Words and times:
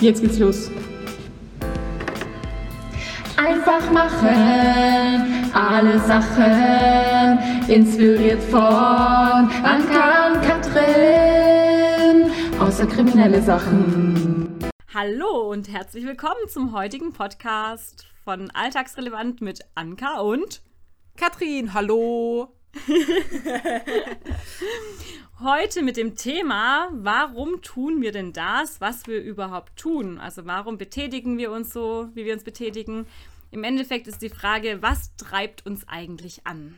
Jetzt 0.00 0.22
geht's 0.22 0.38
los. 0.38 0.70
Einfach 3.36 3.90
machen, 3.92 5.52
alle 5.52 5.98
Sachen, 6.00 7.68
inspiriert 7.68 8.42
von 8.44 8.60
Anka 8.60 10.32
und 10.32 10.40
Katrin, 10.42 12.30
außer 12.58 12.86
kriminelle 12.86 13.42
Sachen. 13.42 14.58
Hallo 14.94 15.50
und 15.50 15.70
herzlich 15.70 16.06
willkommen 16.06 16.48
zum 16.48 16.72
heutigen 16.72 17.12
Podcast 17.12 18.06
von 18.24 18.50
Alltagsrelevant 18.52 19.42
mit 19.42 19.60
Anka 19.74 20.20
und 20.20 20.62
Katrin, 21.18 21.74
hallo. 21.74 22.54
Heute 25.42 25.80
mit 25.80 25.96
dem 25.96 26.16
Thema, 26.16 26.90
warum 26.92 27.62
tun 27.62 28.02
wir 28.02 28.12
denn 28.12 28.34
das, 28.34 28.78
was 28.82 29.06
wir 29.06 29.22
überhaupt 29.22 29.74
tun? 29.78 30.18
Also 30.18 30.44
warum 30.44 30.76
betätigen 30.76 31.38
wir 31.38 31.50
uns 31.50 31.72
so, 31.72 32.10
wie 32.12 32.26
wir 32.26 32.34
uns 32.34 32.44
betätigen? 32.44 33.06
Im 33.50 33.64
Endeffekt 33.64 34.06
ist 34.06 34.20
die 34.20 34.28
Frage, 34.28 34.82
was 34.82 35.16
treibt 35.16 35.64
uns 35.64 35.88
eigentlich 35.88 36.46
an? 36.46 36.74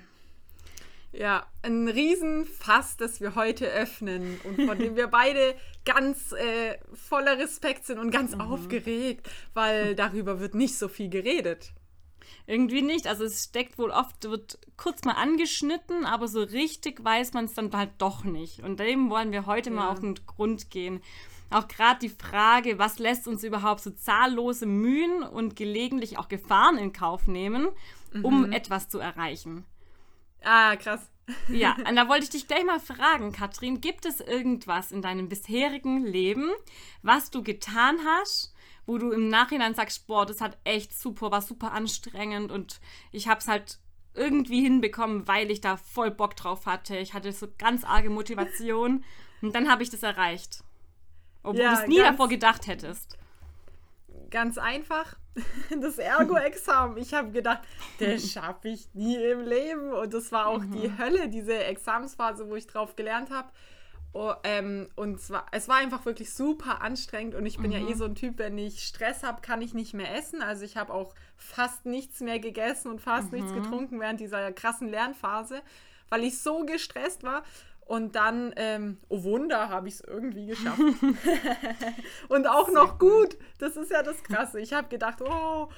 Ja, 1.11 1.45
ein 1.63 1.89
Riesenfass, 1.89 2.97
das 2.97 3.21
wir 3.21 3.35
heute 3.35 3.67
öffnen 3.67 4.41
und 4.45 4.65
von 4.65 4.79
dem 4.79 4.95
wir 4.95 5.09
beide 5.09 5.57
ganz 5.85 6.31
äh, 6.31 6.79
voller 6.95 7.39
Respekt 7.39 7.85
sind 7.85 7.99
und 7.99 8.13
ganz 8.13 8.37
mhm. 8.37 8.43
aufgeregt, 8.43 9.29
weil 9.55 9.97
darüber 9.97 10.39
wird 10.39 10.55
nicht 10.55 10.79
so 10.79 10.87
viel 10.87 11.09
geredet. 11.09 11.73
Irgendwie 12.53 12.83
nicht. 12.83 13.07
Also 13.07 13.25
es 13.25 13.45
steckt 13.45 13.79
wohl 13.79 13.91
oft, 13.91 14.25
wird 14.25 14.59
kurz 14.77 15.05
mal 15.05 15.15
angeschnitten, 15.15 16.05
aber 16.05 16.29
so 16.29 16.43
richtig 16.43 17.03
weiß 17.03 17.33
man 17.33 17.47
es 17.47 17.55
dann 17.55 17.73
halt 17.73 17.93
doch 17.97 18.25
nicht. 18.25 18.63
Und 18.63 18.79
dem 18.79 19.09
wollen 19.09 19.33
wir 19.33 19.47
heute 19.47 19.71
ja. 19.71 19.77
mal 19.77 19.89
auf 19.89 20.01
den 20.01 20.17
Grund 20.27 20.71
gehen. 20.71 21.01
Auch 21.49 21.67
gerade 21.67 22.01
die 22.01 22.11
Frage, 22.11 22.79
was 22.79 22.99
lässt 22.99 23.27
uns 23.27 23.43
überhaupt 23.43 23.81
so 23.81 23.91
zahllose 23.91 24.67
Mühen 24.67 25.23
und 25.23 25.57
gelegentlich 25.57 26.19
auch 26.19 26.29
Gefahren 26.29 26.77
in 26.77 26.93
Kauf 26.93 27.27
nehmen, 27.27 27.69
um 28.23 28.43
mhm. 28.49 28.53
etwas 28.53 28.91
zu 28.91 28.99
erreichen. 28.99 29.65
Ah, 30.43 30.77
krass. 30.77 31.11
Ja, 31.49 31.75
und 31.89 31.97
da 31.97 32.07
wollte 32.07 32.25
ich 32.25 32.31
dich 32.31 32.49
gleich 32.49 32.67
mal 32.67 32.81
fragen, 32.81 33.33
Katrin, 33.33 33.81
gibt 33.81 34.05
es 34.05 34.21
irgendwas 34.21 34.93
in 34.93 35.01
deinem 35.01 35.31
bisherigen 35.31 36.05
Leben, 36.05 36.51
was 37.01 37.31
du 37.31 37.43
getan 37.43 37.97
hast, 38.07 38.52
wo 38.87 38.99
du 38.99 39.13
im 39.13 39.29
Nachhinein 39.29 39.75
sagst, 39.75 40.07
boah, 40.07 40.27
das 40.27 40.41
hat 40.41 40.59
echt 40.65 40.99
super, 40.99 41.31
war 41.31 41.43
super 41.43 41.73
anstrengend 41.73 42.51
und 42.51 42.81
ich 43.11 43.29
habe 43.29 43.41
es 43.41 43.49
halt 43.49 43.79
irgendwie 44.15 44.63
hinbekommen, 44.63 45.27
weil 45.27 45.51
ich 45.51 45.61
da 45.61 45.77
voll 45.77 46.11
Bock 46.11 46.37
drauf 46.37 46.67
hatte. 46.67 46.97
Ich 46.99 47.15
hatte 47.15 47.33
so 47.33 47.49
ganz 47.59 47.85
arge 47.85 48.11
Motivation 48.11 49.05
und 49.43 49.55
dann 49.55 49.71
habe 49.71 49.83
ich 49.83 49.91
das 49.91 50.03
erreicht. 50.03 50.63
Obwohl 51.43 51.63
ja, 51.63 51.75
du 51.75 51.83
es 51.83 51.89
nie 51.89 51.99
davor 51.99 52.29
gedacht 52.29 52.67
hättest. 52.67 53.19
Ganz 54.31 54.59
einfach, 54.59 55.17
das 55.81 55.99
Ergo-Examen. 55.99 56.97
Ich 56.99 57.15
habe 57.15 57.31
gedacht, 57.31 57.63
das 57.99 58.31
schaffe 58.31 58.69
ich 58.69 58.89
nie 58.95 59.17
im 59.17 59.43
Leben. 59.43 59.93
Und 59.93 60.15
das 60.15 60.31
war 60.33 60.47
auch 60.47 60.61
mhm. 60.61 60.73
die 60.73 60.99
Hölle, 60.99 61.29
diese 61.29 61.65
Examensphase, 61.65 62.49
wo 62.49 62.55
ich 62.55 62.67
drauf 62.67 62.97
gelernt 62.97 63.31
habe. 63.31 63.51
Oh, 64.15 64.35
ähm, 64.45 64.89
und 64.95 65.23
zwar, 65.23 65.47
es 65.53 65.69
war 65.69 65.77
einfach 65.77 66.05
wirklich 66.05 66.35
super 66.35 66.83
anstrengend 66.83 67.35
und 67.35 67.47
ich 67.47 67.57
bin 67.57 67.71
mhm. 67.71 67.73
ja 67.73 67.89
eh 67.89 67.95
so 67.95 68.05
ein 68.05 68.15
Typ, 68.15 68.39
wenn 68.39 68.59
ich 68.59 68.85
Stress 68.85 69.23
habe, 69.23 69.41
kann 69.41 69.63
ich 69.63 69.73
nicht 69.73 69.95
mehr 69.95 70.15
essen. 70.15 70.43
Also 70.43 70.65
ich 70.65 70.77
habe 70.77 70.93
auch 70.93 71.15
fast 71.37 71.87
nichts 71.87 72.21
mehr 72.21 72.39
gegessen 72.39 72.91
und 72.91 73.01
fast 73.01 73.33
mhm. 73.33 73.39
nichts 73.39 73.55
getrunken 73.55 74.01
während 74.01 74.21
dieser 74.21 74.53
krassen 74.53 74.89
Lernphase, 74.89 75.63
weil 76.11 76.25
ich 76.25 76.41
so 76.41 76.67
gestresst 76.67 77.23
war. 77.23 77.43
Und 77.87 78.15
dann, 78.15 78.53
ähm, 78.57 78.99
oh 79.09 79.25
Wunder, 79.25 79.69
habe 79.71 79.89
ich 79.89 79.95
es 79.95 80.01
irgendwie 80.03 80.47
geschafft. 80.47 80.81
und 82.29 82.47
auch 82.47 82.71
noch 82.71 82.99
gut. 82.99 83.37
Das 83.59 83.77
ist 83.77 83.91
ja 83.91 84.03
das 84.03 84.23
Krasse. 84.23 84.61
Ich 84.61 84.73
habe 84.73 84.89
gedacht, 84.89 85.21
oh, 85.21 85.69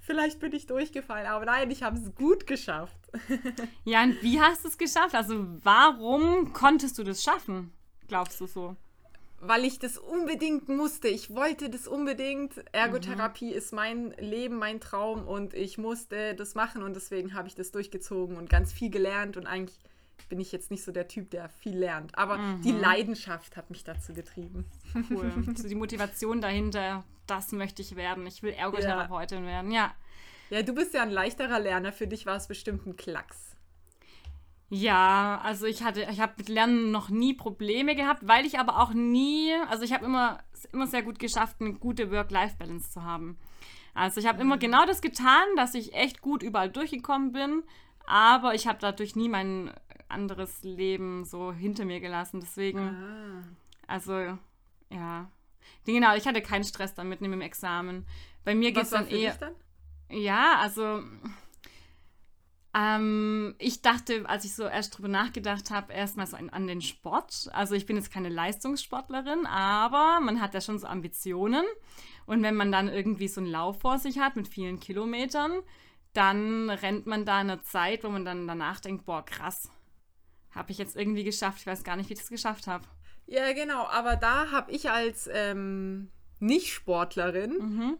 vielleicht 0.00 0.40
bin 0.40 0.52
ich 0.52 0.66
durchgefallen. 0.66 1.26
Aber 1.26 1.44
nein, 1.44 1.70
ich 1.70 1.82
habe 1.82 1.98
es 1.98 2.14
gut 2.14 2.46
geschafft. 2.46 3.03
ja, 3.84 4.02
und 4.02 4.22
wie 4.22 4.40
hast 4.40 4.64
du 4.64 4.68
es 4.68 4.78
geschafft? 4.78 5.14
Also 5.14 5.46
warum 5.62 6.52
konntest 6.52 6.98
du 6.98 7.04
das 7.04 7.22
schaffen, 7.22 7.72
glaubst 8.08 8.40
du 8.40 8.46
so? 8.46 8.76
Weil 9.40 9.64
ich 9.64 9.78
das 9.78 9.98
unbedingt 9.98 10.68
musste. 10.68 11.08
Ich 11.08 11.34
wollte 11.34 11.68
das 11.68 11.86
unbedingt. 11.86 12.52
Ergotherapie 12.72 13.50
mhm. 13.50 13.58
ist 13.58 13.72
mein 13.72 14.14
Leben, 14.18 14.56
mein 14.56 14.80
Traum 14.80 15.26
und 15.26 15.52
ich 15.52 15.76
musste 15.76 16.34
das 16.34 16.54
machen 16.54 16.82
und 16.82 16.94
deswegen 16.94 17.34
habe 17.34 17.48
ich 17.48 17.54
das 17.54 17.70
durchgezogen 17.70 18.36
und 18.38 18.48
ganz 18.48 18.72
viel 18.72 18.90
gelernt 18.90 19.36
und 19.36 19.46
eigentlich 19.46 19.78
bin 20.28 20.40
ich 20.40 20.52
jetzt 20.52 20.70
nicht 20.70 20.82
so 20.82 20.92
der 20.92 21.08
Typ, 21.08 21.30
der 21.30 21.48
viel 21.48 21.76
lernt. 21.76 22.16
Aber 22.16 22.38
mhm. 22.38 22.62
die 22.62 22.72
Leidenschaft 22.72 23.56
hat 23.56 23.70
mich 23.70 23.84
dazu 23.84 24.14
getrieben. 24.14 24.64
Cool. 25.10 25.30
Also 25.46 25.68
die 25.68 25.74
Motivation 25.74 26.40
dahinter, 26.40 27.04
das 27.26 27.52
möchte 27.52 27.82
ich 27.82 27.96
werden. 27.96 28.26
Ich 28.26 28.42
will 28.42 28.52
Ergotherapeutin 28.52 29.44
ja. 29.44 29.50
werden. 29.50 29.70
Ja. 29.70 29.92
Ja, 30.50 30.62
du 30.62 30.74
bist 30.74 30.94
ja 30.94 31.02
ein 31.02 31.10
leichterer 31.10 31.58
Lerner. 31.58 31.92
Für 31.92 32.06
dich 32.06 32.26
war 32.26 32.36
es 32.36 32.46
bestimmt 32.46 32.86
ein 32.86 32.96
Klacks. 32.96 33.54
Ja, 34.70 35.40
also 35.44 35.66
ich 35.66 35.82
hatte, 35.82 36.06
ich 36.10 36.20
habe 36.20 36.34
mit 36.38 36.48
Lernen 36.48 36.90
noch 36.90 37.08
nie 37.08 37.34
Probleme 37.34 37.94
gehabt, 37.94 38.26
weil 38.26 38.46
ich 38.46 38.58
aber 38.58 38.80
auch 38.80 38.92
nie, 38.92 39.52
also 39.68 39.84
ich 39.84 39.92
habe 39.92 40.04
immer, 40.04 40.38
immer 40.72 40.86
sehr 40.86 41.02
gut 41.02 41.18
geschafft, 41.18 41.56
eine 41.60 41.74
gute 41.74 42.10
Work-Life-Balance 42.10 42.90
zu 42.90 43.02
haben. 43.02 43.38
Also 43.94 44.20
ich 44.20 44.26
habe 44.26 44.40
immer 44.40 44.56
mhm. 44.56 44.60
genau 44.60 44.86
das 44.86 45.00
getan, 45.00 45.44
dass 45.56 45.74
ich 45.74 45.94
echt 45.94 46.20
gut 46.20 46.42
überall 46.42 46.70
durchgekommen 46.70 47.32
bin, 47.32 47.62
aber 48.06 48.54
ich 48.54 48.66
habe 48.66 48.78
dadurch 48.80 49.14
nie 49.14 49.28
mein 49.28 49.72
anderes 50.08 50.62
Leben 50.62 51.24
so 51.24 51.52
hinter 51.52 51.84
mir 51.84 52.00
gelassen. 52.00 52.40
Deswegen, 52.40 52.80
ah. 52.80 53.42
also 53.86 54.36
ja, 54.90 55.30
genau, 55.86 56.16
ich 56.16 56.26
hatte 56.26 56.42
keinen 56.42 56.64
Stress 56.64 56.94
damit 56.94 57.20
mit 57.20 57.32
dem 57.32 57.40
Examen. 57.40 58.06
Bei 58.44 58.54
mir 58.54 58.72
geht 58.72 58.84
es 58.84 58.90
dann 58.90 59.08
eher. 59.08 59.34
Dann? 59.36 59.54
Ja, 60.10 60.58
also 60.60 61.02
ähm, 62.76 63.54
ich 63.58 63.82
dachte, 63.82 64.28
als 64.28 64.44
ich 64.44 64.54
so 64.54 64.64
erst 64.64 64.98
drüber 64.98 65.08
nachgedacht 65.08 65.70
habe, 65.70 65.92
erstmal 65.92 66.26
so 66.26 66.36
an, 66.36 66.50
an, 66.50 66.66
den 66.66 66.82
Sport. 66.82 67.48
Also 67.52 67.74
ich 67.76 67.86
bin 67.86 67.96
jetzt 67.96 68.12
keine 68.12 68.28
Leistungssportlerin, 68.28 69.46
aber 69.46 70.18
man 70.20 70.40
hat 70.40 70.54
ja 70.54 70.60
schon 70.60 70.80
so 70.80 70.86
Ambitionen. 70.88 71.64
Und 72.26 72.42
wenn 72.42 72.56
man 72.56 72.72
dann 72.72 72.88
irgendwie 72.88 73.28
so 73.28 73.40
einen 73.40 73.50
Lauf 73.50 73.80
vor 73.80 73.98
sich 73.98 74.18
hat 74.18 74.34
mit 74.34 74.48
vielen 74.48 74.80
Kilometern, 74.80 75.52
dann 76.14 76.68
rennt 76.68 77.06
man 77.06 77.24
da 77.24 77.40
in 77.40 77.50
einer 77.50 77.62
Zeit, 77.62 78.02
wo 78.02 78.08
man 78.08 78.24
dann 78.24 78.48
danach 78.48 78.80
denkt, 78.80 79.04
boah, 79.04 79.24
krass, 79.24 79.70
habe 80.50 80.72
ich 80.72 80.78
jetzt 80.78 80.96
irgendwie 80.96 81.24
geschafft. 81.24 81.60
Ich 81.60 81.66
weiß 81.66 81.84
gar 81.84 81.96
nicht, 81.96 82.08
wie 82.08 82.14
ich 82.14 82.20
das 82.20 82.28
geschafft 82.28 82.66
habe. 82.66 82.84
Ja, 83.26 83.52
genau, 83.52 83.86
aber 83.86 84.16
da 84.16 84.50
habe 84.50 84.72
ich 84.72 84.90
als 84.90 85.28
ähm, 85.32 86.10
Nicht-Sportlerin 86.40 87.58
mhm 87.58 87.98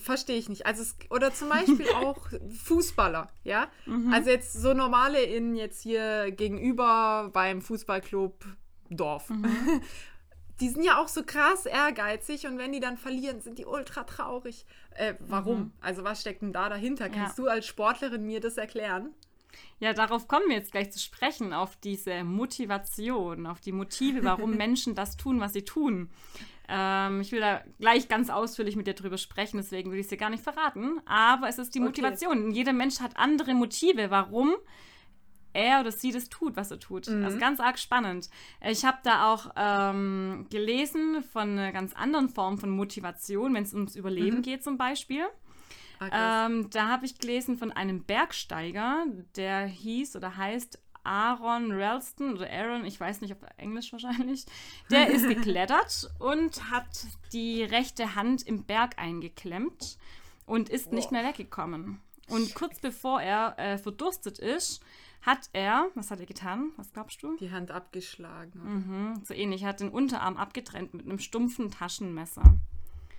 verstehe 0.00 0.36
ich 0.36 0.48
nicht. 0.48 0.66
Also 0.66 0.82
es, 0.82 0.96
oder 1.10 1.32
zum 1.32 1.48
Beispiel 1.48 1.88
auch 1.94 2.28
Fußballer, 2.64 3.28
ja. 3.44 3.68
Mhm. 3.86 4.12
Also 4.12 4.30
jetzt 4.30 4.52
so 4.52 4.74
normale 4.74 5.22
in 5.22 5.54
jetzt 5.54 5.82
hier 5.82 6.30
gegenüber 6.30 7.30
beim 7.32 7.62
Fußballclub 7.62 8.44
Dorf. 8.90 9.30
Mhm. 9.30 9.46
Die 10.60 10.68
sind 10.68 10.82
ja 10.82 11.00
auch 11.00 11.06
so 11.06 11.22
krass 11.22 11.66
ehrgeizig 11.66 12.48
und 12.48 12.58
wenn 12.58 12.72
die 12.72 12.80
dann 12.80 12.96
verlieren, 12.96 13.40
sind 13.40 13.60
die 13.60 13.64
ultra 13.64 14.02
traurig. 14.02 14.66
Äh, 14.90 15.14
warum? 15.20 15.58
Mhm. 15.58 15.72
Also 15.80 16.02
was 16.02 16.20
steckt 16.20 16.42
denn 16.42 16.52
da 16.52 16.68
dahinter? 16.68 17.08
Kannst 17.08 17.38
ja. 17.38 17.44
du 17.44 17.48
als 17.48 17.64
Sportlerin 17.64 18.26
mir 18.26 18.40
das 18.40 18.56
erklären? 18.56 19.14
Ja, 19.78 19.92
darauf 19.92 20.26
kommen 20.26 20.48
wir 20.48 20.56
jetzt 20.56 20.72
gleich 20.72 20.90
zu 20.90 20.98
sprechen, 20.98 21.52
auf 21.52 21.76
diese 21.76 22.24
Motivation, 22.24 23.46
auf 23.46 23.60
die 23.60 23.72
Motive, 23.72 24.24
warum 24.24 24.50
Menschen 24.56 24.94
das 24.96 25.16
tun, 25.16 25.40
was 25.40 25.52
sie 25.52 25.62
tun. 25.62 26.10
Ähm, 26.68 27.20
ich 27.20 27.32
will 27.32 27.40
da 27.40 27.62
gleich 27.78 28.08
ganz 28.08 28.30
ausführlich 28.30 28.76
mit 28.76 28.86
dir 28.86 28.94
drüber 28.94 29.18
sprechen, 29.18 29.56
deswegen 29.56 29.90
will 29.90 29.98
ich 29.98 30.04
es 30.04 30.10
dir 30.10 30.18
gar 30.18 30.30
nicht 30.30 30.42
verraten. 30.42 31.00
Aber 31.06 31.48
es 31.48 31.58
ist 31.58 31.74
die 31.74 31.80
Motivation. 31.80 32.46
Okay. 32.48 32.52
Jeder 32.52 32.72
Mensch 32.72 33.00
hat 33.00 33.16
andere 33.16 33.54
Motive, 33.54 34.10
warum 34.10 34.54
er 35.52 35.80
oder 35.80 35.90
sie 35.92 36.12
das 36.12 36.28
tut, 36.28 36.56
was 36.56 36.70
er 36.70 36.78
tut. 36.78 37.08
Mhm. 37.08 37.24
Also 37.24 37.38
ganz 37.38 37.60
arg 37.60 37.78
spannend. 37.78 38.28
Ich 38.66 38.84
habe 38.84 38.98
da 39.02 39.32
auch 39.32 39.50
ähm, 39.56 40.46
gelesen 40.50 41.22
von 41.22 41.50
einer 41.50 41.72
ganz 41.72 41.94
anderen 41.94 42.28
Form 42.28 42.58
von 42.58 42.70
Motivation, 42.70 43.54
wenn 43.54 43.64
es 43.64 43.74
ums 43.74 43.96
Überleben 43.96 44.38
mhm. 44.38 44.42
geht 44.42 44.62
zum 44.62 44.78
Beispiel. 44.78 45.24
Ah, 46.00 46.46
ähm, 46.46 46.70
da 46.70 46.88
habe 46.88 47.06
ich 47.06 47.18
gelesen 47.18 47.58
von 47.58 47.72
einem 47.72 48.04
Bergsteiger, 48.04 49.04
der 49.36 49.66
hieß 49.66 50.14
oder 50.14 50.36
heißt 50.36 50.80
Aaron 51.08 51.72
Ralston 51.72 52.34
oder 52.34 52.50
Aaron, 52.50 52.84
ich 52.84 53.00
weiß 53.00 53.22
nicht, 53.22 53.32
ob 53.32 53.38
Englisch 53.56 53.92
wahrscheinlich, 53.92 54.44
der 54.90 55.08
ist 55.08 55.26
geklettert 55.28 56.10
und 56.18 56.70
hat 56.70 57.06
die 57.32 57.62
rechte 57.62 58.14
Hand 58.14 58.46
im 58.46 58.64
Berg 58.64 58.98
eingeklemmt 58.98 59.98
und 60.44 60.68
ist 60.68 60.92
nicht 60.92 61.10
mehr 61.10 61.24
weggekommen. 61.24 62.00
Und 62.28 62.54
kurz 62.54 62.78
bevor 62.78 63.22
er 63.22 63.58
äh, 63.58 63.78
verdurstet 63.78 64.38
ist, 64.38 64.82
hat 65.22 65.48
er, 65.52 65.88
was 65.94 66.10
hat 66.10 66.20
er 66.20 66.26
getan? 66.26 66.72
Was 66.76 66.92
glaubst 66.92 67.22
du? 67.22 67.36
Die 67.38 67.50
Hand 67.50 67.70
abgeschlagen. 67.70 68.60
Mhm, 68.62 69.24
so 69.24 69.34
ähnlich. 69.34 69.62
Er 69.62 69.70
hat 69.70 69.80
den 69.80 69.88
Unterarm 69.88 70.36
abgetrennt 70.36 70.94
mit 70.94 71.06
einem 71.06 71.18
stumpfen 71.18 71.70
Taschenmesser. 71.70 72.58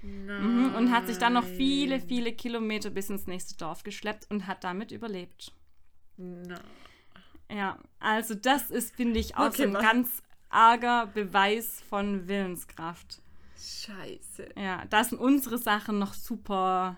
Mhm, 0.01 0.75
und 0.77 0.91
hat 0.91 1.07
sich 1.07 1.17
dann 1.17 1.33
noch 1.33 1.43
viele, 1.43 1.99
viele 1.99 2.31
Kilometer 2.31 2.89
bis 2.89 3.09
ins 3.09 3.27
nächste 3.27 3.57
Dorf 3.57 3.83
geschleppt 3.83 4.27
und 4.29 4.47
hat 4.47 4.63
damit 4.63 4.91
überlebt. 4.91 5.51
Nein. 6.17 6.59
Ja, 7.51 7.77
also 7.99 8.35
das 8.35 8.69
ist, 8.71 8.95
finde 8.95 9.19
ich, 9.19 9.35
auch 9.37 9.47
okay, 9.47 9.57
so 9.57 9.63
ein 9.63 9.73
was? 9.73 9.81
ganz 9.81 10.23
arger 10.49 11.07
Beweis 11.07 11.81
von 11.89 12.27
Willenskraft. 12.27 13.21
Scheiße. 13.57 14.49
Ja, 14.55 14.85
da 14.89 15.03
sind 15.03 15.19
unsere 15.19 15.57
Sachen 15.57 15.99
noch 15.99 16.13
super 16.13 16.97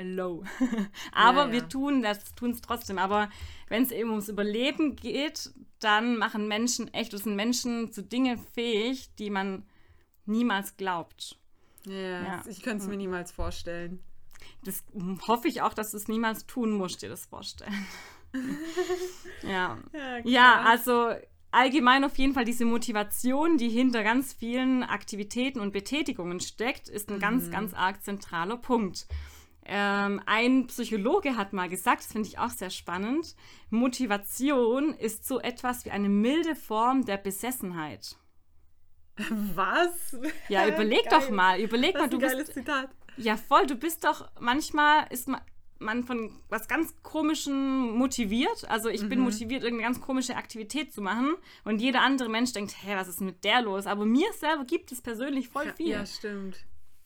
low. 0.00 0.44
Aber 1.12 1.40
Ja, 1.42 1.46
ja. 1.46 1.52
wir 1.52 1.68
tun 1.68 2.02
das, 2.02 2.34
tun 2.34 2.52
es 2.52 2.60
trotzdem. 2.60 2.98
Aber 2.98 3.28
wenn 3.68 3.82
es 3.82 3.90
eben 3.90 4.10
ums 4.10 4.28
Überleben 4.28 4.96
geht, 4.96 5.50
dann 5.80 6.16
machen 6.16 6.48
Menschen 6.48 6.92
echt, 6.94 7.12
das 7.12 7.24
sind 7.24 7.36
Menschen 7.36 7.92
zu 7.92 8.02
Dingen 8.02 8.38
fähig, 8.38 9.14
die 9.16 9.30
man 9.30 9.66
niemals 10.24 10.76
glaubt. 10.76 11.38
Ja, 11.86 11.94
Ja. 12.22 12.42
ich 12.48 12.62
könnte 12.62 12.84
es 12.84 12.88
mir 12.88 12.96
niemals 12.96 13.32
vorstellen. 13.32 14.02
Das 14.64 14.84
hoffe 15.26 15.48
ich 15.48 15.60
auch, 15.62 15.74
dass 15.74 15.90
du 15.90 15.96
es 15.96 16.08
niemals 16.08 16.46
tun 16.46 16.70
musst, 16.72 17.02
dir 17.02 17.08
das 17.08 17.26
vorstellen. 17.26 17.86
ja. 19.42 19.78
Ja, 19.92 20.18
Ja, 20.24 20.60
also 20.62 21.10
allgemein 21.50 22.04
auf 22.04 22.16
jeden 22.18 22.32
Fall 22.34 22.44
diese 22.44 22.64
Motivation, 22.64 23.56
die 23.58 23.68
hinter 23.68 24.02
ganz 24.04 24.32
vielen 24.32 24.82
Aktivitäten 24.82 25.60
und 25.60 25.72
Betätigungen 25.72 26.40
steckt, 26.40 26.88
ist 26.88 27.10
ein 27.10 27.18
ganz, 27.18 27.50
ganz 27.50 27.74
arg 27.74 28.02
zentraler 28.02 28.56
Punkt. 28.56 29.06
Ähm, 29.66 30.20
ein 30.26 30.66
Psychologe 30.68 31.36
hat 31.36 31.52
mal 31.52 31.68
gesagt, 31.68 32.00
das 32.00 32.12
finde 32.12 32.28
ich 32.28 32.38
auch 32.38 32.48
sehr 32.50 32.70
spannend, 32.70 33.36
Motivation 33.68 34.94
ist 34.94 35.26
so 35.26 35.38
etwas 35.40 35.84
wie 35.84 35.90
eine 35.90 36.08
milde 36.08 36.56
Form 36.56 37.04
der 37.04 37.18
Besessenheit. 37.18 38.16
Was? 39.54 40.16
Ja, 40.48 40.66
überleg 40.66 41.04
Geil. 41.10 41.20
doch 41.20 41.30
mal, 41.30 41.60
überleg 41.60 41.92
Das 41.92 42.02
mal, 42.02 42.08
du 42.08 42.18
ein 42.18 42.38
bist 42.38 42.54
Zitat. 42.54 42.88
Ja, 43.16 43.36
voll. 43.36 43.66
Du 43.66 43.74
bist 43.74 44.04
doch, 44.04 44.30
manchmal 44.40 45.06
ist 45.10 45.28
ma- 45.28 45.42
man 45.80 46.04
von 46.04 46.30
was 46.48 46.68
ganz 46.68 46.94
Komischem 47.02 47.96
motiviert. 47.96 48.68
Also 48.70 48.88
ich 48.88 49.02
Mhm. 49.02 49.08
bin 49.08 49.18
motiviert, 49.20 49.62
irgendeine 49.64 49.92
ganz 49.92 50.00
komische 50.04 50.36
Aktivität 50.36 50.92
zu 50.92 51.00
machen. 51.02 51.34
Und 51.64 51.80
jeder 51.80 52.02
andere 52.02 52.28
Mensch 52.28 52.52
denkt, 52.52 52.74
hä, 52.82 52.94
was 52.96 53.08
ist 53.08 53.20
mit 53.20 53.42
der 53.44 53.62
los? 53.62 53.86
Aber 53.86 54.04
mir 54.04 54.32
selber 54.34 54.64
gibt 54.64 54.92
es 54.92 55.00
persönlich 55.00 55.48
voll 55.48 55.72
viel. 55.72 55.88
Ja, 55.88 56.06
stimmt. 56.06 56.56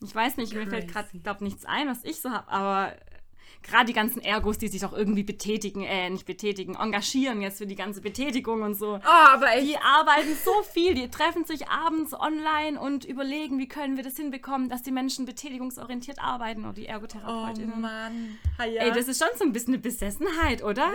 Ich 0.03 0.15
weiß 0.15 0.37
nicht, 0.37 0.53
mir 0.53 0.67
fällt 0.67 0.89
gerade, 0.89 1.09
Crazy. 1.09 1.21
glaube 1.23 1.45
nichts 1.45 1.65
ein, 1.65 1.89
was 1.89 2.05
ich 2.05 2.21
so 2.21 2.31
habe. 2.31 2.49
Aber 2.49 2.95
gerade 3.65 3.87
die 3.87 3.93
ganzen 3.93 4.23
Ergos, 4.23 4.59
die 4.59 4.69
sich 4.69 4.85
auch 4.85 4.93
irgendwie 4.93 5.25
betätigen, 5.25 5.83
äh, 5.83 6.11
nicht 6.11 6.27
betätigen, 6.27 6.77
engagieren 6.77 7.41
jetzt 7.43 7.59
für 7.59 7.67
die 7.67 7.75
ganze 7.75 8.01
Betätigung 8.01 8.63
und 8.63 8.75
so. 8.75 8.95
Oh, 8.97 9.01
aber 9.05 9.55
echt. 9.55 9.67
Die 9.69 9.77
arbeiten 9.79 10.37
so 10.45 10.63
viel, 10.63 10.95
die 10.95 11.09
treffen 11.11 11.45
sich 11.45 11.69
abends 11.69 12.15
online 12.15 12.79
und 12.79 13.05
überlegen, 13.05 13.59
wie 13.59 13.67
können 13.67 13.97
wir 13.97 14.05
das 14.05 14.17
hinbekommen, 14.17 14.69
dass 14.69 14.83
die 14.83 14.93
Menschen 14.93 15.25
betätigungsorientiert 15.25 16.19
arbeiten 16.21 16.65
oder 16.65 16.75
die 16.75 16.85
Oh 16.85 16.93
Ergotherapeutinnen. 16.93 17.81
Mann. 17.81 18.39
Ha, 18.59 18.65
ja. 18.67 18.83
Ey, 18.83 18.93
das 18.93 19.09
ist 19.09 19.23
schon 19.23 19.37
so 19.37 19.45
ein 19.45 19.53
bisschen 19.53 19.75
eine 19.75 19.83
Besessenheit, 19.83 20.63
oder? 20.63 20.93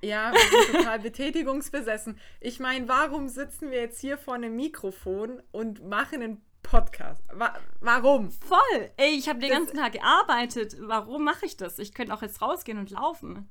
Ja, 0.00 0.32
wir 0.32 0.40
sind 0.40 0.76
total 0.78 0.98
betätigungsbesessen. 1.00 2.18
Ich 2.40 2.60
meine, 2.60 2.88
warum 2.88 3.28
sitzen 3.28 3.70
wir 3.70 3.80
jetzt 3.80 4.00
hier 4.00 4.16
vor 4.16 4.34
einem 4.34 4.56
Mikrofon 4.56 5.42
und 5.52 5.86
machen 5.88 6.22
einen 6.22 6.42
Podcast? 6.64 7.22
Wa 7.32 7.54
warum? 7.80 8.32
Voll. 8.32 8.90
Ey, 8.96 9.14
ich 9.16 9.28
habe 9.28 9.38
den 9.38 9.50
Das- 9.50 9.58
ganzen 9.60 9.76
Tag 9.76 9.92
gearbeitet. 9.92 10.76
Warum 10.80 11.22
mache 11.22 11.46
ich 11.46 11.56
das? 11.56 11.78
Ich 11.78 11.94
könnte 11.94 12.12
auch 12.12 12.22
jetzt 12.22 12.42
rausgehen 12.42 12.78
und 12.78 12.90
laufen. 12.90 13.48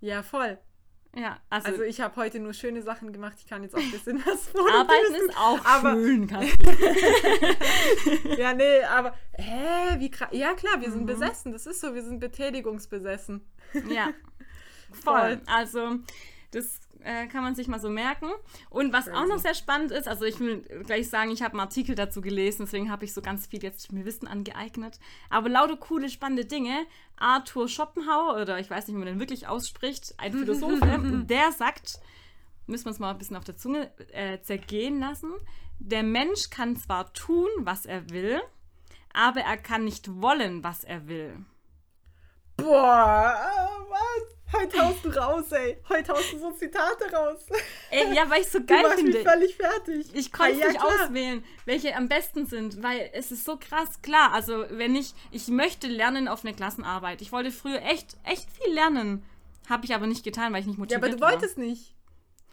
Ja, 0.00 0.22
voll. 0.22 0.58
Ja, 1.16 1.38
also, 1.48 1.68
Also 1.68 1.82
ich 1.84 2.00
habe 2.00 2.16
heute 2.16 2.40
nur 2.40 2.52
schöne 2.52 2.82
Sachen 2.82 3.12
gemacht. 3.12 3.34
Ich 3.38 3.46
kann 3.46 3.62
jetzt 3.62 3.76
auch 3.76 3.80
ein 3.80 3.90
bisschen 3.92 4.20
was 4.26 4.48
von 4.48 4.60
arbeiten 4.72 5.14
ist 5.14 5.36
auch 5.38 5.64
aber- 5.64 5.92
schön. 5.92 6.28
Ja, 8.38 8.52
nee, 8.52 8.82
aber 8.82 9.14
hä, 9.34 10.00
wie 10.00 10.10
krass. 10.10 10.30
Ja, 10.32 10.54
klar, 10.54 10.80
wir 10.80 10.88
Mhm. 10.88 10.92
sind 10.92 11.06
besessen. 11.06 11.52
Das 11.52 11.66
ist 11.66 11.80
so, 11.80 11.94
wir 11.94 12.02
sind 12.02 12.18
betätigungsbesessen. 12.18 13.46
Ja, 13.88 14.08
Voll. 14.90 15.36
voll. 15.36 15.40
Also, 15.46 15.98
das 16.50 16.80
äh, 17.04 17.26
kann 17.26 17.42
man 17.42 17.54
sich 17.54 17.68
mal 17.68 17.78
so 17.78 17.90
merken. 17.90 18.30
Und 18.70 18.92
was 18.92 19.08
auch 19.08 19.12
Crazy. 19.12 19.28
noch 19.28 19.38
sehr 19.38 19.54
spannend 19.54 19.90
ist, 19.90 20.08
also 20.08 20.24
ich 20.24 20.40
will 20.40 20.62
gleich 20.84 21.08
sagen, 21.08 21.30
ich 21.30 21.42
habe 21.42 21.52
einen 21.52 21.60
Artikel 21.60 21.94
dazu 21.94 22.20
gelesen, 22.20 22.62
deswegen 22.64 22.90
habe 22.90 23.04
ich 23.04 23.12
so 23.12 23.22
ganz 23.22 23.46
viel 23.46 23.62
jetzt 23.62 23.92
mir 23.92 24.04
Wissen 24.04 24.26
angeeignet. 24.26 24.98
Aber 25.30 25.48
lauter 25.48 25.76
coole, 25.76 26.08
spannende 26.08 26.44
Dinge. 26.44 26.86
Arthur 27.16 27.68
Schopenhauer, 27.68 28.40
oder 28.40 28.58
ich 28.58 28.70
weiß 28.70 28.86
nicht, 28.86 28.96
wie 28.96 28.98
man 28.98 29.06
den 29.06 29.20
wirklich 29.20 29.46
ausspricht, 29.46 30.14
ein 30.18 30.32
Philosoph, 30.38 30.80
der 30.80 31.52
sagt, 31.52 32.00
müssen 32.66 32.86
wir 32.86 32.90
uns 32.90 32.98
mal 32.98 33.10
ein 33.10 33.18
bisschen 33.18 33.36
auf 33.36 33.44
der 33.44 33.56
Zunge 33.56 33.90
äh, 34.12 34.40
zergehen 34.40 34.98
lassen, 34.98 35.32
der 35.78 36.02
Mensch 36.02 36.50
kann 36.50 36.76
zwar 36.76 37.12
tun, 37.12 37.48
was 37.58 37.86
er 37.86 38.10
will, 38.10 38.40
aber 39.12 39.40
er 39.40 39.56
kann 39.56 39.84
nicht 39.84 40.20
wollen, 40.20 40.64
was 40.64 40.84
er 40.84 41.06
will. 41.06 41.44
Boah? 42.56 43.36
Heute 44.56 44.78
haust 44.78 45.04
du 45.04 45.08
raus, 45.10 45.50
ey. 45.52 45.76
Heute 45.88 46.12
haust 46.12 46.32
du 46.32 46.38
so 46.38 46.50
Zitate 46.52 47.10
raus. 47.12 47.40
Ey, 47.90 48.14
ja, 48.14 48.28
weil 48.30 48.42
ich 48.42 48.48
so 48.48 48.58
Du 48.60 48.66
geil 48.66 48.82
mich 48.84 48.94
finde. 49.14 49.22
völlig 49.22 49.56
fertig. 49.56 50.06
Ich 50.14 50.32
konnte 50.32 50.58
ja, 50.58 50.68
nicht 50.68 50.78
klar. 50.80 50.92
auswählen, 51.06 51.44
welche 51.64 51.94
am 51.96 52.08
besten 52.08 52.46
sind, 52.46 52.82
weil 52.82 53.10
es 53.12 53.32
ist 53.32 53.44
so 53.44 53.56
krass 53.56 54.00
klar. 54.02 54.32
Also, 54.32 54.64
wenn 54.70 54.94
ich, 54.94 55.14
ich 55.30 55.48
möchte 55.48 55.86
lernen 55.88 56.28
auf 56.28 56.44
eine 56.44 56.54
Klassenarbeit. 56.54 57.20
Ich 57.22 57.32
wollte 57.32 57.50
früher 57.50 57.82
echt, 57.82 58.16
echt 58.24 58.48
viel 58.50 58.72
lernen. 58.74 59.24
Habe 59.68 59.84
ich 59.86 59.94
aber 59.94 60.06
nicht 60.06 60.24
getan, 60.24 60.52
weil 60.52 60.60
ich 60.60 60.66
nicht 60.66 60.76
Ja, 60.76 60.80
motiviert 60.80 61.04
aber 61.04 61.12
du 61.14 61.20
war. 61.20 61.32
wolltest 61.32 61.58
nicht. 61.58 61.94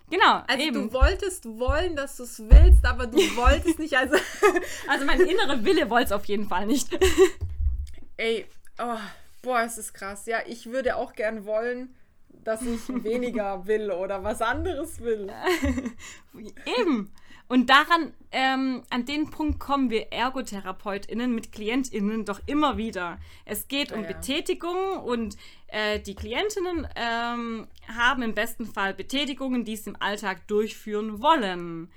Genau, 0.10 0.44
Also 0.48 0.64
eben. 0.64 0.90
du 0.90 0.94
wolltest 0.94 1.46
wollen, 1.46 1.96
dass 1.96 2.18
du 2.18 2.24
es 2.24 2.40
willst, 2.40 2.84
aber 2.86 3.08
du 3.08 3.18
wolltest 3.38 3.80
nicht. 3.80 3.96
Also, 3.96 4.16
Also 4.88 5.06
mein 5.06 5.22
innerer 5.22 5.64
Wille 5.64 5.90
wollte 5.90 6.06
es 6.08 6.12
auf 6.12 6.26
jeden 6.26 6.48
Fall 6.50 6.66
nicht. 6.66 6.88
ey, 8.18 8.46
oh, 8.80 8.98
boah, 9.42 9.62
es 9.62 9.78
ist 9.78 9.94
krass. 9.94 10.26
Ja, 10.26 10.40
ich 10.46 10.68
würde 10.68 10.96
auch 10.96 11.14
gern 11.14 11.46
wollen, 11.46 11.96
dass 12.44 12.62
ich 12.62 12.88
weniger 13.04 13.66
will 13.68 13.92
oder 13.92 14.24
was 14.24 14.42
anderes 14.42 15.02
will. 15.02 15.32
Eben. 16.80 17.12
Und 17.48 17.70
daran, 17.70 18.14
ähm, 18.32 18.84
an 18.90 19.06
den 19.06 19.30
Punkt 19.30 19.60
kommen 19.60 19.90
wir 19.90 20.14
ErgotherapeutInnen 20.14 21.36
mit 21.36 21.52
KlientInnen 21.52 22.24
doch 22.24 22.40
immer 22.46 22.78
wieder. 22.78 23.20
Es 23.44 23.68
geht 23.68 23.92
um 23.92 24.04
Ja, 24.04 24.10
ja. 24.10 24.16
Betätigung 24.16 25.00
und 25.04 25.36
äh, 25.68 26.00
die 26.00 26.16
KlientInnen 26.16 26.88
ähm, 26.96 27.68
haben 27.94 28.22
im 28.22 28.34
besten 28.34 28.66
Fall 28.66 28.94
Betätigungen, 28.94 29.66
die 29.66 29.76
sie 29.76 29.90
im 29.90 30.02
Alltag 30.02 30.48
durchführen 30.48 31.22
wollen. 31.22 31.92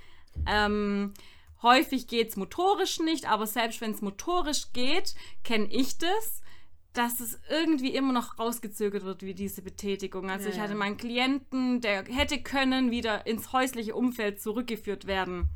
Ähm, 0.49 1.15
häufig 1.63 2.09
geht 2.09 2.31
es 2.31 2.37
motorisch 2.37 2.99
nicht, 2.99 3.31
aber 3.31 3.47
selbst 3.47 3.81
wenn 3.81 3.93
es 3.93 4.03
motorisch 4.03 4.73
geht, 4.73 5.15
kenne 5.45 5.69
ich 5.71 5.99
das, 5.99 6.43
dass 6.95 7.21
es 7.21 7.41
irgendwie 7.51 7.95
immer 7.95 8.13
noch 8.13 8.39
rausgezögert 8.39 9.05
wird, 9.05 9.23
wie 9.23 9.35
diese 9.35 9.63
Betätigung. 9.63 10.31
Also 10.31 10.49
Ja, 10.49 10.55
ich 10.55 10.61
hatte 10.61 10.75
meinen 10.75 10.97
Klienten, 10.97 11.81
der 11.81 12.05
hätte 12.05 12.41
können 12.41 12.91
wieder 12.91 13.27
ins 13.27 13.53
häusliche 13.53 13.95
Umfeld 13.95 14.41
zurückgeführt 14.41 15.07
werden. 15.07 15.51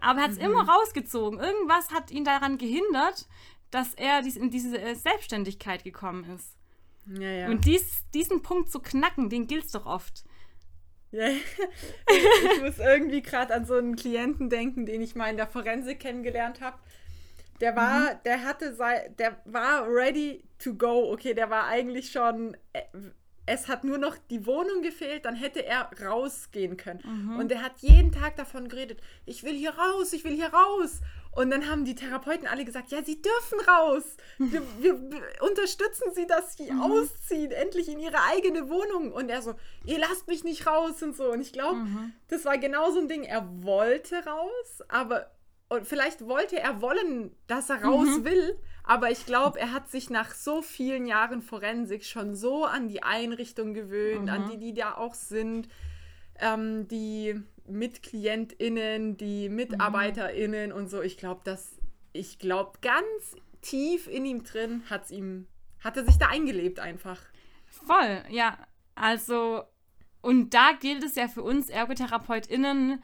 Aber 0.00 0.20
er 0.20 0.24
hat 0.24 0.30
es 0.32 0.38
immer 0.38 0.66
rausgezogen. 0.66 1.38
Irgendwas 1.38 1.90
hat 1.90 2.10
ihn 2.10 2.24
daran 2.24 2.56
gehindert, 2.56 3.28
dass 3.70 3.94
er 3.94 4.22
dies, 4.22 4.36
in 4.36 4.50
diese 4.50 4.80
äh, 4.80 4.94
Selbstständigkeit 4.94 5.84
gekommen 5.84 6.24
ist. 6.34 6.56
Ja, 7.06 7.30
ja. 7.30 7.48
Und 7.48 7.66
dies, 7.66 8.02
diesen 8.14 8.42
Punkt 8.42 8.70
zu 8.70 8.80
knacken, 8.80 9.28
den 9.28 9.46
gilt 9.46 9.66
es 9.66 9.72
doch 9.72 9.86
oft. 9.86 10.24
Ja, 11.12 11.28
ich 11.28 12.62
muss 12.62 12.78
irgendwie 12.78 13.20
gerade 13.20 13.54
an 13.54 13.66
so 13.66 13.74
einen 13.74 13.96
Klienten 13.96 14.48
denken, 14.48 14.86
den 14.86 15.02
ich 15.02 15.14
mal 15.14 15.28
in 15.28 15.36
der 15.36 15.46
Forensik 15.46 16.00
kennengelernt 16.00 16.60
habe. 16.60 16.78
Der 17.60 17.76
war, 17.76 18.14
der 18.24 18.44
hatte 18.44 18.74
sei, 18.74 19.10
der 19.18 19.40
war 19.44 19.86
ready 19.86 20.42
to 20.58 20.74
go. 20.74 21.12
Okay, 21.12 21.34
der 21.34 21.50
war 21.50 21.66
eigentlich 21.66 22.10
schon. 22.12 22.56
äh, 22.72 22.82
Es 23.46 23.66
hat 23.68 23.82
nur 23.84 23.98
noch 23.98 24.16
die 24.30 24.46
Wohnung 24.46 24.80
gefehlt, 24.82 25.24
dann 25.24 25.34
hätte 25.34 25.64
er 25.66 25.90
rausgehen 26.06 26.76
können. 26.76 27.00
Und 27.38 27.50
er 27.50 27.62
hat 27.62 27.78
jeden 27.80 28.12
Tag 28.12 28.36
davon 28.36 28.68
geredet: 28.68 29.00
Ich 29.26 29.42
will 29.44 29.54
hier 29.54 29.74
raus, 29.76 30.12
ich 30.12 30.22
will 30.24 30.34
hier 30.34 30.52
raus. 30.54 31.00
Und 31.32 31.50
dann 31.50 31.68
haben 31.68 31.84
die 31.84 31.94
Therapeuten 31.94 32.46
alle 32.48 32.64
gesagt: 32.64 32.90
Ja, 32.92 33.02
sie 33.02 33.20
dürfen 33.20 33.58
raus. 33.68 34.04
Wir, 34.38 34.62
wir, 34.80 35.10
wir 35.10 35.22
unterstützen 35.40 36.12
sie, 36.14 36.26
dass 36.26 36.56
sie 36.56 36.70
ausziehen, 36.72 37.50
endlich 37.50 37.88
in 37.88 37.98
ihre 37.98 38.22
eigene 38.30 38.68
Wohnung. 38.68 39.12
Und 39.12 39.28
er 39.30 39.42
so: 39.42 39.54
Ihr 39.84 39.98
lasst 39.98 40.28
mich 40.28 40.44
nicht 40.44 40.66
raus 40.66 41.02
und 41.02 41.16
so. 41.16 41.32
Und 41.32 41.40
ich 41.40 41.52
glaube, 41.52 41.78
das 42.28 42.44
war 42.44 42.56
genau 42.58 42.90
so 42.92 43.00
ein 43.00 43.08
Ding. 43.08 43.24
Er 43.24 43.46
wollte 43.62 44.24
raus, 44.24 44.82
aber 44.88 45.30
und 45.70 45.86
vielleicht 45.86 46.26
wollte 46.26 46.58
er 46.58 46.82
wollen, 46.82 47.30
dass 47.46 47.70
er 47.70 47.84
raus 47.84 48.24
will, 48.24 48.58
aber 48.82 49.10
ich 49.10 49.24
glaube, 49.24 49.60
er 49.60 49.72
hat 49.72 49.88
sich 49.88 50.10
nach 50.10 50.34
so 50.34 50.62
vielen 50.62 51.06
Jahren 51.06 51.42
Forensik 51.42 52.04
schon 52.04 52.34
so 52.34 52.64
an 52.64 52.88
die 52.88 53.04
Einrichtung 53.04 53.72
gewöhnt, 53.72 54.28
an 54.28 54.50
die, 54.50 54.58
die 54.58 54.74
da 54.74 54.96
auch 54.96 55.14
sind, 55.14 55.68
ähm, 56.40 56.88
die 56.88 57.40
MitklientInnen, 57.68 59.16
die 59.16 59.48
MitarbeiterInnen 59.48 60.72
und 60.72 60.88
so. 60.88 61.02
Ich 61.02 61.16
glaube, 61.16 61.42
dass, 61.44 61.78
ich 62.12 62.40
glaube, 62.40 62.80
ganz 62.82 63.36
tief 63.62 64.08
in 64.08 64.24
ihm 64.24 64.42
drin 64.42 64.82
hat's 64.90 65.12
ihm, 65.12 65.46
hat 65.84 65.96
er 65.96 66.04
sich 66.04 66.18
da 66.18 66.26
eingelebt 66.30 66.80
einfach. 66.80 67.20
Voll, 67.86 68.24
ja. 68.28 68.58
Also, 68.96 69.62
und 70.20 70.52
da 70.52 70.72
gilt 70.72 71.04
es 71.04 71.14
ja 71.14 71.28
für 71.28 71.42
uns 71.42 71.68
ErgotherapeutInnen, 71.68 73.00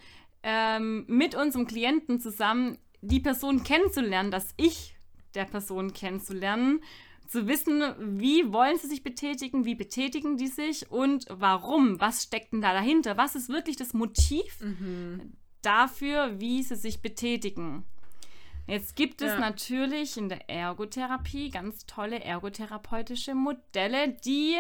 ähm, 0.49 1.05
mit 1.09 1.35
unserem 1.35 1.67
Klienten 1.67 2.21
zusammen 2.21 2.79
die 3.03 3.19
Person 3.19 3.65
kennenzulernen, 3.65 4.31
das 4.31 4.55
Ich 4.57 4.95
der 5.35 5.45
Person 5.45 5.93
kennenzulernen, 5.93 6.81
zu 7.27 7.49
wissen, 7.49 7.83
wie 8.21 8.53
wollen 8.53 8.79
sie 8.79 8.87
sich 8.87 9.03
betätigen, 9.03 9.65
wie 9.65 9.75
betätigen 9.75 10.37
die 10.37 10.47
sich 10.47 10.89
und 10.91 11.27
warum, 11.29 12.01
was 12.01 12.23
steckt 12.23 12.53
denn 12.53 12.61
da 12.63 12.73
dahinter, 12.73 13.17
was 13.17 13.35
ist 13.35 13.49
wirklich 13.49 13.77
das 13.77 13.93
Motiv 13.93 14.57
dafür, 15.63 16.39
wie 16.39 16.63
sie 16.63 16.77
sich 16.77 17.03
betätigen. 17.03 17.85
Jetzt 18.69 18.95
gibt 18.95 19.23
es 19.23 19.33
Ja. 19.33 19.41
natürlich 19.41 20.17
in 20.17 20.29
der 20.29 20.49
Ergotherapie 20.49 21.51
ganz 21.51 21.87
tolle 21.87 22.21
ergotherapeutische 22.23 23.35
Modelle, 23.35 24.17
die 24.25 24.55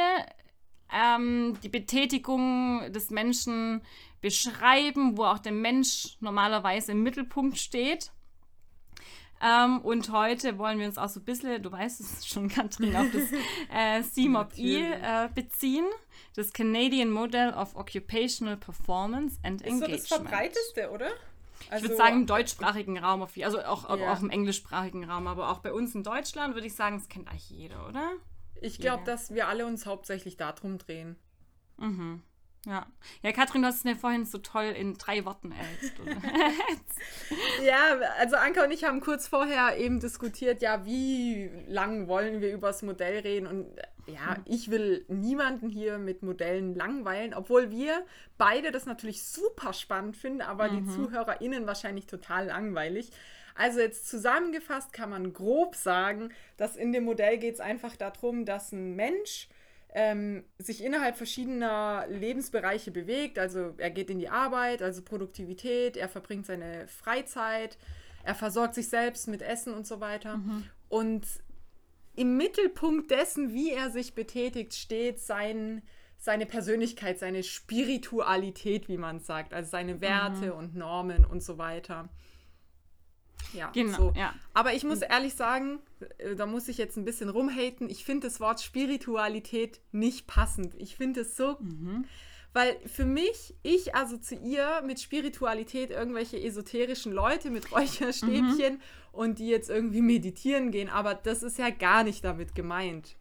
ähm, 0.93 1.57
die 1.64 1.69
Betätigung 1.69 2.93
des 2.93 3.11
Menschen 3.11 3.83
beschreiben, 4.20 5.16
wo 5.16 5.25
auch 5.25 5.38
der 5.38 5.52
Mensch 5.52 6.16
normalerweise 6.20 6.92
im 6.92 7.02
Mittelpunkt 7.02 7.58
steht. 7.58 8.12
Ähm, 9.42 9.80
und 9.82 10.11
heute 10.12 10.56
wollen 10.56 10.78
wir 10.78 10.87
uns 10.87 10.96
auch 10.96 11.11
so 11.11 11.20
ein 11.20 11.25
bisschen, 11.25 11.62
du 11.62 11.70
weißt 11.70 12.00
es 12.00 12.26
schon, 12.28 12.49
Katrin, 12.49 12.96
auf 12.96 13.06
das 13.12 13.25
äh, 13.70 14.02
CMOP-E 14.02 14.80
Natürlich. 14.80 15.02
äh, 15.02 15.28
beziehen. 15.35 15.85
Das 16.35 16.52
Canadian 16.52 17.11
Model 17.11 17.52
of 17.52 17.76
Occupational 17.76 18.56
Performance 18.56 19.38
and 19.42 19.61
Ist 19.61 19.68
so 19.78 19.85
Engagement. 19.85 20.00
das 20.00 20.08
verbreiteste, 20.08 20.90
oder? 20.90 21.08
Ich 21.75 21.82
würde 21.82 21.96
sagen, 21.96 22.20
im 22.20 22.26
deutschsprachigen 22.26 22.96
Raum, 22.99 23.23
auf, 23.23 23.32
also 23.42 23.61
auch, 23.62 23.88
Ja. 23.99 24.12
auch 24.12 24.20
im 24.20 24.30
englischsprachigen 24.30 25.04
Raum, 25.04 25.26
aber 25.26 25.50
auch 25.50 25.58
bei 25.58 25.73
uns 25.73 25.94
in 25.94 26.02
Deutschland 26.02 26.54
würde 26.54 26.66
ich 26.66 26.75
sagen, 26.75 26.96
das 26.99 27.08
kennt 27.08 27.28
eigentlich 27.28 27.50
jeder, 27.50 27.87
oder? 27.88 28.12
Ich 28.62 28.78
glaube, 28.78 29.04
dass 29.04 29.35
wir 29.35 29.49
alle 29.49 29.66
uns 29.66 29.85
hauptsächlich 29.85 30.37
darum 30.38 30.78
drehen. 30.78 31.16
Mhm. 31.76 32.23
Ja. 32.66 32.85
Ja, 33.23 33.32
Katrin, 33.32 33.62
du 33.62 33.68
hast 33.68 33.76
es 33.76 33.85
mir 33.85 33.94
vorhin 33.94 34.25
so 34.25 34.38
toll 34.38 34.64
in 34.64 34.94
drei 34.94 35.25
Worten 35.25 35.52
erhältst. 35.52 35.99
oder? 36.00 36.16
Ja, 37.64 37.99
also 38.18 38.37
Anka 38.37 38.64
und 38.64 38.70
ich 38.70 38.85
haben 38.85 39.00
kurz 39.00 39.28
vorher 39.28 39.76
eben 39.78 40.00
diskutiert, 40.00 40.62
ja, 40.62 40.85
wie 40.85 41.50
lang 41.68 42.08
wollen 42.08 42.40
wir 42.40 42.52
über 42.52 42.68
das 42.68 42.82
Modell 42.82 43.20
reden 43.20 43.46
und 43.46 43.66
ja, 44.06 44.37
ich 44.44 44.70
will 44.70 45.04
niemanden 45.08 45.68
hier 45.68 45.99
mit 45.99 46.23
Modellen 46.23 46.75
langweilen, 46.75 47.35
obwohl 47.35 47.70
wir 47.70 48.04
beide 48.38 48.70
das 48.70 48.87
natürlich 48.87 49.25
super 49.25 49.73
spannend 49.73 50.16
finden, 50.16 50.42
aber 50.42 50.68
die 50.68 50.85
ZuhörerInnen 50.87 51.66
wahrscheinlich 51.66 52.06
total 52.06 52.46
langweilig. 52.46 53.11
Also 53.56 53.80
jetzt 53.80 54.08
zusammengefasst 54.08 54.92
kann 54.92 55.11
man 55.11 55.32
grob 55.32 55.75
sagen, 55.75 56.30
dass 56.56 56.76
in 56.76 56.92
dem 56.92 57.04
Modell 57.04 57.38
geht 57.38 57.54
es 57.54 57.61
einfach 57.61 57.96
darum, 57.96 58.44
dass 58.44 58.73
ein 58.73 58.94
Mensch 58.94 59.49
ähm, 59.96 60.44
sich 60.58 60.84
innerhalb 60.84 61.16
verschiedener 61.16 62.04
Lebensbereiche 62.08 62.90
bewegt. 62.90 63.38
Also 63.38 63.72
er 63.78 63.90
geht 63.90 64.10
in 64.10 64.18
die 64.18 64.28
Arbeit, 64.28 64.82
also 64.82 65.00
Produktivität, 65.00 65.96
er 65.96 66.10
verbringt 66.10 66.44
seine 66.44 66.86
Freizeit, 66.86 67.78
er 68.22 68.34
versorgt 68.34 68.74
sich 68.74 68.90
selbst 68.90 69.26
mit 69.26 69.40
Essen 69.40 69.72
und 69.72 69.86
so 69.86 69.98
weiter. 70.00 70.38
Und 70.90 71.26
im 72.14 72.36
Mittelpunkt 72.36 73.10
dessen, 73.10 73.54
wie 73.54 73.72
er 73.72 73.90
sich 73.90 74.14
betätigt, 74.14 74.74
steht 74.74 75.18
sein, 75.18 75.80
seine 76.18 76.44
Persönlichkeit, 76.44 77.18
seine 77.18 77.42
Spiritualität, 77.42 78.88
wie 78.88 78.98
man 78.98 79.20
sagt, 79.20 79.54
also 79.54 79.70
seine 79.70 80.02
Werte 80.02 80.52
und 80.52 80.74
Normen 80.76 81.24
und 81.24 81.42
so 81.42 81.56
weiter. 81.56 82.10
Ja, 83.52 83.70
Genau, 83.72 83.96
so. 83.96 84.12
ja. 84.16 84.34
Aber 84.54 84.74
ich 84.74 84.84
muss 84.84 85.02
ehrlich 85.02 85.34
sagen, 85.34 85.78
äh, 86.18 86.34
da 86.34 86.46
muss 86.46 86.68
ich 86.68 86.78
jetzt 86.78 86.96
ein 86.96 87.04
bisschen 87.04 87.28
rumhaten. 87.28 87.88
Ich 87.90 88.04
finde 88.04 88.26
das 88.28 88.40
Wort 88.40 88.60
Spiritualität 88.60 89.80
nicht 89.92 90.26
passend. 90.26 90.74
Ich 90.78 90.96
finde 90.96 91.20
es 91.20 91.36
so, 91.36 91.56
weil 92.52 92.76
für 92.86 93.04
mich, 93.04 93.54
ich 93.62 93.94
assoziiere 93.94 94.82
mit 94.84 95.00
Spiritualität 95.00 95.90
irgendwelche 95.90 96.40
esoterischen 96.42 97.12
Leute 97.12 97.50
mit 97.50 97.70
Räucherstäbchen 97.72 98.80
und 99.12 99.38
die 99.38 99.48
jetzt 99.48 99.70
irgendwie 99.70 100.00
meditieren 100.02 100.70
gehen. 100.70 100.88
Aber 100.88 101.14
das 101.14 101.42
ist 101.42 101.58
ja 101.58 101.70
gar 101.70 102.04
nicht 102.04 102.24
damit 102.24 102.54
gemeint. 102.54 103.16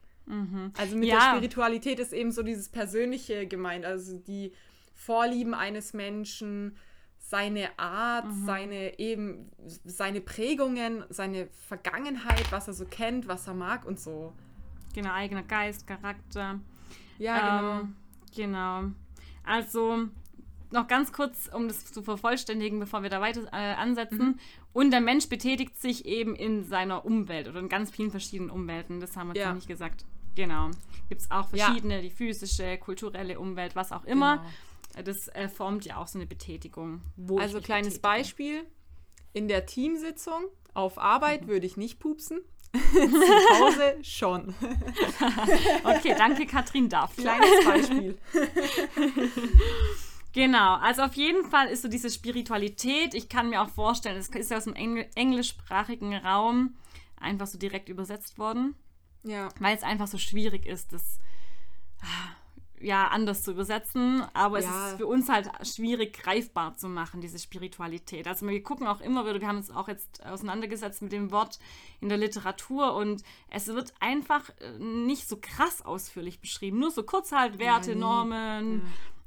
Also 0.77 0.95
mit 0.95 1.09
der 1.09 1.17
Ja. 1.19 1.31
Spiritualität 1.35 1.99
ist 1.99 2.11
eben 2.11 2.31
so 2.31 2.41
dieses 2.41 2.69
Persönliche 2.69 3.45
gemeint. 3.45 3.85
Also 3.85 4.17
die 4.17 4.53
Vorlieben 4.95 5.53
eines 5.53 5.93
Menschen, 5.93 6.77
seine 7.35 7.77
Art, 7.77 8.25
seine 8.45 8.97
eben 8.97 9.49
seine 9.83 10.21
Prägungen, 10.21 11.03
seine 11.09 11.47
Vergangenheit, 11.67 12.49
was 12.51 12.67
er 12.69 12.73
so 12.73 12.85
kennt, 12.85 13.27
was 13.27 13.45
er 13.47 13.53
mag 13.53 13.85
und 13.85 13.99
so. 13.99 14.31
genau, 14.93 15.11
eigener 15.11 15.43
Geist, 15.43 15.85
Charakter. 15.85 16.59
Ja, 17.17 17.37
genau. 17.59 17.79
Ähm, 17.81 17.95
genau. 18.33 18.83
Also 19.43 20.05
noch 20.71 20.87
ganz 20.87 21.11
kurz, 21.11 21.49
um 21.53 21.67
das 21.67 21.85
zu 21.91 22.01
vervollständigen, 22.03 22.79
bevor 22.79 23.03
wir 23.03 23.09
da 23.09 23.19
weiter 23.19 23.41
äh, 23.51 23.73
ansetzen. 23.75 24.17
Mhm. 24.27 24.39
Und 24.71 24.91
der 24.91 25.01
Mensch 25.01 25.27
betätigt 25.27 25.77
sich 25.81 26.05
eben 26.05 26.35
in 26.35 26.63
seiner 26.63 27.03
Umwelt 27.05 27.49
oder 27.49 27.59
in 27.59 27.67
ganz 27.69 27.91
vielen 27.91 28.11
verschiedenen 28.11 28.49
Umwelten. 28.49 29.01
Das 29.01 29.17
haben 29.17 29.27
wir 29.27 29.35
jetzt 29.35 29.41
Ja. 29.43 29.49
noch 29.49 29.55
nicht 29.55 29.67
gesagt. 29.67 30.05
Genau. 30.35 30.69
Gibt 31.09 31.21
es 31.21 31.31
auch 31.31 31.51
Ja. 31.53 31.65
verschiedene, 31.65 32.01
die 32.01 32.09
physische, 32.09 32.77
kulturelle 32.77 33.39
Umwelt, 33.39 33.75
was 33.75 33.91
auch 33.91 34.05
immer. 34.05 34.37
Genau. 34.37 34.49
Das 35.03 35.27
äh, 35.29 35.49
formt 35.49 35.85
ja 35.85 35.97
auch 35.97 36.07
so 36.07 36.17
eine 36.17 36.25
Betätigung. 36.25 37.01
Also 37.37 37.59
kleines 37.61 37.95
betätige. 37.95 38.01
Beispiel. 38.01 38.63
In 39.33 39.47
der 39.47 39.65
Teamsitzung 39.65 40.45
auf 40.73 40.97
Arbeit 40.97 41.47
würde 41.47 41.65
ich 41.65 41.75
nicht 41.77 41.99
pupsen. 41.99 42.39
Zu 42.73 43.59
Hause 43.59 43.97
schon. 44.03 44.53
Okay, 45.83 46.15
danke 46.17 46.45
Katrin 46.45 46.89
dafür. 46.89 47.23
Kleines 47.23 47.65
Beispiel. 47.65 48.17
Genau, 50.33 50.75
also 50.75 51.03
auf 51.03 51.13
jeden 51.13 51.49
Fall 51.49 51.67
ist 51.67 51.83
so 51.83 51.87
diese 51.87 52.09
Spiritualität, 52.09 53.13
ich 53.13 53.29
kann 53.29 53.49
mir 53.49 53.61
auch 53.61 53.69
vorstellen, 53.69 54.17
es 54.17 54.27
ist 54.27 54.51
ja 54.51 54.57
aus 54.57 54.65
dem 54.65 54.73
Engl 54.73 55.05
englischsprachigen 55.15 56.13
Raum 56.13 56.75
einfach 57.17 57.47
so 57.47 57.57
direkt 57.57 57.87
übersetzt 57.87 58.37
worden, 58.37 58.75
Ja. 59.23 59.47
weil 59.59 59.77
es 59.77 59.83
einfach 59.83 60.07
so 60.07 60.17
schwierig 60.17 60.65
ist, 60.65 60.91
das 60.91 61.19
ah, 62.01 62.35
ja 62.81 63.07
anders 63.07 63.43
zu 63.43 63.51
übersetzen, 63.51 64.23
aber 64.33 64.59
es 64.59 64.65
Ja. 64.65 64.89
ist 64.89 64.97
für 64.97 65.07
uns 65.07 65.29
halt 65.29 65.49
schwierig 65.65 66.13
greifbar 66.13 66.75
zu 66.75 66.87
machen, 66.89 67.21
diese 67.21 67.39
Spiritualität. 67.39 68.27
Also 68.27 68.47
wir 68.47 68.61
gucken 68.63 68.87
auch 68.87 69.01
immer 69.01 69.25
wieder, 69.25 69.39
wir 69.39 69.47
haben 69.47 69.57
uns 69.57 69.71
auch 69.71 69.87
jetzt 69.87 70.25
auseinandergesetzt 70.25 71.01
mit 71.01 71.11
dem 71.11 71.31
Wort 71.31 71.59
in 72.01 72.09
der 72.09 72.17
Literatur 72.17 72.95
und 72.95 73.23
es 73.49 73.67
wird 73.67 73.93
einfach 73.99 74.49
äh, 74.59 74.77
nicht 74.79 75.27
so 75.27 75.37
krass 75.41 75.83
ausführlich 75.83 76.39
beschrieben, 76.39 76.79
nur 76.79 76.91
so 76.91 77.03
kurz 77.03 77.31
halt 77.31 77.59
Werte, 77.59 77.91
nee. 77.91 77.99
Normen, 78.01 78.81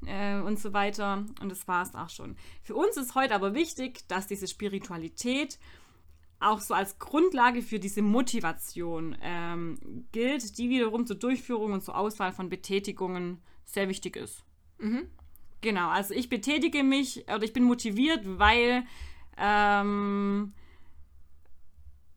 äh, 0.07 0.37
und 0.41 0.61
so 0.61 0.73
weiter. 0.73 1.25
Und 1.41 1.49
das 1.51 1.67
war 1.67 1.83
es 1.83 1.95
auch 1.95 2.09
schon. 2.11 2.37
Für 2.63 2.77
uns 2.77 2.97
ist 2.97 3.15
heute 3.15 3.35
aber 3.35 3.55
wichtig, 3.55 4.07
dass 4.09 4.27
diese 4.27 4.47
Spiritualität 4.47 5.59
auch 6.41 6.61
so 6.61 6.75
als 6.75 6.99
Grundlage 6.99 7.63
für 7.63 7.79
diese 7.79 8.03
Motivation 8.03 9.17
ähm, 9.23 10.07
gilt, 10.13 10.59
die 10.59 10.69
wiederum 10.71 11.07
zur 11.07 11.17
Durchführung 11.17 11.73
und 11.73 11.83
zur 11.83 11.97
Auswahl 11.97 12.33
von 12.33 12.49
Betätigungen 12.49 13.43
sehr 13.65 13.89
wichtig 13.89 14.17
ist. 14.17 14.45
Genau, 15.61 15.89
also 15.89 16.15
ich 16.15 16.29
betätige 16.29 16.85
mich 16.85 17.25
oder 17.25 17.43
ich 17.43 17.53
bin 17.53 17.65
motiviert, 17.65 18.21
weil, 18.25 18.85
ähm, 19.37 20.53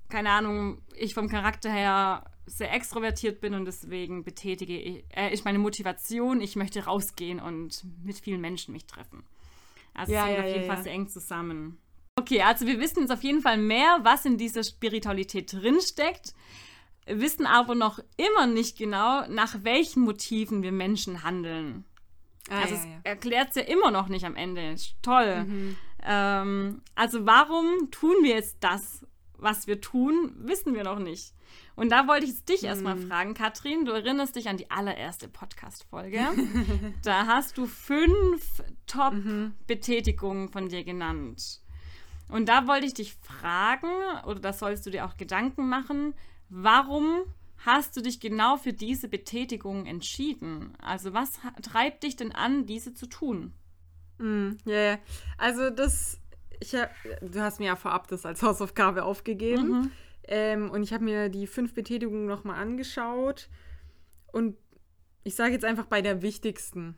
keine 0.10 0.30
Ahnung, 0.30 0.82
ich 0.96 1.16
vom 1.16 1.28
Charakter 1.28 1.72
her 1.72 2.26
sehr 2.46 2.74
extrovertiert 2.74 3.40
bin 3.42 3.54
und 3.54 3.66
deswegen 3.66 4.24
betätige 4.24 4.78
ich, 4.78 5.06
äh, 5.16 5.34
ich 5.34 5.44
meine 5.44 5.58
Motivation, 5.58 6.42
ich 6.42 6.56
möchte 6.56 6.86
rausgehen 6.86 7.40
und 7.40 7.84
mit 8.04 8.18
vielen 8.20 8.42
Menschen 8.42 8.74
mich 8.74 8.86
treffen. 8.86 9.24
Also 9.94 10.14
Ja, 10.14 10.22
es 10.22 10.26
hängt 10.28 10.38
ja, 10.38 10.44
auf 10.44 10.50
jeden 10.50 10.62
ja, 10.62 10.68
Fall 10.68 10.78
ja. 10.78 10.84
sehr 10.84 10.94
eng 10.94 11.08
zusammen. 11.08 11.78
Okay, 12.22 12.42
also 12.42 12.66
wir 12.68 12.80
wissen 12.80 13.02
jetzt 13.02 13.12
auf 13.12 13.24
jeden 13.24 13.42
Fall 13.42 13.58
mehr, 13.58 14.00
was 14.04 14.26
in 14.26 14.38
dieser 14.38 14.64
Spiritualität 14.64 15.52
drinsteckt, 15.54 16.34
wissen 17.08 17.46
aber 17.46 17.76
noch 17.76 18.00
immer 18.18 18.48
nicht 18.48 18.78
genau, 18.78 19.28
nach 19.28 19.64
welchen 19.64 20.04
Motiven 20.04 20.62
wir 20.64 20.72
Menschen 20.72 21.24
handeln. 21.24 21.84
Ah, 22.50 22.62
Also 22.62 22.76
ja, 22.76 22.84
ja. 22.86 23.00
erklärt 23.04 23.50
es 23.50 23.56
ja 23.56 23.62
immer 23.64 23.92
noch 23.92 24.08
nicht 24.08 24.26
am 24.26 24.36
Ende. 24.36 24.76
Toll. 25.02 25.44
Mhm. 25.46 25.78
Ähm, 26.04 26.82
also 26.96 27.26
warum 27.26 27.90
tun 27.92 28.16
wir 28.24 28.36
jetzt 28.36 28.58
das, 28.62 29.06
was 29.38 29.68
wir 29.68 29.82
tun, 29.82 30.34
wissen 30.38 30.74
wir 30.76 30.84
noch 30.84 31.00
nicht. 31.00 31.34
Und 31.76 31.90
da 31.92 32.08
wollte 32.08 32.26
ich 32.26 32.46
dich 32.46 32.64
erstmal 32.64 32.96
Mhm. 32.96 33.08
fragen, 33.08 33.34
Katrin, 33.34 33.86
du 33.86 33.92
erinnerst 33.92 34.36
dich 34.36 34.48
an 34.50 34.58
die 34.58 34.70
allererste 34.70 35.28
Podcast-Folge. 35.28 36.20
da 37.04 37.26
hast 37.26 37.58
du 37.58 37.66
fünf 37.66 38.62
Top-Betätigungen 38.88 40.50
von 40.50 40.70
dir 40.70 40.84
genannt. 40.84 41.62
Und 42.32 42.48
da 42.50 42.68
wollte 42.68 42.86
ich 42.86 42.94
dich 42.94 43.14
fragen, 43.16 43.90
oder 44.26 44.40
da 44.40 44.54
sollst 44.54 44.86
du 44.86 44.90
dir 44.90 45.06
auch 45.06 45.18
Gedanken 45.18 45.70
machen, 45.70 46.14
warum 46.50 47.22
hast 47.58 47.96
du 47.96 48.02
dich 48.02 48.20
genau 48.20 48.58
für 48.58 48.74
diese 48.74 49.08
Betätigung 49.08 49.86
entschieden? 49.86 50.74
Also 50.82 51.14
was 51.14 51.40
treibt 51.62 52.04
dich 52.04 52.16
denn 52.16 52.32
an, 52.32 52.66
diese 52.66 52.94
zu 52.94 53.06
tun? 53.08 53.54
Mm, 54.18 54.52
Ja, 54.66 54.80
ja. 54.80 54.98
Also 55.38 55.70
das, 55.70 56.20
ich 56.60 56.74
hab, 56.76 56.90
du 57.22 57.42
hast 57.42 57.60
mir 57.60 57.68
ja 57.68 57.76
vorab 57.76 58.08
das 58.08 58.26
als 58.26 58.42
Hausaufgabe 58.42 59.04
aufgegeben. 59.04 59.92
Ähm, 60.28 60.72
und 60.72 60.84
ich 60.84 60.94
habe 60.94 61.04
mir 61.04 61.30
die 61.30 61.48
fünf 61.48 61.74
Betätigungen 61.74 62.26
nochmal 62.26 62.60
angeschaut. 62.60 63.50
Und 64.32 64.58
ich 65.24 65.36
sage 65.36 65.52
jetzt 65.54 65.66
einfach 65.66 65.86
bei 65.86 66.02
der 66.02 66.22
wichtigsten. 66.22 66.96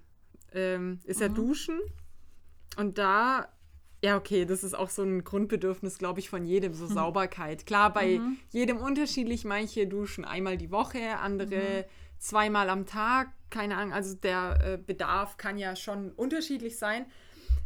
Ähm, 0.53 0.99
ist 1.05 1.19
ja 1.19 1.29
Duschen. 1.29 1.79
Und 2.77 2.97
da, 2.97 3.47
ja, 4.03 4.17
okay, 4.17 4.43
das 4.43 4.65
ist 4.65 4.74
auch 4.74 4.89
so 4.89 5.01
ein 5.01 5.24
Grundbedürfnis, 5.24 5.98
glaube 5.98 6.19
ich, 6.19 6.29
von 6.29 6.45
jedem, 6.45 6.74
so 6.74 6.88
Sauberkeit. 6.88 7.65
Klar, 7.65 7.93
bei 7.93 8.19
jedem 8.51 8.77
unterschiedlich. 8.77 9.45
Manche 9.45 9.88
duschen 9.88 10.25
einmal 10.25 10.57
die 10.57 10.72
Woche, 10.72 11.19
andere 11.19 11.86
zweimal 12.19 12.69
am 12.69 12.86
Tag. 12.86 13.29
Keine 13.50 13.77
Ahnung, 13.77 13.93
also 13.93 14.13
der 14.15 14.60
äh, 14.62 14.77
Bedarf 14.77 15.38
kann 15.38 15.57
ja 15.57 15.77
schon 15.77 16.12
unterschiedlich 16.12 16.77
sein. 16.77 17.05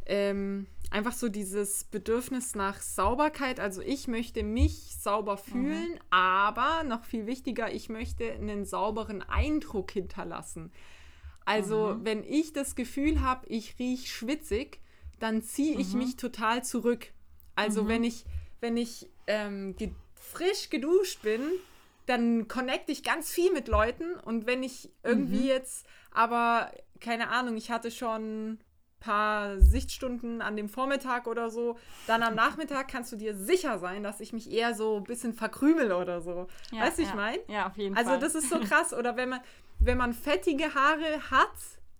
Ähm, 0.06 0.68
einfach 0.92 1.14
so 1.14 1.28
dieses 1.28 1.86
Bedürfnis 1.86 2.54
nach 2.54 2.82
Sauberkeit. 2.82 3.60
Also 3.60 3.82
ich 3.82 4.08
möchte 4.08 4.44
mich 4.44 4.96
sauber 5.00 5.38
fühlen, 5.38 5.94
mhm. 5.94 6.00
aber 6.12 6.84
noch 6.84 7.04
viel 7.04 7.26
wichtiger, 7.26 7.74
ich 7.74 7.90
möchte 7.90 8.32
einen 8.32 8.66
sauberen 8.66 9.24
Eindruck 9.24 9.90
hinterlassen. 9.90 10.72
Also 11.46 11.96
mhm. 11.96 12.06
wenn 12.06 12.24
ich 12.24 12.54
das 12.54 12.76
Gefühl 12.76 13.22
habe, 13.22 13.48
ich 13.48 13.80
rieche 13.80 14.08
schwitzig, 14.08 14.82
dann 15.20 15.42
ziehe 15.42 15.80
ich 15.80 15.94
mhm. 15.94 16.00
mich 16.00 16.16
total 16.16 16.64
zurück. 16.64 17.12
Also 17.56 17.84
mhm. 17.84 17.88
wenn 17.88 18.04
ich, 18.04 18.26
wenn 18.60 18.78
ich 18.78 19.10
ähm, 19.28 19.76
ge 19.76 19.92
frisch 20.16 20.70
geduscht 20.70 21.22
bin, 21.22 21.42
dann 22.06 22.48
connecte 22.48 22.92
ich 22.92 23.04
ganz 23.04 23.32
viel 23.32 23.52
mit 23.54 23.68
Leuten 23.68 24.14
und 24.16 24.46
wenn 24.46 24.62
ich 24.62 24.90
irgendwie 25.04 25.42
mhm. 25.42 25.48
jetzt 25.48 25.88
aber 26.12 26.72
keine 27.00 27.30
Ahnung, 27.30 27.56
ich 27.56 27.72
hatte 27.72 27.92
schon 27.92 28.60
paar 29.00 29.60
Sichtstunden 29.60 30.42
an 30.42 30.56
dem 30.56 30.70
Vormittag 30.70 31.28
oder 31.28 31.50
so. 31.50 31.78
Dann 32.08 32.24
am 32.24 32.36
Nachmittag 32.36 32.88
kannst 32.88 33.12
du 33.12 33.16
dir 33.16 33.36
sicher 33.36 33.80
sein, 33.80 34.04
dass 34.04 34.20
ich 34.20 34.34
mich 34.34 34.52
eher 34.52 34.74
so 34.74 34.98
ein 34.98 35.04
bisschen 35.04 35.34
verkrümel 35.34 35.92
oder 35.92 36.22
so. 36.22 36.48
Ja, 36.72 36.82
weißt 36.82 36.98
du, 36.98 37.04
ja. 37.04 37.10
ich 37.10 37.16
meine? 37.16 37.40
Ja, 37.48 37.68
auf 37.68 37.78
jeden 37.78 37.96
also, 37.96 38.10
Fall. 38.10 38.20
Also 38.22 38.34
das 38.34 38.44
ist 38.44 38.50
so 38.50 38.60
krass. 38.68 38.94
Oder 38.94 39.16
wenn 39.16 39.30
man, 39.30 39.40
wenn 39.80 39.98
man 39.98 40.14
fettige 40.14 40.74
Haare 40.74 41.30
hat 41.30 41.54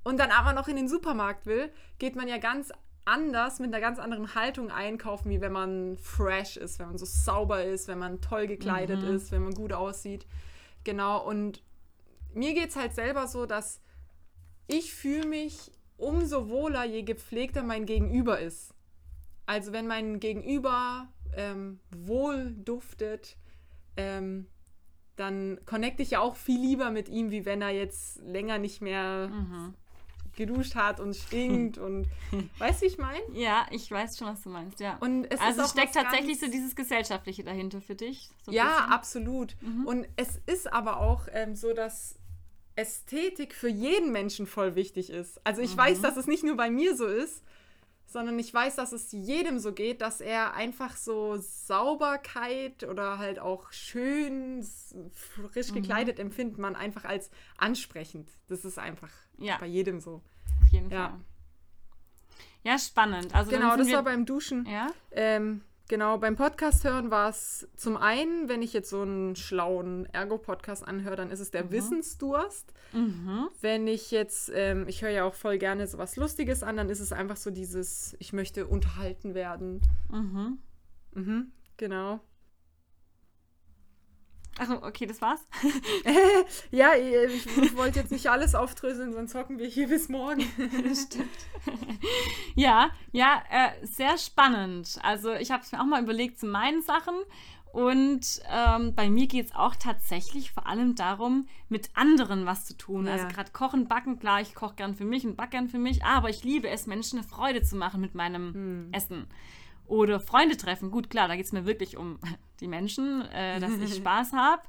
und 0.04 0.20
dann 0.20 0.32
aber 0.32 0.54
noch 0.54 0.68
in 0.68 0.76
den 0.76 0.88
Supermarkt 0.88 1.46
will, 1.46 1.72
geht 2.00 2.16
man 2.16 2.28
ja 2.28 2.38
ganz 2.38 2.72
anders, 3.08 3.60
mit 3.60 3.74
einer 3.74 3.82
ganz 3.82 4.00
anderen 4.00 4.36
Haltung 4.36 4.70
einkaufen, 4.70 5.30
wie 5.30 5.42
wenn 5.42 5.54
man 5.54 5.98
fresh 5.98 6.58
ist, 6.58 6.80
wenn 6.80 6.88
man 6.88 6.98
so 6.98 7.06
sauber 7.06 7.64
ist, 7.64 7.88
wenn 7.88 8.00
man 8.00 8.22
toll 8.22 8.48
gekleidet 8.48 9.02
mhm. 9.02 9.16
ist, 9.16 9.32
wenn 9.32 9.44
man 9.44 9.54
gut 9.54 9.74
aussieht. 9.74 10.28
Genau, 10.84 11.26
und 11.26 11.64
mir 12.34 12.54
geht 12.54 12.70
es 12.70 12.76
halt 12.76 12.94
selber 12.94 13.28
so, 13.28 13.46
dass 13.46 13.82
ich 14.68 14.94
fühle 14.94 15.28
mich 15.28 15.72
umso 15.98 16.50
wohler, 16.50 16.86
je 16.86 17.04
gepflegter 17.04 17.64
mein 17.64 17.86
Gegenüber 17.86 18.40
ist. 18.40 18.74
Also 19.46 19.72
wenn 19.72 19.88
mein 19.88 20.20
Gegenüber 20.20 21.08
ähm, 21.36 21.80
wohl 21.96 22.52
duftet, 22.52 23.38
ähm, 23.96 24.48
dann 25.16 25.60
connecte 25.66 26.04
ich 26.04 26.12
ja 26.12 26.20
auch 26.20 26.36
viel 26.36 26.60
lieber 26.60 26.92
mit 26.92 27.10
ihm, 27.10 27.32
wie 27.32 27.46
wenn 27.46 27.62
er 27.62 27.72
jetzt 27.72 28.22
länger 28.22 28.60
nicht 28.60 28.82
mehr 28.82 29.30
mhm. 29.30 29.74
Geduscht 30.38 30.76
hat 30.76 31.02
und 31.02 31.16
stinkt 31.16 31.78
und 31.78 32.08
weißt 32.60 32.82
du, 32.82 32.86
wie 32.86 32.90
ich 32.90 32.98
meine? 32.98 33.20
Ja, 33.34 33.66
ich 33.72 33.92
weiß 33.92 34.18
schon, 34.18 34.28
was 34.28 34.42
du 34.44 34.50
meinst, 34.50 34.80
ja. 34.80 34.98
Und 35.02 35.26
es 35.26 35.42
also 35.42 35.68
steckt 35.68 35.96
tatsächlich 35.96 36.40
so 36.40 36.50
dieses 36.50 36.76
Gesellschaftliche 36.76 37.44
dahinter 37.44 37.82
für 37.82 37.96
dich. 37.96 38.30
So 38.46 38.52
ja, 38.52 38.88
absolut. 38.90 39.56
Mhm. 39.62 39.86
Und 39.86 40.08
es 40.16 40.40
ist 40.46 40.72
aber 40.72 41.02
auch 41.02 41.28
ähm, 41.34 41.56
so, 41.56 41.74
dass 41.74 42.16
Ästhetik 42.76 43.54
für 43.54 43.70
jeden 43.70 44.12
Menschen 44.12 44.48
voll 44.48 44.76
wichtig 44.76 45.10
ist. 45.10 45.46
Also 45.46 45.62
ich 45.62 45.74
mhm. 45.74 45.80
weiß, 45.80 46.02
dass 46.02 46.16
es 46.16 46.28
nicht 46.28 46.44
nur 46.44 46.56
bei 46.56 46.70
mir 46.70 46.96
so 46.96 47.06
ist, 47.06 47.44
sondern 48.08 48.40
ich 48.40 48.54
weiß, 48.54 48.78
dass 48.78 48.94
es 48.94 49.12
jedem 49.12 49.60
so 49.60 49.74
geht, 49.74 50.02
dass 50.02 50.22
er 50.22 50.54
einfach 50.54 50.96
so 50.96 51.38
Sauberkeit 51.38 52.84
oder 52.86 53.18
halt 53.18 53.38
auch 53.38 53.72
schön, 53.74 54.66
frisch 55.12 55.72
mhm. 55.72 55.76
gekleidet 55.76 56.18
mhm. 56.18 56.28
empfindet 56.28 56.58
man 56.58 56.76
einfach 56.76 57.04
als 57.04 57.30
ansprechend. 57.58 58.30
Das 58.48 58.64
ist 58.66 58.80
einfach 58.80 59.12
ja. 59.38 59.58
bei 59.60 59.68
jedem 59.68 60.00
so. 60.00 60.22
Auf 60.64 60.72
jeden 60.72 60.90
ja. 60.90 61.10
Fall. 61.10 61.20
Ja, 62.64 62.80
spannend. 62.80 63.36
Also 63.36 63.52
genau, 63.52 63.76
das 63.78 63.92
war 63.92 64.04
beim 64.04 64.26
Duschen. 64.26 64.66
Ja. 64.66 64.88
Ähm, 65.12 65.62
Genau, 65.90 66.18
beim 66.18 66.36
Podcast 66.36 66.84
hören 66.84 67.12
war 67.12 67.30
es 67.30 67.70
zum 67.78 67.96
einen, 67.96 68.50
wenn 68.50 68.62
ich 68.62 68.74
jetzt 68.74 68.90
so 68.90 69.02
einen 69.02 69.38
schlauen 69.38 70.06
Ergo-Podcast 70.08 70.86
anhöre, 70.86 71.16
dann 71.16 71.32
ist 71.32 71.40
es 71.40 71.50
der 71.50 71.66
mhm. 71.66 71.72
Wissensdurst. 71.72 72.74
Mhm. 72.92 73.48
Wenn 73.62 73.88
ich 73.88 74.12
jetzt, 74.12 74.52
ähm, 74.54 74.86
ich 74.90 75.02
höre 75.02 75.12
ja 75.12 75.24
auch 75.24 75.34
voll 75.34 75.58
gerne 75.58 75.88
so 75.88 75.98
was 75.98 76.18
Lustiges 76.18 76.62
an, 76.62 76.76
dann 76.76 76.90
ist 76.90 77.00
es 77.00 77.14
einfach 77.14 77.38
so 77.38 77.52
dieses, 77.52 78.18
ich 78.20 78.34
möchte 78.34 78.68
unterhalten 78.68 79.34
werden. 79.34 79.82
Mhm. 80.12 80.58
Mhm, 81.14 81.52
genau. 81.78 82.20
Ach, 84.60 84.70
okay, 84.82 85.06
das 85.06 85.22
war's. 85.22 85.40
ja, 86.72 86.94
ich, 86.96 87.46
ich 87.46 87.76
wollte 87.76 88.00
jetzt 88.00 88.12
nicht 88.12 88.28
alles 88.28 88.56
aufdröseln, 88.56 89.14
sonst 89.14 89.36
hocken 89.36 89.60
wir 89.60 89.68
hier 89.68 89.88
bis 89.88 90.10
morgen. 90.10 90.42
Stimmt. 90.94 91.30
ja, 92.56 92.90
ja, 93.12 93.44
äh, 93.52 93.86
sehr 93.86 94.18
spannend. 94.18 95.00
Also 95.04 95.34
ich 95.34 95.52
habe 95.52 95.64
es 95.64 95.72
mir 95.72 95.82
auch 95.82 95.86
mal 95.86 96.02
überlegt 96.02 96.40
zu 96.40 96.48
meinen 96.48 96.82
Sachen. 96.82 97.16
Und 97.74 98.42
ähm, 98.50 98.96
bei 98.96 99.10
mir 99.10 99.28
geht 99.28 99.48
es 99.48 99.56
auch 99.56 99.76
tatsächlich 99.76 100.52
vor 100.52 100.66
allem 100.66 100.96
darum, 100.96 101.48
mit 101.70 101.92
anderen 101.94 102.46
was 102.48 102.66
zu 102.66 102.76
tun. 102.76 103.06
Ja. 103.06 103.14
Also 103.14 103.28
gerade 103.28 103.52
kochen, 103.52 103.88
backen, 103.88 104.18
klar, 104.18 104.42
ich 104.42 104.56
koche 104.56 104.76
gern 104.76 104.96
für 104.96 105.06
mich 105.06 105.28
und 105.28 105.36
backe 105.36 105.52
gern 105.52 105.68
für 105.68 105.78
mich, 105.78 106.04
aber 106.04 106.30
ich 106.30 106.44
liebe 106.44 106.70
es, 106.70 106.88
Menschen 106.88 107.20
eine 107.20 107.28
Freude 107.28 107.62
zu 107.62 107.76
machen 107.76 108.02
mit 108.02 108.16
meinem 108.16 108.54
hm. 108.54 108.90
Essen. 108.94 109.28
Oder 109.88 110.20
Freunde 110.20 110.58
treffen. 110.58 110.92
Gut, 110.92 111.10
klar, 111.10 111.28
da 111.28 111.36
geht 111.36 111.46
es 111.46 111.52
mir 111.52 111.66
wirklich 111.66 111.98
um 111.98 112.20
die 112.60 112.68
Menschen, 112.68 113.22
äh, 113.32 113.60
dass 113.60 113.72
ich 113.74 113.96
Spaß 113.98 114.34
habe, 114.34 114.62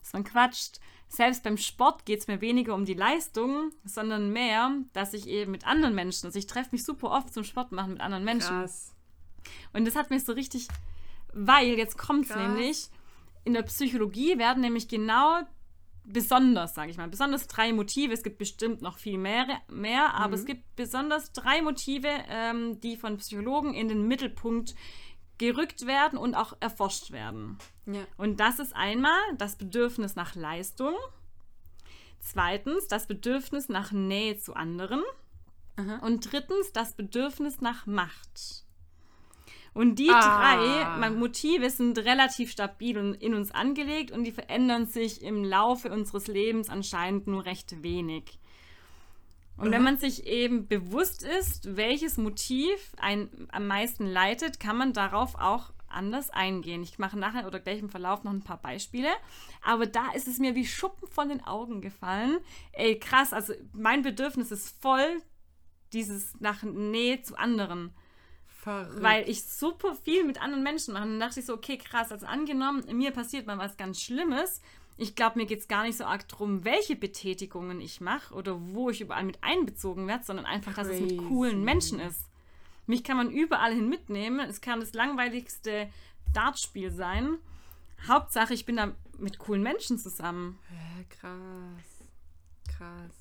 dass 0.00 0.12
man 0.12 0.24
quatscht. 0.24 0.80
Selbst 1.08 1.42
beim 1.42 1.58
Sport 1.58 2.06
geht 2.06 2.20
es 2.20 2.26
mir 2.26 2.40
weniger 2.40 2.74
um 2.74 2.86
die 2.86 2.94
Leistung, 2.94 3.70
sondern 3.84 4.32
mehr, 4.32 4.72
dass 4.94 5.12
ich 5.12 5.26
eben 5.28 5.50
mit 5.50 5.66
anderen 5.66 5.94
Menschen, 5.94 6.24
also 6.24 6.38
ich 6.38 6.46
treffe 6.46 6.70
mich 6.72 6.84
super 6.84 7.10
oft 7.10 7.34
zum 7.34 7.44
Sport 7.44 7.70
machen 7.70 7.92
mit 7.92 8.00
anderen 8.00 8.24
Menschen. 8.24 8.60
Krass. 8.60 8.94
Und 9.74 9.86
das 9.86 9.94
hat 9.94 10.08
mich 10.08 10.24
so 10.24 10.32
richtig, 10.32 10.68
weil 11.34 11.74
jetzt 11.76 11.98
kommt 11.98 12.30
es 12.30 12.34
nämlich, 12.34 12.88
in 13.44 13.52
der 13.52 13.62
Psychologie 13.62 14.38
werden 14.38 14.62
nämlich 14.62 14.88
genau 14.88 15.42
besonders, 16.04 16.74
sage 16.74 16.90
ich 16.90 16.96
mal, 16.96 17.08
besonders 17.08 17.46
drei 17.46 17.72
Motive. 17.72 18.12
Es 18.12 18.22
gibt 18.22 18.38
bestimmt 18.38 18.82
noch 18.82 18.98
viel 18.98 19.18
mehr, 19.18 19.46
mehr 19.68 20.14
aber 20.14 20.28
mhm. 20.28 20.34
es 20.34 20.46
gibt 20.46 20.76
besonders 20.76 21.32
drei 21.32 21.62
Motive, 21.62 22.08
ähm, 22.28 22.80
die 22.80 22.96
von 22.96 23.18
Psychologen 23.18 23.74
in 23.74 23.88
den 23.88 24.06
Mittelpunkt 24.06 24.74
gerückt 25.38 25.86
werden 25.86 26.18
und 26.18 26.34
auch 26.34 26.56
erforscht 26.60 27.10
werden. 27.10 27.58
Ja. 27.86 28.04
Und 28.16 28.38
das 28.38 28.58
ist 28.58 28.74
einmal 28.76 29.20
das 29.38 29.56
Bedürfnis 29.56 30.14
nach 30.14 30.34
Leistung, 30.34 30.94
zweitens 32.20 32.86
das 32.86 33.06
Bedürfnis 33.06 33.68
nach 33.68 33.92
Nähe 33.92 34.36
zu 34.36 34.54
anderen 34.54 35.02
Aha. 35.76 35.96
und 35.98 36.30
drittens 36.32 36.72
das 36.72 36.94
Bedürfnis 36.94 37.60
nach 37.60 37.86
Macht. 37.86 38.64
Und 39.74 39.98
die 39.98 40.10
ah. 40.10 40.98
drei 40.98 41.10
Motive 41.10 41.70
sind 41.70 41.98
relativ 41.98 42.50
stabil 42.50 42.98
und 42.98 43.14
in 43.14 43.34
uns 43.34 43.50
angelegt 43.50 44.10
und 44.10 44.24
die 44.24 44.32
verändern 44.32 44.86
sich 44.86 45.22
im 45.22 45.44
Laufe 45.44 45.90
unseres 45.90 46.26
Lebens 46.26 46.68
anscheinend 46.68 47.26
nur 47.26 47.46
recht 47.46 47.82
wenig. 47.82 48.38
Und 49.56 49.70
wenn 49.70 49.82
man 49.82 49.96
sich 49.96 50.26
eben 50.26 50.66
bewusst 50.66 51.22
ist, 51.22 51.76
welches 51.76 52.16
Motiv 52.16 52.94
einen 52.96 53.48
am 53.52 53.66
meisten 53.66 54.06
leitet, 54.06 54.58
kann 54.58 54.76
man 54.76 54.92
darauf 54.92 55.36
auch 55.36 55.72
anders 55.88 56.30
eingehen. 56.30 56.82
Ich 56.82 56.98
mache 56.98 57.18
nachher 57.18 57.46
oder 57.46 57.60
gleich 57.60 57.78
im 57.78 57.90
Verlauf 57.90 58.24
noch 58.24 58.32
ein 58.32 58.42
paar 58.42 58.60
Beispiele. 58.60 59.10
Aber 59.62 59.86
da 59.86 60.10
ist 60.12 60.26
es 60.26 60.38
mir 60.38 60.54
wie 60.54 60.66
Schuppen 60.66 61.06
von 61.08 61.28
den 61.28 61.44
Augen 61.44 61.80
gefallen. 61.80 62.38
Ey, 62.72 62.98
krass, 62.98 63.32
also 63.32 63.52
mein 63.72 64.02
Bedürfnis 64.02 64.50
ist 64.50 64.80
voll 64.80 65.22
dieses 65.92 66.32
nach 66.40 66.62
Nähe 66.62 67.22
zu 67.22 67.38
anderen. 67.38 67.94
Verrückt. 68.62 69.02
Weil 69.02 69.28
ich 69.28 69.44
super 69.44 69.96
viel 70.04 70.22
mit 70.22 70.40
anderen 70.40 70.62
Menschen 70.62 70.94
mache. 70.94 71.02
Und 71.02 71.10
dann 71.10 71.20
dachte 71.20 71.40
ich 71.40 71.46
so, 71.46 71.54
okay, 71.54 71.76
krass, 71.78 72.12
also 72.12 72.26
angenommen, 72.26 72.84
mir 72.96 73.10
passiert 73.10 73.44
mal 73.48 73.58
was 73.58 73.76
ganz 73.76 74.00
Schlimmes. 74.00 74.60
Ich 74.96 75.16
glaube, 75.16 75.40
mir 75.40 75.46
geht 75.46 75.58
es 75.58 75.66
gar 75.66 75.82
nicht 75.82 75.98
so 75.98 76.04
arg 76.04 76.28
darum, 76.28 76.64
welche 76.64 76.94
Betätigungen 76.94 77.80
ich 77.80 78.00
mache 78.00 78.32
oder 78.32 78.60
wo 78.60 78.88
ich 78.88 79.00
überall 79.00 79.24
mit 79.24 79.42
einbezogen 79.42 80.06
werde, 80.06 80.22
sondern 80.22 80.46
einfach, 80.46 80.74
Crazy. 80.74 80.90
dass 80.90 81.00
es 81.00 81.10
mit 81.10 81.28
coolen 81.28 81.64
Menschen 81.64 81.98
ist. 81.98 82.20
Mich 82.86 83.02
kann 83.02 83.16
man 83.16 83.30
überall 83.30 83.74
hin 83.74 83.88
mitnehmen. 83.88 84.38
Es 84.48 84.60
kann 84.60 84.78
das 84.78 84.92
langweiligste 84.92 85.90
Dartspiel 86.32 86.92
sein. 86.92 87.38
Hauptsache, 88.06 88.54
ich 88.54 88.64
bin 88.64 88.76
da 88.76 88.92
mit 89.18 89.40
coolen 89.40 89.64
Menschen 89.64 89.98
zusammen. 89.98 90.60
Ja, 90.70 91.04
krass. 91.18 92.76
Krass. 92.76 93.16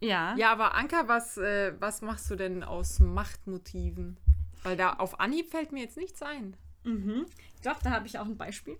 Ja. 0.00 0.34
Ja, 0.36 0.50
aber 0.50 0.74
Anka, 0.74 1.06
was, 1.06 1.36
äh, 1.38 1.74
was 1.78 2.02
machst 2.02 2.28
du 2.30 2.34
denn 2.34 2.64
aus 2.64 2.98
Machtmotiven? 2.98 4.16
Weil 4.62 4.76
da 4.76 4.94
auf 4.94 5.20
Anhieb 5.20 5.50
fällt 5.50 5.72
mir 5.72 5.80
jetzt 5.80 5.96
nichts 5.96 6.22
ein. 6.22 6.56
Mhm. 6.84 7.26
Doch, 7.64 7.80
da 7.80 7.90
habe 7.90 8.06
ich 8.06 8.18
auch 8.18 8.26
ein 8.26 8.36
Beispiel. 8.36 8.76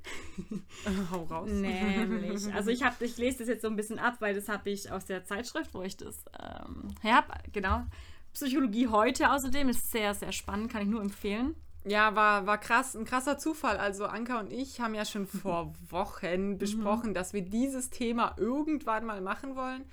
Hau 1.13 1.23
raus. 1.25 1.49
Nämlich, 1.51 2.53
also 2.53 2.71
ich, 2.71 2.83
hab, 2.83 3.01
ich 3.01 3.17
lese 3.17 3.39
das 3.39 3.49
jetzt 3.49 3.63
so 3.63 3.69
ein 3.69 3.77
bisschen 3.77 3.99
ab, 3.99 4.17
weil 4.19 4.35
das 4.35 4.49
habe 4.49 4.71
ich 4.71 4.91
aus 4.91 5.05
der 5.05 5.25
Zeitschrift, 5.25 5.73
wo 5.73 5.83
ich 5.83 5.97
das 5.97 6.25
ähm, 6.41 6.89
her 7.01 7.25
genau. 7.53 7.85
Psychologie 8.33 8.89
heute 8.89 9.31
außerdem 9.31 9.69
ist 9.69 9.91
sehr, 9.91 10.15
sehr 10.15 10.33
spannend, 10.33 10.73
kann 10.73 10.83
ich 10.83 10.89
nur 10.89 11.03
empfehlen. 11.03 11.55
Ja, 11.85 12.15
war, 12.15 12.47
war 12.47 12.59
krass, 12.59 12.97
ein 12.97 13.05
krasser 13.05 13.39
Zufall. 13.39 13.77
Also 13.77 14.07
Anka 14.07 14.41
und 14.41 14.53
ich 14.53 14.81
haben 14.81 14.95
ja 14.95 15.05
schon 15.05 15.27
vor 15.27 15.75
Wochen 15.91 16.59
besprochen, 16.59 17.11
mhm. 17.11 17.15
dass 17.15 17.33
wir 17.33 17.43
dieses 17.43 17.91
Thema 17.91 18.35
irgendwann 18.37 19.05
mal 19.05 19.21
machen 19.21 19.55
wollen. 19.55 19.85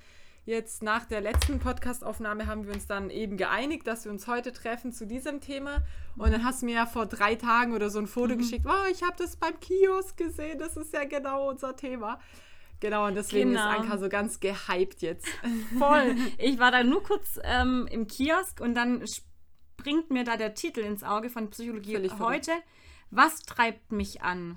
Jetzt 0.50 0.82
nach 0.82 1.04
der 1.04 1.20
letzten 1.20 1.60
Podcastaufnahme 1.60 2.48
haben 2.48 2.66
wir 2.66 2.74
uns 2.74 2.88
dann 2.88 3.08
eben 3.08 3.36
geeinigt, 3.36 3.86
dass 3.86 4.04
wir 4.04 4.10
uns 4.10 4.26
heute 4.26 4.52
treffen 4.52 4.90
zu 4.92 5.06
diesem 5.06 5.40
Thema. 5.40 5.84
Und 6.16 6.32
dann 6.32 6.42
hast 6.42 6.62
du 6.62 6.66
mir 6.66 6.74
ja 6.74 6.86
vor 6.86 7.06
drei 7.06 7.36
Tagen 7.36 7.72
oder 7.72 7.88
so 7.88 8.00
ein 8.00 8.08
Foto 8.08 8.34
mhm. 8.34 8.38
geschickt. 8.38 8.66
Oh, 8.68 8.90
ich 8.90 9.04
habe 9.04 9.14
das 9.16 9.36
beim 9.36 9.60
Kiosk 9.60 10.16
gesehen. 10.16 10.58
Das 10.58 10.76
ist 10.76 10.92
ja 10.92 11.04
genau 11.04 11.48
unser 11.50 11.76
Thema. 11.76 12.18
Genau, 12.80 13.06
und 13.06 13.14
deswegen 13.14 13.50
genau. 13.50 13.60
ist 13.60 13.78
Anka 13.78 13.98
so 13.98 14.08
ganz 14.08 14.40
gehypt 14.40 15.02
jetzt. 15.02 15.28
Voll. 15.78 16.16
Ich 16.38 16.58
war 16.58 16.72
da 16.72 16.82
nur 16.82 17.04
kurz 17.04 17.38
ähm, 17.44 17.86
im 17.88 18.08
Kiosk 18.08 18.60
und 18.60 18.74
dann 18.74 19.04
springt 19.06 20.10
mir 20.10 20.24
da 20.24 20.36
der 20.36 20.54
Titel 20.54 20.80
ins 20.80 21.04
Auge 21.04 21.30
von 21.30 21.50
Psychologie 21.50 21.92
Völlig 21.92 22.18
heute. 22.18 22.50
Was 23.12 23.42
treibt 23.42 23.92
mich 23.92 24.22
an? 24.22 24.56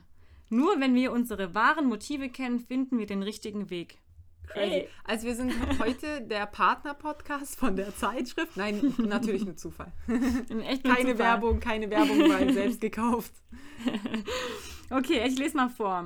Nur 0.50 0.80
wenn 0.80 0.96
wir 0.96 1.12
unsere 1.12 1.54
wahren 1.54 1.86
Motive 1.86 2.30
kennen, 2.30 2.60
finden 2.60 2.98
wir 2.98 3.06
den 3.06 3.22
richtigen 3.22 3.70
Weg. 3.70 4.00
Crazy. 4.48 4.88
Also 5.04 5.26
wir 5.28 5.36
sind 5.36 5.54
heute 5.80 6.22
der 6.22 6.46
Partner-Podcast 6.46 7.58
von 7.58 7.76
der 7.76 7.96
Zeitschrift. 7.96 8.56
Nein, 8.56 8.94
natürlich 8.98 9.46
nur 9.46 9.56
Zufall. 9.56 9.92
Echt 10.68 10.84
Keine 10.84 11.00
Zufall. 11.14 11.18
Werbung, 11.18 11.60
keine 11.60 11.90
Werbung, 11.90 12.30
weil 12.30 12.54
selbst 12.54 12.80
gekauft. 12.82 13.34
Okay, 14.90 15.26
ich 15.28 15.38
lese 15.40 15.58
mal 15.58 15.70
vor. 15.70 16.06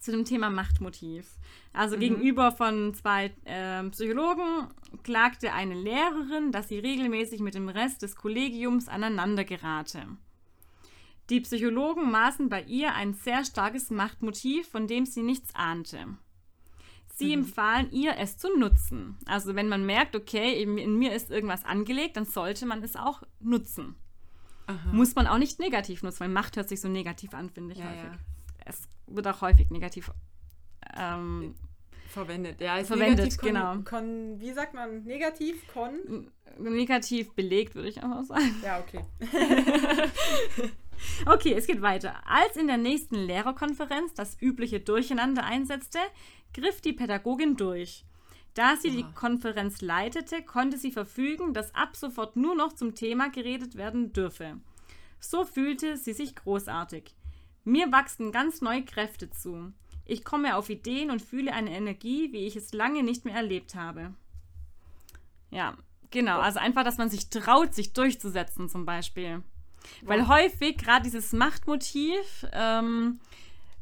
Zu 0.00 0.12
dem 0.12 0.24
Thema 0.24 0.48
Machtmotiv. 0.48 1.26
Also 1.72 1.96
Mhm. 1.96 2.00
gegenüber 2.00 2.52
von 2.52 2.94
zwei 2.94 3.32
ähm, 3.44 3.90
Psychologen 3.90 4.68
klagte 5.02 5.52
eine 5.52 5.74
Lehrerin, 5.74 6.52
dass 6.52 6.68
sie 6.68 6.78
regelmäßig 6.78 7.40
mit 7.40 7.54
dem 7.54 7.68
Rest 7.68 8.02
des 8.02 8.14
Kollegiums 8.16 8.88
aneinander 8.88 9.44
gerate. 9.44 10.06
Die 11.30 11.40
Psychologen 11.40 12.10
maßen 12.10 12.48
bei 12.48 12.62
ihr 12.62 12.94
ein 12.94 13.12
sehr 13.12 13.44
starkes 13.44 13.90
Machtmotiv, 13.90 14.68
von 14.68 14.86
dem 14.86 15.04
sie 15.04 15.22
nichts 15.22 15.54
ahnte. 15.54 15.98
Sie 17.18 17.34
Mhm. 17.36 17.42
empfahlen 17.44 17.90
ihr, 17.92 18.16
es 18.18 18.38
zu 18.38 18.48
nutzen. 18.56 19.18
Also 19.26 19.54
wenn 19.54 19.68
man 19.68 19.84
merkt, 19.84 20.14
okay, 20.16 20.62
in, 20.62 20.98
mir 20.98 21.12
ist 21.14 21.30
irgendwas 21.30 21.64
angelegt, 21.64 22.16
dann 22.16 22.24
sollte 22.24 22.64
man 22.66 22.82
es 22.82 22.96
auch 22.96 23.22
nutzen. 23.40 23.96
Aha. 24.66 24.92
Muss 24.92 25.14
man 25.14 25.26
auch 25.26 25.38
nicht 25.38 25.58
negativ 25.58 26.02
nutzen, 26.02 26.20
weil 26.20 26.28
Macht 26.28 26.56
hört 26.56 26.68
sich 26.68 26.80
so 26.80 26.88
negativ 26.88 27.34
an, 27.34 27.50
finde 27.50 27.72
ich 27.72 27.78
Ja, 27.80 27.86
häufig. 27.86 28.02
ja. 28.04 28.18
Es 28.66 28.82
wird 29.06 29.26
auch 29.26 29.40
häufig 29.40 29.70
negativ 29.70 30.10
ähm, 30.96 31.54
Verwendet. 32.10 32.60
Ja, 32.60 32.82
Verwendet, 32.84 33.38
genau. 33.38 33.76
Kon, 33.84 34.40
wie 34.40 34.52
sagt 34.52 34.72
man? 34.74 35.04
Negativ? 35.04 35.56
Kon? 35.72 36.30
negativ 36.58 37.32
belegt, 37.34 37.74
würde 37.74 37.88
ich 37.88 38.02
einfach 38.02 38.24
sagen. 38.24 38.54
Ja, 38.64 38.78
okay. 38.80 39.02
Okay, 41.26 41.52
es 41.54 41.66
geht 41.68 41.80
weiter. 41.80 42.16
Als 42.26 42.56
in 42.56 42.66
der 42.66 42.76
nächsten 42.76 43.14
Lehrerkonferenz 43.14 44.14
das 44.14 44.36
übliche 44.40 44.80
Durcheinander 44.80 45.44
einsetzte, 45.44 45.98
griff 46.52 46.80
die 46.80 46.92
Pädagogin 46.92 47.56
durch. 47.56 48.04
Da 48.54 48.76
sie 48.76 48.90
die. 48.90 49.04
Konferenz 49.14 49.80
leitete, 49.82 50.42
konnte 50.42 50.78
sie 50.78 50.90
verfügen, 50.90 51.54
dass 51.54 51.74
ab 51.74 51.94
sofort 51.94 52.36
nur 52.36 52.56
noch 52.56 52.72
zum 52.72 52.94
Thema 52.94 53.30
geredet 53.30 53.76
werden 53.76 54.12
dürfe. 54.12 54.58
So 55.20 55.44
fühlte 55.44 55.96
sie 55.96 56.12
sich 56.12 56.34
großartig. 56.34 57.14
Mir 57.64 57.92
wachsen 57.92 58.32
ganz 58.32 58.60
neue 58.60 58.84
Kräfte 58.84 59.30
zu. 59.30 59.72
Ich 60.04 60.24
komme 60.24 60.56
auf 60.56 60.70
Ideen 60.70 61.10
und 61.10 61.22
fühle 61.22 61.52
eine 61.52 61.70
Energie, 61.70 62.32
wie 62.32 62.46
ich 62.46 62.56
es 62.56 62.72
lange 62.72 63.02
nicht 63.02 63.24
mehr 63.24 63.34
erlebt 63.34 63.74
habe. 63.74 64.14
Ja, 65.50 65.76
genau. 66.10 66.40
Also 66.40 66.58
einfach, 66.58 66.82
dass 66.82 66.98
man 66.98 67.10
sich 67.10 67.30
traut, 67.30 67.74
sich 67.74 67.92
durchzusetzen 67.92 68.68
zum 68.68 68.86
Beispiel. 68.86 69.42
Weil 70.02 70.26
häufig 70.28 70.78
gerade 70.78 71.04
dieses 71.04 71.32
Machtmotiv 71.32 72.46
ähm, 72.52 73.20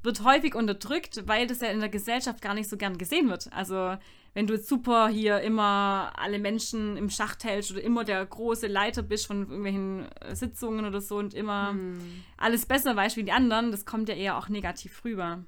wird 0.06 0.24
häufig 0.24 0.54
unterdrückt, 0.54 1.26
weil 1.26 1.46
das 1.46 1.60
ja 1.60 1.68
in 1.68 1.80
der 1.80 1.90
Gesellschaft 1.90 2.40
gar 2.40 2.54
nicht 2.54 2.70
so 2.70 2.78
gern 2.78 2.96
gesehen 2.96 3.28
wird. 3.28 3.52
Also 3.52 3.98
wenn 4.32 4.46
du 4.46 4.54
jetzt 4.54 4.68
super 4.68 5.08
hier 5.08 5.40
immer 5.40 6.12
alle 6.16 6.38
Menschen 6.38 6.96
im 6.96 7.10
Schacht 7.10 7.44
hältst 7.44 7.72
oder 7.72 7.82
immer 7.82 8.04
der 8.04 8.24
große 8.24 8.66
Leiter 8.66 9.02
bist 9.02 9.26
von 9.26 9.42
irgendwelchen 9.42 10.06
äh, 10.20 10.34
Sitzungen 10.34 10.86
oder 10.86 11.00
so 11.00 11.16
und 11.16 11.34
immer 11.34 11.74
alles 12.36 12.64
besser 12.64 12.96
weißt 12.96 13.16
wie 13.16 13.24
die 13.24 13.32
anderen, 13.32 13.70
das 13.70 13.84
kommt 13.84 14.08
ja 14.08 14.14
eher 14.14 14.38
auch 14.38 14.48
negativ 14.48 15.04
rüber. 15.04 15.44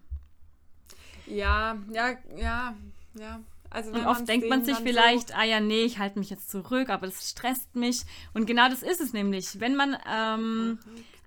Ja, 1.27 1.79
ja, 1.93 2.17
ja, 2.37 2.75
ja. 3.19 3.41
Also 3.71 3.93
Und 3.93 4.07
oft 4.07 4.27
denkt 4.27 4.49
man 4.49 4.65
sich 4.65 4.77
vielleicht, 4.77 5.37
ah 5.37 5.45
ja, 5.45 5.61
nee, 5.61 5.83
ich 5.83 5.99
halte 5.99 6.19
mich 6.19 6.31
jetzt 6.31 6.51
zurück, 6.51 6.89
aber 6.89 7.07
das 7.07 7.29
stresst 7.29 7.77
mich. 7.77 8.05
Und 8.33 8.47
genau 8.47 8.69
das 8.71 8.83
ist 8.83 9.01
es 9.01 9.13
nämlich. 9.13 9.61
Wenn 9.61 9.77
man 9.77 9.97
ähm, 10.11 10.79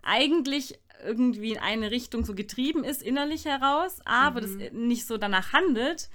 eigentlich 0.02 0.80
irgendwie 1.04 1.54
in 1.54 1.60
eine 1.60 1.92
Richtung 1.92 2.26
so 2.26 2.36
getrieben 2.36 2.84
ist, 2.84 3.02
innerlich 3.02 3.46
heraus, 3.46 4.00
aber 4.06 4.42
das 4.42 4.52
nicht 4.72 5.06
so 5.06 5.18
danach 5.18 5.54
handelt, 5.54 6.10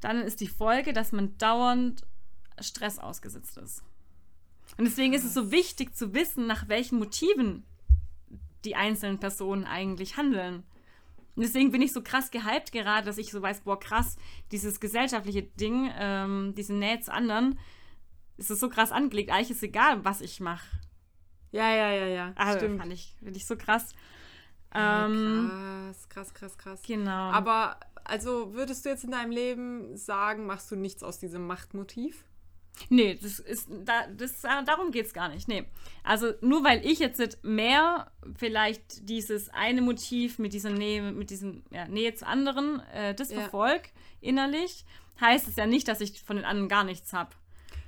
dann 0.00 0.22
ist 0.22 0.40
die 0.40 0.48
Folge, 0.48 0.92
dass 0.92 1.12
man 1.12 1.36
dauernd 1.38 2.02
Stress 2.60 2.98
ausgesetzt 2.98 3.58
ist. 3.58 3.82
Und 4.78 4.84
deswegen 4.84 5.12
ist 5.12 5.24
es 5.24 5.34
so 5.34 5.50
wichtig 5.50 5.96
zu 5.96 6.14
wissen, 6.14 6.46
nach 6.46 6.68
welchen 6.68 6.98
Motiven 6.98 7.64
die 8.64 8.76
einzelnen 8.76 9.18
Personen 9.18 9.64
eigentlich 9.64 10.16
handeln. 10.16 10.64
Und 11.36 11.42
deswegen 11.42 11.70
bin 11.70 11.82
ich 11.82 11.92
so 11.92 12.02
krass 12.02 12.30
gehypt 12.30 12.72
gerade, 12.72 13.06
dass 13.06 13.18
ich 13.18 13.30
so 13.30 13.40
weiß, 13.40 13.60
boah, 13.60 13.78
krass, 13.78 14.16
dieses 14.52 14.80
gesellschaftliche 14.80 15.42
Ding, 15.42 15.90
ähm, 15.96 16.54
diese 16.56 16.74
Nähe 16.74 17.00
zu 17.00 17.12
anderen, 17.12 17.58
ist 18.36 18.50
es 18.50 18.60
so 18.60 18.68
krass 18.68 18.92
angelegt. 18.92 19.30
Eigentlich 19.30 19.50
ist 19.50 19.62
egal, 19.62 20.04
was 20.04 20.20
ich 20.20 20.40
mache. 20.40 20.66
Ja, 21.52 21.74
ja, 21.74 21.90
ja, 21.90 22.06
ja. 22.06 22.32
Also, 22.36 22.58
Stimmt. 22.58 22.80
fand 22.80 22.92
ich, 22.92 23.16
finde 23.18 23.36
ich 23.36 23.46
so 23.46 23.56
krass. 23.56 23.94
Ähm, 24.74 25.50
krass, 25.50 26.08
krass, 26.08 26.34
krass, 26.34 26.58
krass. 26.58 26.82
genau. 26.86 27.30
Aber 27.32 27.78
also 28.04 28.54
würdest 28.54 28.84
du 28.84 28.88
jetzt 28.88 29.04
in 29.04 29.10
deinem 29.10 29.30
Leben 29.32 29.96
sagen, 29.96 30.46
machst 30.46 30.70
du 30.70 30.76
nichts 30.76 31.02
aus 31.02 31.18
diesem 31.18 31.46
Machtmotiv? 31.46 32.24
Nee, 32.88 33.18
das 33.20 33.40
ist, 33.40 33.68
da, 33.84 34.06
das, 34.06 34.42
äh, 34.44 34.64
darum 34.64 34.90
geht 34.90 35.06
es 35.06 35.12
gar 35.12 35.28
nicht. 35.28 35.48
Nee. 35.48 35.64
Also 36.02 36.32
nur 36.40 36.64
weil 36.64 36.84
ich 36.86 36.98
jetzt 36.98 37.18
nicht 37.18 37.44
mehr 37.44 38.10
vielleicht 38.36 39.08
dieses 39.08 39.50
eine 39.50 39.82
Motiv 39.82 40.38
mit 40.38 40.52
dieser 40.54 40.70
Nähe, 40.70 41.12
mit 41.12 41.30
diesem 41.30 41.62
ja, 41.70 41.86
Nähe 41.88 42.14
zu 42.14 42.26
anderen, 42.26 42.80
äh, 42.94 43.14
das 43.14 43.30
Ja. 43.30 43.40
verfolg 43.40 43.90
innerlich, 44.20 44.84
heißt 45.20 45.46
es 45.48 45.56
ja 45.56 45.66
nicht, 45.66 45.88
dass 45.88 46.00
ich 46.00 46.22
von 46.22 46.36
den 46.36 46.44
anderen 46.44 46.68
gar 46.68 46.84
nichts 46.84 47.12
habe. 47.12 47.30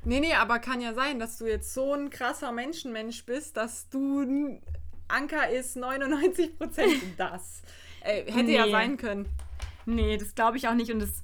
Nee, 0.04 0.20
nee, 0.20 0.34
aber 0.34 0.58
kann 0.58 0.80
ja 0.80 0.94
sein, 0.94 1.18
dass 1.20 1.38
du 1.38 1.46
jetzt 1.46 1.72
so 1.72 1.94
ein 1.94 2.10
krasser 2.10 2.52
Menschenmensch 2.52 3.24
bist, 3.24 3.56
dass 3.56 3.88
du 3.88 4.60
Anker 5.08 5.48
ist 5.50 5.76
99% 5.76 6.50
das. 7.16 7.62
Äh, 8.00 8.30
hätte 8.30 8.50
ja 8.50 8.66
Nee. 8.66 8.72
sein 8.72 8.96
können. 8.96 9.28
Nee, 9.86 10.16
das 10.16 10.34
glaube 10.34 10.56
ich 10.56 10.68
auch 10.68 10.74
nicht. 10.74 10.90
Und 10.92 11.00
das. 11.00 11.22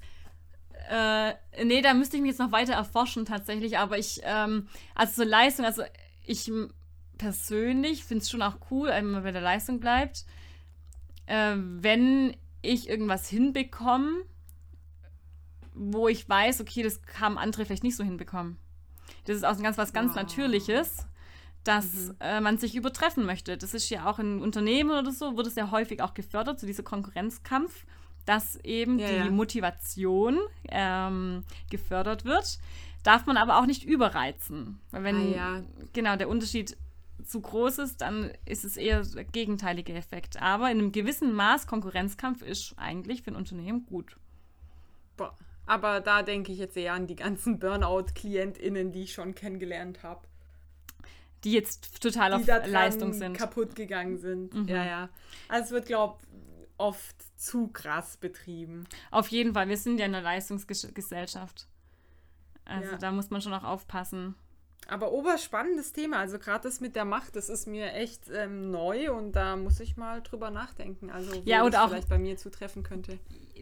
Äh, 0.89 1.35
nee, 1.65 1.81
da 1.81 1.93
müsste 1.93 2.15
ich 2.17 2.21
mich 2.21 2.31
jetzt 2.31 2.39
noch 2.39 2.51
weiter 2.51 2.73
erforschen 2.73 3.25
tatsächlich. 3.25 3.77
Aber 3.77 3.97
ich, 3.97 4.21
ähm, 4.23 4.67
also 4.95 5.23
so 5.23 5.29
Leistung, 5.29 5.65
also 5.65 5.83
ich 6.25 6.51
persönlich 7.17 8.03
finde 8.05 8.23
es 8.23 8.29
schon 8.29 8.41
auch 8.41 8.57
cool, 8.71 8.87
wenn 8.89 9.11
man 9.11 9.23
bei 9.23 9.31
der 9.31 9.41
Leistung 9.41 9.79
bleibt. 9.79 10.25
Äh, 11.27 11.55
wenn 11.57 12.35
ich 12.61 12.89
irgendwas 12.89 13.27
hinbekomme, 13.29 14.23
wo 15.73 16.07
ich 16.07 16.27
weiß, 16.27 16.61
okay, 16.61 16.83
das 16.83 16.99
haben 17.19 17.37
andere 17.37 17.65
vielleicht 17.65 17.83
nicht 17.83 17.95
so 17.95 18.03
hinbekommen. 18.03 18.57
Das 19.25 19.35
ist 19.37 19.43
auch 19.43 19.55
ein 19.55 19.63
ganz 19.63 19.77
was 19.77 19.93
ganz 19.93 20.09
Wow. 20.11 20.23
Natürliches, 20.23 21.05
dass 21.69 22.15
äh, 22.19 22.41
man 22.41 22.57
sich 22.57 22.75
übertreffen 22.75 23.25
möchte. 23.27 23.55
Das 23.55 23.75
ist 23.75 23.89
ja 23.91 24.09
auch 24.09 24.17
in 24.17 24.41
Unternehmen 24.41 24.89
oder 24.89 25.11
so, 25.11 25.37
wird 25.37 25.45
es 25.45 25.53
ja 25.53 25.69
häufig 25.69 26.01
auch 26.01 26.15
gefördert, 26.15 26.59
so 26.59 26.65
dieser 26.65 26.81
Konkurrenzkampf, 26.81 27.85
dass 28.25 28.55
eben 28.63 28.97
Ja, 28.97 29.07
die 29.07 29.15
ja. 29.15 29.29
Motivation 29.29 30.39
ähm, 30.69 31.43
gefördert 31.69 32.25
wird. 32.25 32.57
Darf 33.03 33.27
man 33.27 33.37
aber 33.37 33.59
auch 33.59 33.67
nicht 33.67 33.83
überreizen. 33.83 34.79
Weil 34.89 35.03
wenn 35.03 35.15
Ah, 35.15 35.35
ja. 35.35 35.63
genau 35.93 36.15
der 36.15 36.27
Unterschied 36.27 36.75
zu 37.23 37.39
groß 37.39 37.77
ist, 37.79 38.01
dann 38.01 38.31
ist 38.45 38.65
es 38.65 38.75
eher 38.75 39.03
der 39.03 39.25
gegenteilige 39.25 39.93
Effekt. 39.93 40.41
Aber 40.41 40.71
in 40.71 40.79
einem 40.79 40.91
gewissen 40.91 41.33
Maß 41.33 41.67
Konkurrenzkampf 41.67 42.41
ist 42.41 42.73
eigentlich 42.77 43.21
für 43.21 43.29
ein 43.31 43.35
Unternehmen 43.35 43.85
gut. 43.85 44.17
Boah. 45.17 45.37
Aber 45.67 46.01
da 46.01 46.23
denke 46.23 46.51
ich 46.51 46.57
jetzt 46.57 46.75
eher 46.75 46.93
an 46.93 47.05
die 47.05 47.15
ganzen 47.15 47.59
Burnout-KlientInnen, 47.59 48.91
die 48.91 49.03
ich 49.03 49.13
schon 49.13 49.35
kennengelernt 49.35 50.01
habe. 50.01 50.21
Die 51.43 51.51
jetzt 51.53 52.01
total 52.01 52.41
Die 52.41 52.51
auf 52.51 52.67
Leistung 52.67 53.13
sind. 53.13 53.31
Mhm. 53.33 53.37
kaputt 53.37 53.75
gegangen 53.75 54.17
sind. 54.17 54.53
Ja, 54.69 54.83
ja. 54.85 55.09
Also 55.47 55.65
es 55.65 55.71
wird, 55.71 55.85
glaube 55.85 56.17
oft 56.77 57.15
zu 57.39 57.67
krass 57.67 58.17
betrieben. 58.17 58.85
Auf 59.11 59.27
jeden 59.29 59.53
Fall, 59.53 59.67
wir 59.67 59.77
sind 59.77 59.99
ja 59.99 60.05
in 60.05 60.15
einer 60.15 60.23
Leistungsgesellschaft. 60.23 61.67
Also 62.65 62.91
Ja. 62.91 62.97
da 62.97 63.11
muss 63.11 63.29
man 63.29 63.41
schon 63.41 63.53
auch 63.53 63.63
aufpassen. 63.63 64.35
Aber 64.87 65.11
oberspannendes 65.11 65.93
Thema. 65.93 66.17
Also 66.17 66.39
gerade 66.39 66.63
das 66.67 66.79
mit 66.79 66.95
der 66.95 67.05
Macht, 67.05 67.35
das 67.35 67.49
ist 67.49 67.67
mir 67.67 67.93
echt 67.93 68.21
ähm, 68.33 68.71
neu 68.71 69.11
und 69.13 69.33
da 69.33 69.55
muss 69.55 69.79
ich 69.79 69.97
mal 69.97 70.21
drüber 70.23 70.49
nachdenken. 70.49 71.11
Also 71.11 71.31
wo 71.35 71.41
Ja, 71.45 71.63
und 71.63 71.73
das 71.73 71.81
auch- 71.81 71.89
vielleicht 71.89 72.09
bei 72.09 72.17
mir 72.17 72.37
zutreffen 72.37 72.81
könnte. 72.83 73.19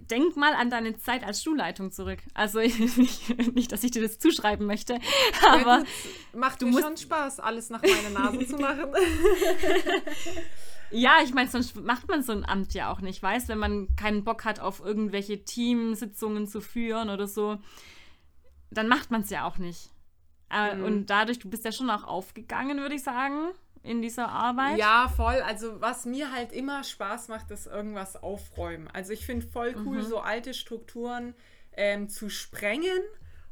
Denk 0.09 0.37
mal 0.37 0.53
an 0.53 0.69
deine 0.69 0.97
Zeit 0.99 1.25
als 1.25 1.43
Schulleitung 1.43 1.91
zurück. 1.91 2.19
Also 2.33 2.59
nicht, 2.59 3.55
nicht 3.55 3.71
dass 3.73 3.83
ich 3.83 3.91
dir 3.91 4.01
das 4.01 4.19
zuschreiben 4.19 4.65
möchte, 4.65 4.93
Ja, 4.93 5.53
aber 5.53 5.79
gut, 5.79 5.87
macht 6.33 6.61
du 6.61 6.67
mir 6.67 6.81
schon 6.81 6.95
Spaß, 6.95 7.41
alles 7.41 7.69
nach 7.71 7.81
meiner 7.81 8.09
Nase 8.17 8.47
zu 8.47 8.55
machen. 8.57 8.93
ja, 10.91 11.17
ich 11.23 11.33
meine, 11.33 11.49
sonst 11.49 11.75
macht 11.75 12.07
man 12.07 12.23
so 12.23 12.31
ein 12.31 12.45
Amt 12.45 12.73
ja 12.73 12.89
auch 12.91 13.01
nicht, 13.01 13.21
weißt, 13.21 13.49
wenn 13.49 13.57
man 13.57 13.93
keinen 13.95 14.23
Bock 14.23 14.45
hat, 14.45 14.59
auf 14.59 14.79
irgendwelche 14.79 15.43
Teamsitzungen 15.43 16.47
zu 16.47 16.61
führen 16.61 17.09
oder 17.09 17.27
so, 17.27 17.57
dann 18.71 18.87
macht 18.87 19.11
man 19.11 19.21
es 19.21 19.29
ja 19.29 19.45
auch 19.45 19.57
nicht. 19.57 19.89
Äh, 20.49 20.75
Mhm. 20.75 20.83
Und 20.83 21.05
dadurch, 21.07 21.39
du 21.39 21.49
bist 21.49 21.65
ja 21.65 21.71
schon 21.71 21.89
auch 21.89 22.03
aufgegangen, 22.05 22.79
würde 22.79 22.95
ich 22.95 23.03
sagen, 23.03 23.49
in 23.83 24.01
dieser 24.01 24.29
Arbeit. 24.29 24.77
Ja, 24.77 25.07
voll. 25.15 25.41
Also 25.45 25.79
was 25.81 26.05
mir 26.05 26.31
halt 26.31 26.51
immer 26.51 26.83
Spaß 26.83 27.27
macht, 27.29 27.51
ist 27.51 27.67
irgendwas 27.67 28.15
aufräumen. 28.21 28.89
Also 28.93 29.13
ich 29.13 29.25
finde 29.25 29.45
voll 29.47 29.75
cool, 29.85 29.97
Mhm. 29.97 30.07
so 30.07 30.19
alte 30.19 30.53
Strukturen 30.53 31.33
ähm, 31.79 32.09
zu 32.09 32.29
sprengen 32.29 32.99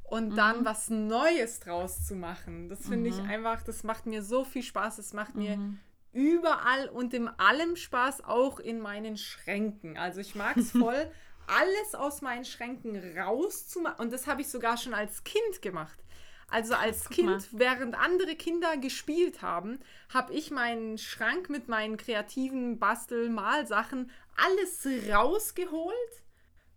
und 0.04 0.30
Mhm. 0.30 0.36
dann 0.36 0.66
was 0.66 0.90
Neues 0.90 1.60
draus 1.60 2.06
zu 2.06 2.16
machen. 2.16 2.70
Das 2.70 2.88
finde 2.88 3.10
ich 3.10 3.18
Mhm. 3.22 3.30
einfach, 3.30 3.62
das 3.62 3.84
macht 3.84 4.06
mir 4.08 4.24
so 4.24 4.44
viel 4.44 4.64
Spaß. 4.64 4.96
Das 4.98 5.14
macht 5.14 5.36
mir 5.36 5.58
Mhm. 5.58 5.80
überall 6.12 6.88
und 6.90 7.14
in 7.14 7.28
allem 7.28 7.76
Spaß, 7.76 8.24
auch 8.24 8.60
in 8.60 8.80
meinen 8.80 9.18
Schränken. 9.18 9.98
Also 9.98 10.22
ich 10.22 10.34
mag 10.36 10.58
es 10.58 10.72
voll, 10.90 11.12
alles 11.48 11.94
aus 11.96 12.22
meinen 12.22 12.46
Schränken 12.46 13.18
rauszumachen. 13.18 14.00
Und 14.06 14.12
das 14.14 14.26
habe 14.28 14.42
ich 14.42 14.48
sogar 14.50 14.78
schon 14.78 14.94
als 14.94 15.24
Kind 15.24 15.62
gemacht. 15.62 16.00
Also 16.48 16.76
als 16.76 17.10
Kind, 17.10 17.48
während 17.52 17.96
andere 17.96 18.36
Kinder 18.36 18.78
gespielt 18.78 19.42
haben, 19.42 19.80
habe 20.14 20.34
ich 20.34 20.52
meinen 20.52 20.98
Schrank 20.98 21.50
mit 21.50 21.68
meinen 21.68 21.98
kreativen 21.98 22.78
Bastel-Malsachen 22.80 24.12
alles 24.38 24.88
rausgeholt, 25.12 26.24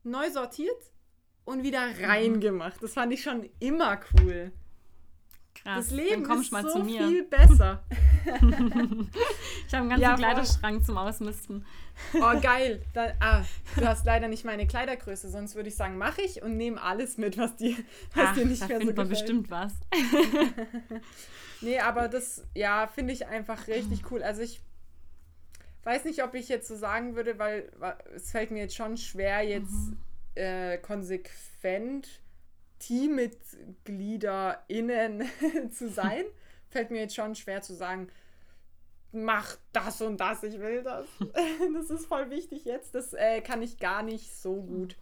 neu 0.05 0.31
sortiert 0.31 0.93
und 1.45 1.63
wieder 1.63 1.87
Mhm. 1.87 2.05
reingemacht. 2.05 2.83
Das 2.83 2.95
fand 2.95 3.13
ich 3.13 3.23
schon 3.23 3.49
immer 3.61 4.01
cool. 4.21 4.53
Krass. 5.63 5.89
Das 5.89 5.91
Leben 5.91 6.25
ist 6.31 6.51
so 6.51 6.69
zu 6.71 6.79
mir. 6.85 7.07
viel 7.09 7.25
besser. 7.25 7.83
Ich 9.67 9.75
habe 9.75 9.83
einen 9.83 9.89
ganzen 9.91 10.03
Ja. 10.03 10.15
Kleiderschrank 10.17 10.85
zum 10.85 10.97
Ausmisten. 10.99 11.65
Oh, 12.15 12.39
geil. 12.43 12.83
Da, 12.95 13.13
ah, 13.21 13.43
du 13.77 13.87
hast 13.87 14.05
leider 14.07 14.29
nicht 14.29 14.45
meine 14.45 14.67
Kleidergröße, 14.67 15.29
sonst 15.31 15.55
würde 15.55 15.69
ich 15.69 15.77
sagen, 15.77 15.99
mache 15.99 16.23
ich 16.23 16.43
und 16.43 16.57
nehme 16.57 16.81
alles 16.83 17.17
mit, 17.19 17.37
was 17.39 17.57
dir, 17.57 17.77
was 18.15 18.27
Ach, 18.29 18.35
dir 18.35 18.45
nicht 18.47 18.63
da 18.63 18.67
mehr 18.69 18.81
so 18.81 18.87
gefällt. 18.87 19.09
bestimmt 19.09 19.51
was. 19.51 19.73
Nee, 21.61 21.81
aber 21.81 22.07
das, 22.07 22.45
ja, 22.55 22.87
finde 22.87 23.13
ich 23.13 23.27
einfach 23.27 23.67
richtig 23.67 24.11
cool. 24.13 24.23
Also 24.23 24.43
ich 24.43 24.61
weiß 25.83 26.05
nicht, 26.05 26.23
ob 26.23 26.35
ich 26.35 26.49
jetzt 26.49 26.69
so 26.69 26.77
sagen 26.77 27.17
würde, 27.17 27.39
weil 27.41 27.73
es 28.15 28.31
fällt 28.31 28.53
mir 28.53 28.61
jetzt 28.61 28.77
schon 28.77 28.97
schwer, 28.97 29.43
jetzt 29.43 29.73
Mhm. 29.73 29.97
äh, 30.37 30.79
konsequent 30.79 32.21
TeammitgliederInnen 32.79 35.25
zu 35.73 35.89
sein. 35.89 36.25
fällt 36.71 36.91
mir 36.91 37.01
jetzt 37.01 37.15
schon 37.15 37.35
schwer 37.35 37.63
zu 37.63 37.75
sagen, 37.75 38.09
mach 39.13 39.57
das 39.73 40.03
und 40.03 40.19
das, 40.21 40.43
ich 40.43 40.59
will 40.61 40.83
das. 40.83 41.07
das 41.75 41.91
ist 41.91 42.07
voll 42.07 42.31
wichtig 42.31 42.65
jetzt. 42.65 42.95
Das 42.95 43.13
äh, 43.15 43.41
kann 43.41 43.63
ich 43.63 43.79
gar 43.79 44.03
nicht 44.03 44.35
so 44.37 44.63
gut. 44.63 44.97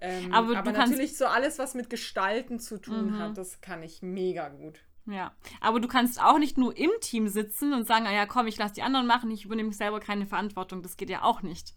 Ähm, 0.00 0.32
Aber 0.32 0.56
aber 0.56 0.70
natürlich 0.72 1.16
so 1.16 1.26
alles, 1.26 1.58
was 1.58 1.74
mit 1.74 1.90
Gestalten 1.90 2.60
zu 2.60 2.78
tun 2.80 3.12
Mhm. 3.12 3.18
hat, 3.18 3.36
das 3.38 3.60
kann 3.60 3.82
ich 3.82 4.02
mega 4.02 4.48
gut. 4.48 4.80
Ja, 5.06 5.32
aber 5.60 5.80
du 5.80 5.88
kannst 5.88 6.22
auch 6.22 6.38
nicht 6.38 6.58
nur 6.58 6.76
im 6.76 6.90
Team 7.00 7.28
sitzen 7.28 7.72
und 7.72 7.86
sagen, 7.86 8.06
ah 8.06 8.12
ja, 8.12 8.26
komm, 8.26 8.46
ich 8.46 8.58
lasse 8.58 8.74
die 8.74 8.82
anderen 8.82 9.06
machen, 9.06 9.30
ich 9.30 9.46
übernehme 9.46 9.72
selber 9.72 10.00
keine 10.00 10.26
Verantwortung. 10.26 10.82
Das 10.82 10.96
geht 10.98 11.08
ja 11.10 11.22
auch 11.22 11.40
nicht. 11.42 11.74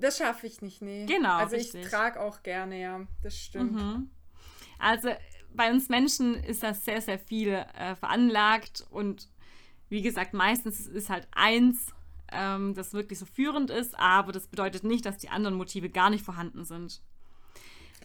Das 0.00 0.18
schaffe 0.18 0.46
ich 0.46 0.62
nicht, 0.62 0.82
nee. 0.82 1.06
Genau, 1.06 1.36
Also 1.36 1.56
richtig. 1.56 1.84
ich 1.84 1.90
trage 1.90 2.20
auch 2.20 2.42
gerne, 2.42 2.80
ja. 2.80 3.06
Das 3.22 3.36
stimmt. 3.36 3.72
Mhm. 3.72 4.10
Also 4.78 5.10
bei 5.54 5.70
uns 5.70 5.88
Menschen 5.88 6.34
ist 6.44 6.62
das 6.62 6.84
sehr, 6.84 7.00
sehr 7.00 7.18
viel 7.18 7.52
äh, 7.52 7.94
veranlagt 7.96 8.86
und 8.90 9.28
wie 9.88 10.02
gesagt, 10.02 10.34
meistens 10.34 10.86
ist 10.86 11.10
halt 11.10 11.26
eins, 11.32 11.92
ähm, 12.32 12.74
das 12.74 12.92
wirklich 12.92 13.18
so 13.18 13.26
führend 13.26 13.70
ist, 13.70 13.98
aber 13.98 14.32
das 14.32 14.46
bedeutet 14.46 14.84
nicht, 14.84 15.04
dass 15.04 15.18
die 15.18 15.28
anderen 15.28 15.56
Motive 15.56 15.90
gar 15.90 16.10
nicht 16.10 16.24
vorhanden 16.24 16.64
sind. 16.64 17.02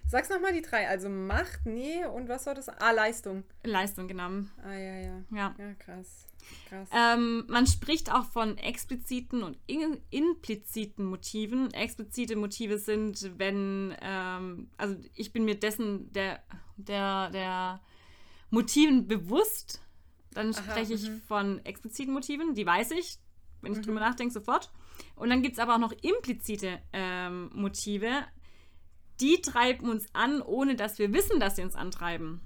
Sag's 0.08 0.30
nochmal 0.30 0.54
die 0.54 0.62
drei. 0.62 0.88
Also 0.88 1.10
Macht, 1.10 1.66
Nähe 1.66 2.10
und 2.12 2.28
was 2.30 2.46
war 2.46 2.54
das? 2.54 2.70
Ah, 2.70 2.92
Leistung. 2.92 3.44
Leistung 3.64 4.08
genommen. 4.08 4.52
Ah, 4.64 4.74
ja, 4.74 4.96
ja. 4.98 5.22
Ja. 5.32 5.56
Ja, 5.58 5.74
krass. 5.80 6.28
Krass. 6.70 6.90
Ähm, 6.94 7.46
man 7.48 7.68
spricht 7.68 8.12
auch 8.12 8.26
von 8.26 8.58
expliziten 8.58 9.44
und 9.44 9.58
in, 9.68 10.02
impliziten 10.10 11.06
Motiven. 11.06 11.72
Explizite 11.74 12.36
Motive 12.36 12.78
sind, 12.78 13.32
wenn, 13.38 13.96
ähm, 14.02 14.70
also 14.78 14.96
ich 15.14 15.32
bin 15.32 15.46
mir 15.46 15.56
dessen 15.56 16.12
der, 16.14 16.44
der, 16.78 17.30
der 17.30 17.82
Motiven 18.50 19.08
bewusst, 19.08 19.82
dann 20.32 20.54
Aha, 20.54 20.62
spreche 20.62 20.94
ich 20.94 21.10
mhm. 21.10 21.22
von 21.28 21.66
expliziten 21.66 22.14
Motiven, 22.14 22.56
die 22.56 22.66
weiß 22.66 22.92
ich, 22.92 23.18
wenn 23.62 23.72
ich 23.74 23.80
Mhm. 23.80 23.84
drüber 23.84 24.00
nachdenke, 24.00 24.34
sofort. 24.34 24.72
Und 25.16 25.30
dann 25.30 25.42
gibt 25.42 25.54
es 25.54 25.60
aber 25.60 25.76
auch 25.76 25.80
noch 25.80 25.94
implizite 25.94 26.80
ähm, 26.94 27.50
Motive, 27.54 28.12
die 29.22 29.42
treiben 29.42 29.90
uns 29.90 30.08
an, 30.14 30.42
ohne 30.42 30.76
dass 30.76 31.00
wir 31.00 31.14
wissen, 31.14 31.40
dass 31.40 31.56
sie 31.56 31.64
uns 31.64 31.76
antreiben. 31.76 32.42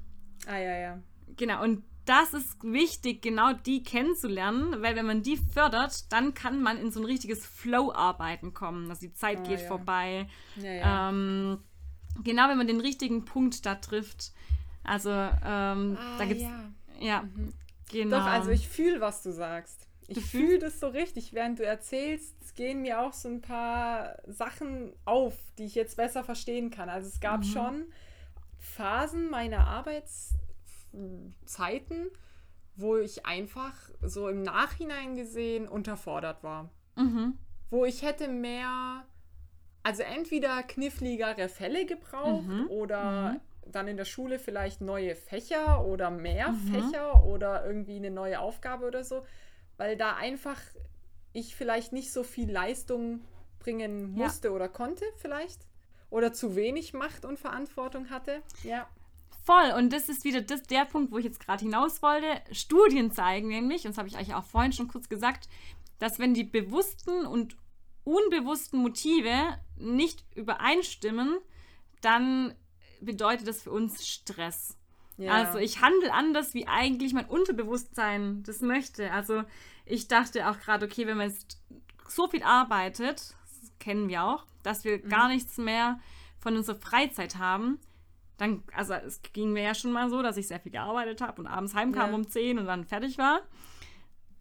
ah, 0.47 0.57
ja, 0.57 0.77
ja. 0.77 1.03
Genau, 1.35 1.63
und 1.63 1.83
das 2.10 2.34
ist 2.34 2.63
wichtig, 2.63 3.22
genau 3.22 3.54
die 3.54 3.84
kennenzulernen, 3.84 4.82
weil 4.82 4.95
wenn 4.95 5.06
man 5.06 5.22
die 5.22 5.38
fördert, 5.38 6.12
dann 6.12 6.34
kann 6.34 6.62
man 6.62 6.78
in 6.78 6.91
so 6.91 7.00
ein 7.00 7.06
richtiges 7.06 7.45
Flow-Arbeiten 7.45 8.54
kommen. 8.54 8.89
Also 8.89 9.02
die 9.08 9.13
Zeit 9.13 9.39
Ah, 9.39 9.43
geht 9.43 9.62
ja. 9.62 9.67
vorbei. 9.67 10.28
Ja, 10.56 10.72
ja. 10.74 11.10
Ähm, 11.10 11.60
genau, 12.24 12.50
wenn 12.50 12.58
man 12.58 12.67
den 12.67 12.82
richtigen 12.82 13.26
Punkt 13.26 13.65
da 13.65 13.76
trifft. 13.76 14.32
Also, 14.84 15.10
ähm, 15.12 15.98
ah, 16.00 16.17
da 16.17 16.26
gibt's. 16.26 16.43
ja. 16.43 16.63
Ja, 17.00 17.24
genau. 17.91 18.17
Doch, 18.17 18.26
also 18.26 18.50
ich 18.50 18.67
fühle, 18.67 19.00
was 19.00 19.22
du 19.24 19.32
sagst. 19.32 19.88
Ich 20.08 20.19
fühle 20.26 20.60
das 20.60 20.80
so 20.80 20.88
richtig. 20.88 21.34
Während 21.34 21.60
du 21.60 21.63
erzählst, 21.65 22.34
gehen 22.56 22.82
mir 22.82 23.00
auch 23.00 23.13
so 23.13 23.30
ein 23.30 23.41
paar 23.41 24.17
Sachen 24.28 24.91
auf, 25.06 25.36
die 25.58 25.65
ich 25.65 25.76
jetzt 25.76 25.95
besser 25.95 26.24
verstehen 26.24 26.72
kann. 26.72 26.89
Also 26.89 27.08
es 27.08 27.19
gab 27.19 27.41
Mhm. 27.41 27.43
schon 27.45 27.84
Phasen 28.58 29.30
meiner 29.30 29.67
Arbeitszeiten, 30.93 32.10
wo 32.75 32.97
ich 32.97 33.25
einfach 33.25 33.73
so 34.02 34.30
im 34.30 34.41
Nachhinein 34.41 35.15
gesehen 35.15 35.67
unterfordert 35.67 36.43
war. 36.43 36.69
Mhm. 36.95 37.38
Wo 37.69 37.86
ich 37.86 38.02
hätte 38.04 38.28
mehr, 38.28 39.06
also 39.84 40.04
entweder 40.04 40.63
kniffligere 40.63 41.49
Fälle 41.49 41.86
gebraucht 41.86 42.47
Mhm. 42.47 42.67
oder 42.69 43.34
Mhm. 43.34 43.39
dann 43.71 43.88
in 43.88 43.97
der 43.97 44.06
Schule 44.06 44.39
vielleicht 44.39 44.82
neue 44.82 45.15
Fächer 45.15 45.86
oder 45.86 46.10
mehr 46.10 46.52
Mhm. 46.52 46.56
Fächer 46.56 47.23
oder 47.25 47.65
irgendwie 47.65 47.97
eine 47.97 48.12
neue 48.12 48.39
Aufgabe 48.39 48.88
oder 48.88 49.04
so, 49.04 49.25
weil 49.78 49.97
da 49.97 50.15
einfach 50.15 50.60
ich 51.34 51.56
vielleicht 51.56 51.93
nicht 51.93 52.12
so 52.12 52.23
viel 52.23 52.49
Leistung 52.52 53.21
bringen 53.60 54.15
Ja. 54.17 54.23
musste 54.25 54.52
oder 54.52 54.67
konnte 54.69 55.06
vielleicht 55.17 55.67
oder 56.10 56.34
zu 56.34 56.56
wenig 56.56 56.93
Macht 56.93 57.23
und 57.25 57.38
Verantwortung 57.38 58.10
hatte. 58.10 58.41
Ja. 58.63 58.89
Voll, 59.49 59.71
und 59.77 59.91
das 59.91 60.09
ist 60.09 60.25
wieder 60.25 60.41
das, 60.41 60.62
der 60.62 60.85
Punkt, 60.85 61.12
wo 61.12 61.17
ich 61.17 61.25
jetzt 61.25 61.39
gerade 61.39 61.63
hinaus 61.63 62.03
wollte. 62.03 62.27
Studien 62.51 63.12
zeigen 63.12 63.47
nämlich, 63.47 63.83
und 63.83 63.93
das 63.93 63.97
habe 63.97 64.07
ich 64.07 64.15
eigentlich 64.15 64.35
auch 64.35 64.43
vorhin 64.43 64.73
schon 64.73 64.88
kurz 64.88 65.09
gesagt, 65.09 65.49
dass 65.97 66.19
wenn 66.19 66.35
die 66.35 66.43
bewussten 66.43 67.25
und 67.25 67.57
unbewussten 68.03 68.79
Motive 68.79 69.57
nicht 69.75 70.23
übereinstimmen, 70.35 71.39
dann 72.01 72.53
bedeutet 73.01 73.47
das 73.47 73.63
für 73.63 73.71
uns 73.71 74.07
Stress. 74.07 74.77
ja. 75.17 75.31
Also 75.31 75.57
ich 75.57 75.81
handle 75.81 76.13
anders, 76.13 76.53
wie 76.53 76.67
eigentlich 76.67 77.13
mein 77.13 77.25
Unterbewusstsein 77.25 78.43
das 78.43 78.62
möchte. 78.62 79.12
Also 79.12 79.43
ich 79.83 80.07
dachte 80.07 80.47
auch 80.47 80.59
gerade, 80.59 80.85
okay, 80.85 81.07
wenn 81.07 81.17
man 81.17 81.29
jetzt 81.29 81.59
so 82.07 82.27
viel 82.27 82.43
arbeitet, 82.43 83.35
das 83.62 83.71
kennen 83.79 84.09
wir 84.09 84.25
auch, 84.25 84.45
dass 84.62 84.83
wir 84.83 84.99
Mhm. 84.99 85.09
gar 85.09 85.27
nichts 85.27 85.57
mehr 85.57 85.99
von 86.39 86.55
unserer 86.55 86.79
Freizeit 86.79 87.38
haben, 87.38 87.79
dann, 88.39 88.63
also 88.73 88.93
es 88.93 89.21
ging 89.21 89.52
mir 89.54 89.63
ja 89.63 89.75
schon 89.75 89.91
mal 89.91 90.10
so, 90.10 90.21
dass 90.21 90.38
ich 90.38 90.47
sehr 90.47 90.60
viel 90.60 90.71
gearbeitet 90.71 91.21
habe 91.21 91.41
und 91.41 91.47
abends 91.47 91.73
heimkam 91.75 92.10
Ja. 92.12 92.15
um 92.15 92.28
10 92.28 92.58
und 92.60 92.65
dann 92.65 92.86
fertig 92.86 93.17
war. 93.17 93.41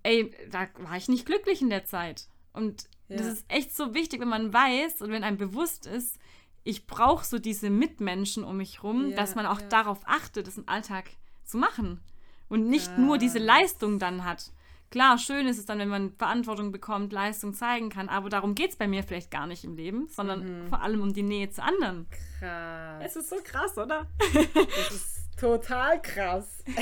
Ey, 0.02 0.32
da 0.50 0.68
war 0.78 0.96
ich 0.96 1.08
nicht 1.08 1.26
glücklich 1.26 1.61
in 1.61 1.70
der 1.70 1.84
Zeit. 1.84 2.28
Und 2.52 2.88
das 3.08 3.26
Ja. 3.26 3.32
ist 3.32 3.44
echt 3.48 3.74
so 3.76 3.94
wichtig, 3.94 4.20
wenn 4.20 4.28
man 4.28 4.52
weiß 4.52 5.02
und 5.02 5.11
wenn 5.11 5.24
einem 5.24 5.37
bewusst 5.38 5.87
ist, 5.87 6.18
ich 6.64 6.87
brauche 6.87 7.24
so 7.24 7.38
diese 7.38 7.70
Mitmenschen 7.70 8.44
um 8.44 8.58
mich 8.58 8.82
rum, 8.82 9.11
Ja, 9.11 9.16
dass 9.16 9.34
man 9.34 9.46
auch 9.46 9.61
darauf 9.61 10.00
achtet, 10.04 10.46
das 10.46 10.58
im 10.58 10.68
Alltag 10.68 11.11
zu 11.44 11.56
machen. 11.58 12.00
Und 12.48 12.68
nicht 12.68 12.96
nur 12.98 13.18
diese. 13.18 13.38
Leistung 13.38 13.98
dann 13.98 14.24
hat. 14.24 14.52
Klar, 14.90 15.18
schön 15.18 15.46
ist 15.46 15.59
es 15.59 15.66
dann, 15.66 15.79
wenn 15.81 15.88
man 15.88 16.12
Verantwortung 16.14 16.72
bekommt, 16.72 17.12
Leistung 17.12 17.53
zeigen 17.53 17.90
kann, 17.90 18.09
aber 18.09 18.31
darum 18.31 18.55
geht 18.55 18.70
es 18.70 18.77
bei 18.77 18.88
mir 18.88 19.03
vielleicht 19.03 19.31
gar 19.31 19.46
nicht 19.46 19.64
im 19.64 19.77
Leben, 19.77 20.09
sondern 20.09 20.64
Mhm. 20.64 20.68
vor 20.68 20.81
allem 20.83 21.03
um 21.03 21.12
die 21.12 21.22
Nähe 21.22 21.51
zu 21.51 21.62
anderen. 21.62 22.07
krass. 22.38 23.03
Es 23.05 23.16
ist 23.16 23.31
so 23.31 23.37
krass, 23.44 23.77
oder? 23.77 24.07
Das 24.33 24.90
ist 24.92 25.29
total 25.38 26.01
krass. 26.03 26.62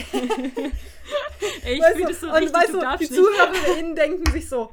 Ich 1.69 1.81
Weißt 1.83 1.99
du, 1.99 2.05
das 2.07 2.21
so 2.21 2.27
und 2.29 2.35
richtig, 2.35 2.55
weißt 2.55 2.75
du 2.75 2.97
die. 2.99 3.09
ZuhörerInnen 3.11 3.95
denken 3.97 4.31
sich 4.33 4.49
so, 4.49 4.73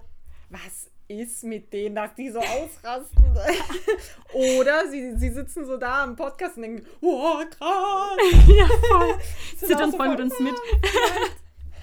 was 0.49 0.89
ist 1.07 1.43
mit 1.43 1.71
denen, 1.73 1.95
dass 1.95 2.13
die 2.15 2.29
so 2.29 2.39
ausrasten? 2.39 3.37
Oder 4.33 4.87
sie, 4.89 5.17
sie 5.17 5.29
sitzen 5.29 5.65
so 5.65 5.77
da 5.77 6.03
im 6.05 6.15
Podcast 6.15 6.55
und 6.57 6.63
denken, 6.63 6.85
oh, 7.01 7.37
krass. 7.49 8.17
ja, 8.47 8.67
voll. 8.89 9.17
Zittern 9.57 9.91
voll 9.91 10.09
mit 10.09 10.19
uns 10.21 10.39
mit. 10.39 10.53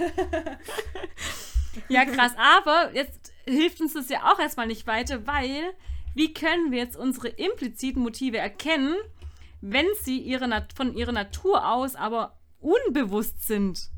ja, 1.88 2.04
krass. 2.04 2.32
Aber 2.36 2.90
jetzt 2.94 3.32
hilft 3.44 3.80
uns 3.80 3.94
das 3.94 4.08
ja 4.08 4.32
auch 4.32 4.38
erstmal 4.38 4.66
nicht 4.66 4.86
weiter, 4.86 5.26
weil 5.26 5.72
wie 6.14 6.32
können 6.34 6.70
wir 6.72 6.78
jetzt 6.78 6.96
unsere 6.96 7.28
impliziten 7.28 8.02
Motive 8.02 8.38
erkennen, 8.38 8.94
wenn 9.60 9.86
sie 10.02 10.18
ihre 10.18 10.48
Nat 10.48 10.72
von 10.72 10.94
ihrer 10.94 11.12
Natur 11.12 11.66
aus 11.68 11.94
aber 11.94 12.36
unbewusst 12.60 13.46
sind? 13.46 13.90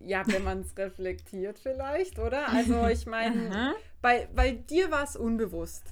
Ja, 0.00 0.22
wenn 0.26 0.44
man 0.44 0.60
es 0.60 0.76
reflektiert 0.76 1.58
vielleicht, 1.58 2.18
oder? 2.18 2.48
Also 2.48 2.86
ich 2.90 3.06
meine, 3.06 3.74
bei, 4.02 4.28
bei 4.34 4.52
dir 4.52 4.90
war 4.90 5.04
es 5.04 5.16
unbewusst. 5.16 5.84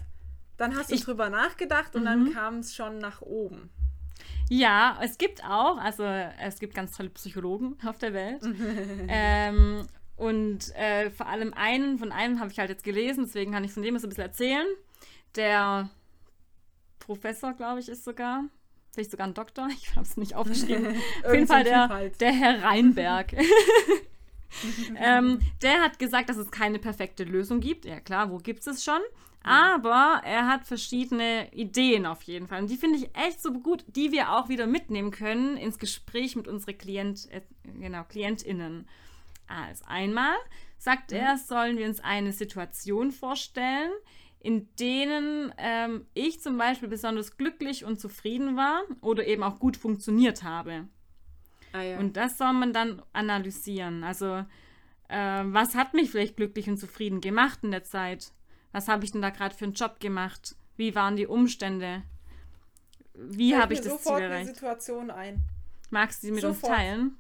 Dann 0.56 0.76
hast 0.76 0.90
du 0.90 0.94
Ich- 0.94 1.04
drüber 1.04 1.30
nachgedacht 1.30 1.96
und 1.96 2.04
dann 2.04 2.32
kam 2.32 2.58
es 2.58 2.74
schon 2.74 2.98
nach 2.98 3.22
oben. 3.22 3.70
Ja, 4.48 4.98
es 5.02 5.18
gibt 5.18 5.42
auch, 5.44 5.78
also 5.78 6.04
es 6.04 6.58
gibt 6.58 6.74
ganz 6.74 6.96
tolle 6.96 7.10
Psychologen 7.10 7.76
auf 7.86 7.98
der 7.98 8.12
Welt. 8.12 8.42
ähm, 9.08 9.86
und 10.16 10.74
äh, 10.76 11.10
vor 11.10 11.26
allem 11.26 11.52
einen, 11.54 11.98
von 11.98 12.12
einem 12.12 12.40
habe 12.40 12.50
ich 12.50 12.58
halt 12.58 12.70
jetzt 12.70 12.84
gelesen, 12.84 13.24
deswegen 13.24 13.52
kann 13.52 13.64
ich 13.64 13.72
von 13.72 13.82
dem 13.82 13.94
jetzt 13.94 14.04
ein 14.04 14.10
bisschen 14.10 14.24
erzählen. 14.24 14.66
Der 15.34 15.90
Professor, 17.00 17.52
glaube 17.54 17.80
ich, 17.80 17.88
ist 17.88 18.04
sogar, 18.04 18.44
vielleicht 18.92 19.10
sogar 19.10 19.26
ein 19.26 19.34
Doktor, 19.34 19.68
ich 19.76 19.90
habe 19.96 20.02
es 20.02 20.16
nicht 20.16 20.34
aufgeschrieben. 20.34 20.94
auf 21.24 21.34
jeden 21.34 21.46
so 21.46 21.54
Fall 21.54 21.64
der, 21.64 21.88
halt. 21.88 22.20
der 22.20 22.32
Herr 22.32 22.62
Reinberg. 22.62 23.34
ähm, 24.96 25.40
der 25.62 25.82
hat 25.82 25.98
gesagt, 25.98 26.28
dass 26.28 26.36
es 26.36 26.50
keine 26.50 26.78
perfekte 26.78 27.24
Lösung 27.24 27.60
gibt. 27.60 27.84
Ja 27.86 27.98
klar, 27.98 28.30
wo 28.30 28.38
gibt 28.38 28.64
es 28.66 28.84
schon? 28.84 29.00
Aber 29.44 30.22
er 30.24 30.48
hat 30.48 30.66
verschiedene 30.66 31.52
Ideen 31.52 32.06
auf 32.06 32.22
jeden 32.22 32.48
Fall. 32.48 32.62
Und 32.62 32.70
die 32.70 32.76
finde 32.76 32.98
ich 32.98 33.14
echt 33.14 33.42
so 33.42 33.52
gut, 33.52 33.84
die 33.88 34.10
wir 34.10 34.32
auch 34.32 34.48
wieder 34.48 34.66
mitnehmen 34.66 35.10
können 35.10 35.56
ins 35.56 35.78
Gespräch 35.78 36.34
mit 36.34 36.48
unseren 36.48 36.78
Klient, 36.78 37.30
äh, 37.30 37.42
genau, 37.78 38.04
KlientInnen. 38.04 38.88
Also 39.46 39.84
einmal 39.86 40.34
sagt 40.78 41.12
er, 41.12 41.36
sollen 41.36 41.76
wir 41.76 41.86
uns 41.86 42.00
eine 42.00 42.32
Situation 42.32 43.12
vorstellen, 43.12 43.90
in 44.40 44.68
denen 44.76 45.52
ähm, 45.58 46.06
ich 46.14 46.40
zum 46.40 46.56
Beispiel 46.58 46.88
besonders 46.88 47.36
glücklich 47.36 47.84
und 47.84 48.00
zufrieden 48.00 48.56
war 48.56 48.82
oder 49.00 49.26
eben 49.26 49.42
auch 49.42 49.58
gut 49.58 49.76
funktioniert 49.76 50.42
habe. 50.42 50.88
Ah, 51.72 51.82
ja. 51.82 51.98
Und 51.98 52.16
das 52.16 52.38
soll 52.38 52.52
man 52.52 52.72
dann 52.72 53.02
analysieren. 53.12 54.04
Also, 54.04 54.44
äh, 55.08 55.42
was 55.44 55.74
hat 55.74 55.94
mich 55.94 56.10
vielleicht 56.10 56.36
glücklich 56.36 56.68
und 56.68 56.78
zufrieden 56.78 57.20
gemacht 57.20 57.60
in 57.62 57.70
der 57.70 57.84
Zeit? 57.84 58.32
Was 58.74 58.88
habe 58.88 59.04
ich 59.04 59.12
denn 59.12 59.22
da 59.22 59.30
gerade 59.30 59.54
für 59.54 59.66
einen 59.66 59.74
Job 59.74 60.00
gemacht? 60.00 60.56
Wie 60.76 60.96
waren 60.96 61.14
die 61.14 61.28
Umstände? 61.28 62.02
Wie 63.14 63.56
habe 63.56 63.72
ich 63.72 63.80
das 63.80 63.92
sofort 63.92 64.16
Ziel 64.18 64.24
eine 64.26 64.34
erreicht? 64.34 64.54
Situation 64.56 65.10
ein. 65.12 65.44
Magst 65.90 66.22
du 66.22 66.26
sie 66.26 66.32
mit 66.32 66.40
Sofort. 66.40 66.72
uns 66.72 66.76
teilen? 66.76 67.16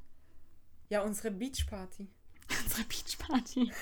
Ja, 0.88 1.02
unsere 1.02 1.30
Beachparty. 1.30 2.08
Unsere 2.64 2.82
Beachparty. 2.88 3.72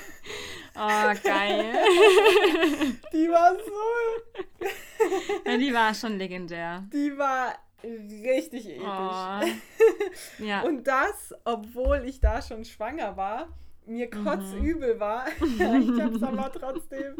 Oh, 0.74 1.14
geil. 1.24 1.72
Die 3.12 3.28
war 3.30 3.56
so, 3.56 4.68
ja, 5.50 5.56
die 5.56 5.72
war 5.74 5.94
schon 5.94 6.18
legendär. 6.18 6.84
die 6.92 7.16
war 7.16 7.54
richtig 7.82 8.66
episch. 8.68 8.84
Oh. 8.84 10.44
Ja. 10.44 10.60
Und 10.62 10.86
das, 10.86 11.34
obwohl 11.44 12.04
ich 12.06 12.20
da 12.20 12.40
schon 12.42 12.64
schwanger 12.66 13.16
war, 13.16 13.48
mir 13.86 14.06
Mhm. 14.12 14.24
kotzübel 14.24 14.98
war. 15.00 15.24
ich 15.40 16.00
hab's 16.00 16.22
aber 16.22 16.52
trotzdem 16.52 17.16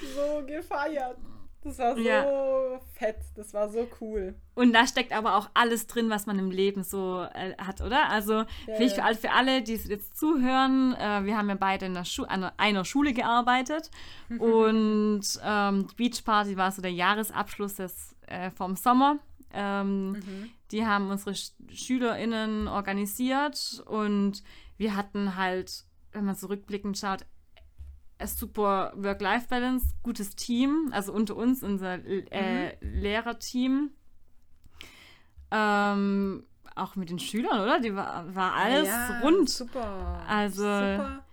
so 0.00 0.44
gefeiert. 0.46 1.16
Das 1.62 1.78
war 1.78 1.94
so 1.96 2.02
Ja. 2.02 2.78
fett, 2.92 3.16
das 3.36 3.54
war 3.54 3.70
so 3.70 3.88
cool. 4.02 4.34
Und 4.54 4.74
da 4.74 4.86
steckt 4.86 5.14
aber 5.16 5.36
auch 5.36 5.48
alles 5.54 5.86
drin, 5.86 6.10
was 6.10 6.26
man 6.26 6.38
im 6.38 6.50
Leben 6.50 6.82
so 6.82 7.22
äh, 7.32 7.54
hat, 7.56 7.80
oder? 7.80 8.10
Also 8.10 8.44
vielleicht 8.66 8.98
ja. 8.98 9.02
Für, 9.02 9.08
alle, 9.08 9.16
für 9.16 9.30
alle, 9.30 9.62
die 9.62 9.72
jetzt 9.76 10.14
zuhören, 10.18 10.92
äh, 10.94 11.24
wir 11.24 11.38
haben 11.38 11.48
ja 11.48 11.54
beide 11.54 11.86
in 11.86 12.04
Schu 12.04 12.24
an 12.24 12.44
einer 12.58 12.84
Schule 12.84 13.14
gearbeitet 13.14 13.90
und 14.28 15.22
ähm, 15.42 15.86
die 15.88 15.94
Beach 15.96 16.22
Party 16.24 16.56
war 16.58 16.70
so 16.70 16.82
der 16.82 16.92
Jahresabschluss 16.92 17.76
des, 17.76 18.14
äh, 18.26 18.50
vom 18.50 18.76
Sommer. 18.76 19.18
Ähm, 19.52 20.50
Die 20.70 20.84
haben 20.84 21.10
unsere 21.10 21.34
Sch 21.34 21.52
SchülerInnen 21.72 22.68
organisiert 22.68 23.82
und 23.86 24.42
wir 24.76 24.96
hatten 24.96 25.36
halt, 25.36 25.84
wenn 26.14 26.24
man 26.24 26.34
so 26.34 26.46
rückblickend 26.46 26.96
schaut, 26.98 27.26
ein 28.18 28.28
super 28.28 28.92
Work-Life-Balance, 28.96 29.94
gutes 30.02 30.36
Team, 30.36 30.90
also 30.92 31.12
unter 31.12 31.36
uns, 31.36 31.62
unser 31.62 32.04
äh, 32.04 32.76
Lehrerteam. 32.80 33.90
Ähm, 35.50 36.44
auch 36.74 36.96
mit 36.96 37.10
den 37.10 37.18
Schülern, 37.18 37.60
oder? 37.60 37.80
Die 37.80 37.94
war, 37.94 38.34
war 38.34 38.54
alles 38.54 38.88
Ja, 38.88 39.20
rund. 39.20 39.50
Super. 39.50 40.22
Also, 40.28 40.62
super. 40.62 41.24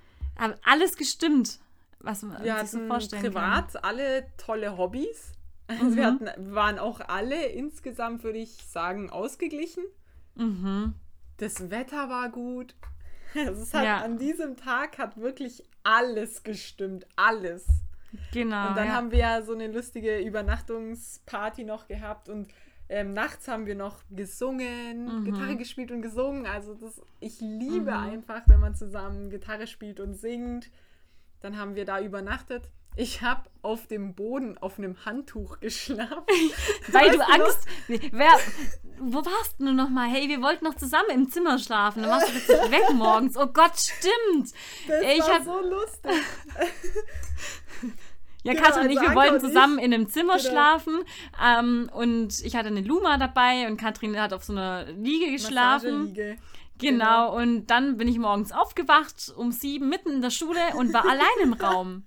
Alles 0.65 0.97
gestimmt, 0.97 1.59
was 1.99 2.23
man 2.23 2.43
Wir 2.43 2.57
sich 2.59 2.71
so 2.71 2.87
vorstellen 2.87 3.21
privat 3.21 3.83
alle 3.83 4.25
tolle 4.37 4.77
Hobbys. 4.77 5.33
Also 5.67 5.95
wir 5.95 6.05
hatten, 6.05 6.53
waren 6.53 6.79
auch 6.79 6.99
alle 6.99 7.45
insgesamt, 7.45 8.23
würde 8.23 8.39
ich 8.39 8.57
sagen, 8.65 9.09
ausgeglichen. 9.09 9.83
kann. 10.35 10.47
Mhm. 10.47 10.93
Das 11.37 11.69
Wetter 11.69 12.09
war 12.09 12.29
gut. 12.29 12.75
Also 13.47 13.77
hat, 13.77 13.83
Ja. 13.85 13.97
An 14.01 14.17
diesem 14.17 14.57
Tag 14.57 14.97
hat 14.97 15.17
wirklich 15.17 15.63
alles 15.83 16.43
gestimmt. 16.43 17.05
Alles. 17.15 17.65
Genau. 18.33 18.69
Und 18.69 18.77
dann 18.77 18.87
ja. 18.87 18.93
haben 18.93 19.11
wir 19.11 19.19
ja 19.19 19.41
so 19.41 19.53
eine 19.53 19.67
lustige 19.67 20.19
Übernachtungsparty 20.19 21.63
noch 21.63 21.87
gehabt 21.87 22.29
und 22.29 22.51
ähm, 22.89 23.13
nachts 23.13 23.47
haben 23.47 23.65
wir 23.65 23.75
noch 23.75 24.03
gesungen, 24.09 25.21
Mhm. 25.21 25.23
Gitarre 25.23 25.55
gespielt 25.55 25.91
und 25.91 26.01
gesungen. 26.01 26.45
Also 26.45 26.73
das, 26.73 27.01
ich 27.21 27.39
liebe 27.39 27.95
einfach, 27.95 28.41
wenn 28.47 28.59
man 28.59 28.75
zusammen 28.75 29.29
Gitarre 29.29 29.65
spielt 29.65 30.01
und 30.01 30.15
singt. 30.15 30.69
Dann 31.41 31.57
haben 31.57 31.75
wir 31.75 31.85
da 31.85 31.99
übernachtet. 31.99 32.69
Ich 32.97 33.21
habe 33.21 33.43
auf 33.61 33.87
dem 33.87 34.15
Boden 34.15 34.57
auf 34.57 34.77
einem 34.77 35.05
Handtuch 35.05 35.59
geschlafen. 35.61 36.25
Weil 36.89 37.11
du 37.11 37.21
Angst. 37.25 37.65
Wer, 37.87 38.31
wo 38.99 39.23
warst 39.25 39.55
du 39.59 39.71
nochmal? 39.71 40.09
Hey, 40.09 40.27
wir 40.27 40.41
wollten 40.41 40.65
noch 40.65 40.75
zusammen 40.75 41.09
im 41.13 41.29
Zimmer 41.29 41.57
schlafen. 41.57 42.03
Dann 42.03 42.11
warst 42.11 42.27
du 42.27 42.31
plötzlich 42.33 42.71
weg 42.71 42.83
morgens. 42.93 43.37
Oh 43.37 43.47
Gott, 43.47 43.77
stimmt. 43.77 44.51
Das 44.89 45.01
Ich 45.03 45.19
war 45.21 45.35
hab- 45.35 45.43
so 45.45 45.61
lustig. 45.61 46.11
Ja, 48.43 48.53
Genau, 48.53 48.65
Katrin 48.65 48.85
und 48.85 48.89
ich, 48.91 48.97
also 48.97 49.11
wir 49.11 49.19
Anke 49.19 49.31
wollten 49.33 49.45
zusammen 49.45 49.77
in 49.77 49.93
einem 49.93 50.09
Zimmer 50.09 50.37
genau. 50.37 50.49
schlafen. 50.49 51.03
Ähm, 51.43 51.89
und 51.93 52.41
ich 52.43 52.55
hatte 52.55 52.69
eine 52.69 52.81
Luma 52.81 53.17
dabei 53.17 53.67
und 53.67 53.77
Katrin 53.77 54.19
hat 54.19 54.33
auf 54.33 54.43
so 54.43 54.51
einer 54.53 54.85
Liege 54.85 55.31
geschlafen. 55.31 56.05
Massageliege. 56.09 56.37
Genau, 56.81 57.35
und 57.35 57.67
dann 57.67 57.97
bin 57.97 58.07
ich 58.07 58.17
morgens 58.17 58.51
aufgewacht 58.51 59.33
um 59.35 59.51
sieben 59.51 59.89
mitten 59.89 60.09
in 60.09 60.21
der 60.21 60.31
Schule 60.31 60.59
und 60.75 60.93
war 60.93 61.03
allein 61.03 61.25
im 61.43 61.53
Raum. 61.53 62.03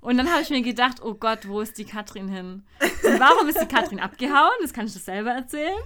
Und 0.00 0.16
dann 0.16 0.30
habe 0.30 0.42
ich 0.42 0.50
mir 0.50 0.62
gedacht, 0.62 1.02
oh 1.02 1.14
Gott, 1.14 1.46
wo 1.46 1.60
ist 1.60 1.78
die 1.78 1.84
Katrin 1.84 2.28
hin? 2.28 2.64
Und 3.04 3.20
warum 3.20 3.48
ist 3.48 3.60
die 3.60 3.66
Katrin 3.66 4.00
abgehauen? 4.00 4.50
Das 4.62 4.72
kann 4.72 4.86
ich 4.86 4.92
dir 4.92 4.98
selber 4.98 5.30
erzählen. 5.30 5.76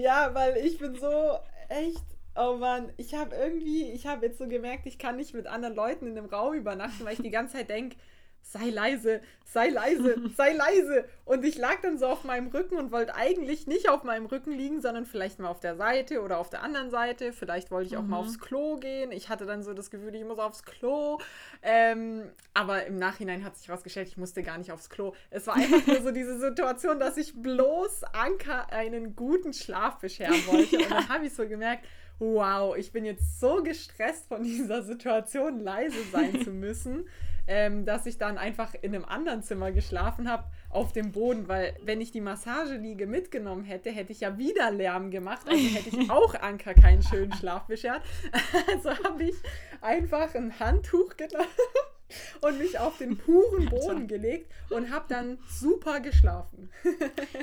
Ja, 0.00 0.34
weil 0.34 0.56
ich 0.58 0.78
bin 0.78 0.94
so 0.96 1.38
echt. 1.68 2.02
Oh 2.36 2.56
Mann, 2.56 2.92
ich 2.96 3.14
habe 3.14 3.34
irgendwie, 3.36 3.92
ich 3.92 4.08
habe 4.08 4.26
jetzt 4.26 4.38
so 4.38 4.48
gemerkt, 4.48 4.86
ich 4.86 4.98
kann 4.98 5.16
nicht 5.16 5.34
mit 5.34 5.46
anderen 5.46 5.76
Leuten 5.76 6.08
in 6.08 6.18
einem 6.18 6.26
Raum 6.26 6.54
übernachten, 6.54 7.04
weil 7.04 7.12
ich 7.12 7.22
die 7.22 7.30
ganze 7.30 7.54
Zeit 7.56 7.70
denke, 7.70 7.96
sei 8.44 8.70
leise, 8.70 9.20
sei 9.44 9.68
leise, 9.68 10.16
sei 10.36 10.52
leise. 10.52 11.04
Und 11.24 11.44
ich 11.44 11.56
lag 11.56 11.80
dann 11.82 11.98
so 11.98 12.06
auf 12.06 12.24
meinem 12.24 12.48
Rücken 12.48 12.76
und 12.76 12.92
wollte 12.92 13.14
eigentlich 13.14 13.66
nicht 13.66 13.88
auf 13.88 14.04
meinem 14.04 14.26
Rücken 14.26 14.52
liegen, 14.52 14.80
sondern 14.80 15.06
vielleicht 15.06 15.38
mal 15.38 15.48
auf 15.48 15.60
der 15.60 15.76
Seite 15.76 16.22
oder 16.22 16.38
auf 16.38 16.50
der 16.50 16.62
anderen 16.62 16.90
Seite. 16.90 17.32
Vielleicht 17.32 17.70
wollte 17.70 17.88
ich 17.88 17.96
auch 17.96 18.02
mal 18.02 18.18
aufs 18.18 18.38
Klo 18.38 18.76
gehen. 18.76 19.10
Ich 19.10 19.28
hatte 19.28 19.46
dann 19.46 19.62
so 19.62 19.72
das 19.72 19.90
Gefühl, 19.90 20.14
ich 20.14 20.24
muss 20.24 20.38
aufs 20.38 20.62
Klo. 20.62 21.18
Ähm, 21.62 22.30
aber 22.52 22.86
im 22.86 22.98
Nachhinein 22.98 23.44
hat 23.44 23.56
sich 23.56 23.68
herausgestellt, 23.68 24.08
ich 24.08 24.16
musste 24.16 24.42
gar 24.42 24.58
nicht 24.58 24.70
aufs 24.70 24.90
Klo. 24.90 25.14
Es 25.30 25.46
war 25.46 25.56
einfach 25.56 25.86
nur 25.86 26.02
so 26.02 26.10
diese 26.12 26.38
Situation, 26.38 27.00
dass 27.00 27.16
ich 27.16 27.34
bloß 27.34 28.04
Anker 28.12 28.70
einen 28.72 29.16
guten 29.16 29.52
Schlaf 29.52 29.98
bescheren 29.98 30.34
wollte. 30.46 30.76
Und 30.76 30.90
dann 30.90 31.08
habe 31.08 31.26
ich 31.26 31.34
so 31.34 31.48
gemerkt, 31.48 31.84
wow, 32.18 32.76
ich 32.76 32.92
bin 32.92 33.04
jetzt 33.04 33.40
so 33.40 33.62
gestresst 33.62 34.28
von 34.28 34.42
dieser 34.42 34.82
Situation, 34.82 35.60
leise 35.60 35.98
sein 36.12 36.42
zu 36.42 36.50
müssen, 36.50 37.08
ähm, 37.46 37.84
dass 37.84 38.06
ich 38.06 38.18
dann 38.18 38.38
einfach 38.38 38.74
in 38.80 38.94
einem 38.94 39.04
anderen 39.04 39.42
Zimmer 39.42 39.72
geschlafen 39.72 40.30
habe, 40.30 40.44
auf 40.70 40.92
dem 40.92 41.12
Boden, 41.12 41.46
weil 41.48 41.76
wenn 41.82 42.00
ich 42.00 42.10
die 42.10 42.20
Massageliege 42.20 43.06
mitgenommen 43.06 43.64
hätte, 43.64 43.90
hätte 43.90 44.12
ich 44.12 44.20
ja 44.20 44.38
wieder 44.38 44.70
Lärm 44.70 45.10
gemacht, 45.10 45.46
also 45.48 45.62
hätte 45.62 45.96
ich 45.96 46.10
auch 46.10 46.34
Anker 46.34 46.74
keinen 46.74 47.02
schönen 47.02 47.32
Schlaf 47.32 47.66
beschert. 47.66 48.02
Also 48.72 48.90
habe 49.04 49.24
ich 49.24 49.34
einfach 49.80 50.34
ein 50.34 50.58
Handtuch 50.58 51.16
genommen 51.16 51.46
und 52.40 52.58
mich 52.58 52.78
auf 52.78 52.98
den 52.98 53.16
puren 53.16 53.66
Boden 53.66 54.06
gelegt 54.08 54.50
und 54.70 54.90
habe 54.90 55.04
dann 55.08 55.38
super 55.48 56.00
geschlafen. 56.00 56.70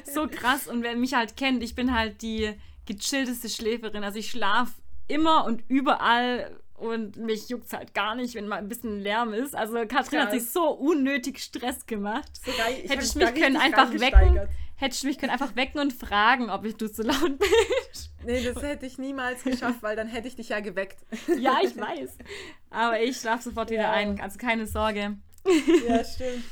So 0.03 0.27
krass. 0.27 0.67
Und 0.67 0.83
wer 0.83 0.95
mich 0.95 1.13
halt 1.13 1.37
kennt, 1.37 1.63
ich 1.63 1.75
bin 1.75 1.95
halt 1.97 2.21
die 2.21 2.53
gechillteste 2.85 3.49
Schläferin. 3.49 4.03
Also 4.03 4.19
ich 4.19 4.31
schlafe 4.31 4.73
immer 5.07 5.45
und 5.45 5.63
überall 5.67 6.59
und 6.81 7.15
mich 7.17 7.49
juckt 7.49 7.71
halt 7.73 7.93
gar 7.93 8.15
nicht, 8.15 8.35
wenn 8.35 8.47
mal 8.47 8.57
ein 8.57 8.67
bisschen 8.67 8.99
Lärm 8.99 9.33
ist. 9.33 9.55
Also 9.55 9.73
Katrin 9.87 10.19
hat 10.21 10.29
Krass. 10.31 10.41
sich 10.43 10.51
so 10.51 10.69
unnötig 10.71 11.39
Stress 11.39 11.85
gemacht. 11.85 12.29
So 12.43 12.51
ich 12.51 12.89
Hättest 12.91 13.15
du 13.15 13.19
mich 13.19 13.33
können 13.35 13.57
einfach 13.57 13.91
wecken. 13.93 14.41
Hättest 14.75 15.03
du 15.03 15.07
mich 15.07 15.19
können 15.19 15.31
einfach 15.31 15.55
wecken 15.55 15.79
und 15.79 15.93
fragen, 15.93 16.49
ob 16.49 16.65
ich 16.65 16.75
du 16.75 16.91
zu 16.91 17.03
laut 17.03 17.37
bin. 17.37 17.49
Nee, 18.25 18.43
das 18.43 18.61
hätte 18.63 18.85
ich 18.87 18.97
niemals 18.97 19.43
geschafft, 19.43 19.81
weil 19.83 19.95
dann 19.95 20.07
hätte 20.07 20.27
ich 20.27 20.35
dich 20.35 20.49
ja 20.49 20.59
geweckt. 20.59 20.97
ja, 21.39 21.59
ich 21.63 21.77
weiß. 21.77 22.17
Aber 22.71 22.99
ich 22.99 23.17
schlafe 23.17 23.43
sofort 23.43 23.69
wieder 23.69 23.83
Ja. 23.83 23.91
ein. 23.91 24.19
Also 24.19 24.37
keine 24.39 24.65
Sorge. 24.65 25.17
Ja, 25.87 26.03
stimmt. 26.03 26.43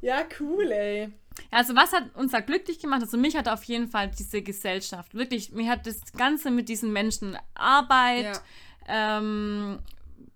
Ja, 0.00 0.22
cool, 0.40 0.70
ey. 0.70 1.10
Also 1.50 1.74
was 1.76 1.92
hat 1.92 2.14
uns 2.14 2.32
da 2.32 2.40
glücklich 2.40 2.78
gemacht? 2.78 3.00
Also 3.02 3.16
mich 3.16 3.36
hat 3.36 3.48
auf 3.48 3.62
jeden 3.64 3.88
Fall 3.88 4.10
diese 4.18 4.42
Gesellschaft. 4.42 5.14
Wirklich, 5.14 5.52
mir 5.52 5.70
hat 5.70 5.86
das 5.86 6.00
Ganze 6.16 6.50
mit 6.50 6.68
diesen 6.68 6.92
Menschen 6.92 7.38
Arbeit, 7.54 8.40
ähm, 8.88 9.78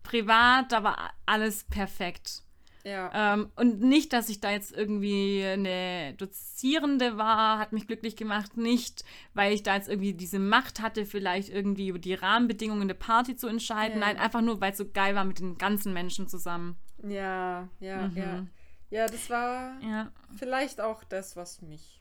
privat, 0.03 0.70
da 0.72 0.82
war 0.84 1.12
alles 1.26 1.64
perfekt. 1.64 2.42
Ja. 2.84 3.34
Ähm, 3.34 3.53
und 3.55 3.80
nicht, 3.80 4.12
dass 4.12 4.28
ich 4.28 4.40
da 4.40 4.50
jetzt 4.50 4.72
irgendwie 4.72 5.44
eine 5.44 6.14
Dozierende 6.14 7.16
war, 7.16 7.59
hat 7.61 7.72
mich 7.72 7.86
glücklich 7.86 8.16
gemacht. 8.16 8.57
Nicht, 8.57 9.05
weil 9.34 9.53
ich 9.53 9.62
da 9.62 9.76
jetzt 9.76 9.88
irgendwie 9.88 10.14
diese 10.14 10.40
Macht 10.40 10.80
hatte, 10.80 11.07
vielleicht 11.07 11.48
irgendwie 11.48 11.88
über 11.88 12.00
die 12.00 12.14
Rahmenbedingungen 12.14 12.88
der 12.88 12.96
Party 12.96 13.36
zu 13.36 13.46
entscheiden. 13.46 14.00
Ja. 14.00 14.07
Nein, 14.07 14.18
einfach 14.18 14.40
nur, 14.40 14.61
weil 14.61 14.72
es 14.72 14.78
so 14.78 14.88
geil 14.88 15.14
war 15.14 15.22
mit 15.24 15.38
den 15.38 15.59
ganzen 15.59 15.92
Menschen 15.92 16.26
zusammen. 16.26 16.76
Ja, 17.05 17.68
ja, 17.78 18.09
Mhm. 18.09 18.16
ja. 18.16 18.46
Ja, 18.90 19.07
das 19.07 19.30
war 19.30 19.80
Ja. 19.80 20.11
vielleicht 20.36 20.80
auch 20.80 21.05
das, 21.05 21.36
was 21.36 21.62
mich 21.62 22.00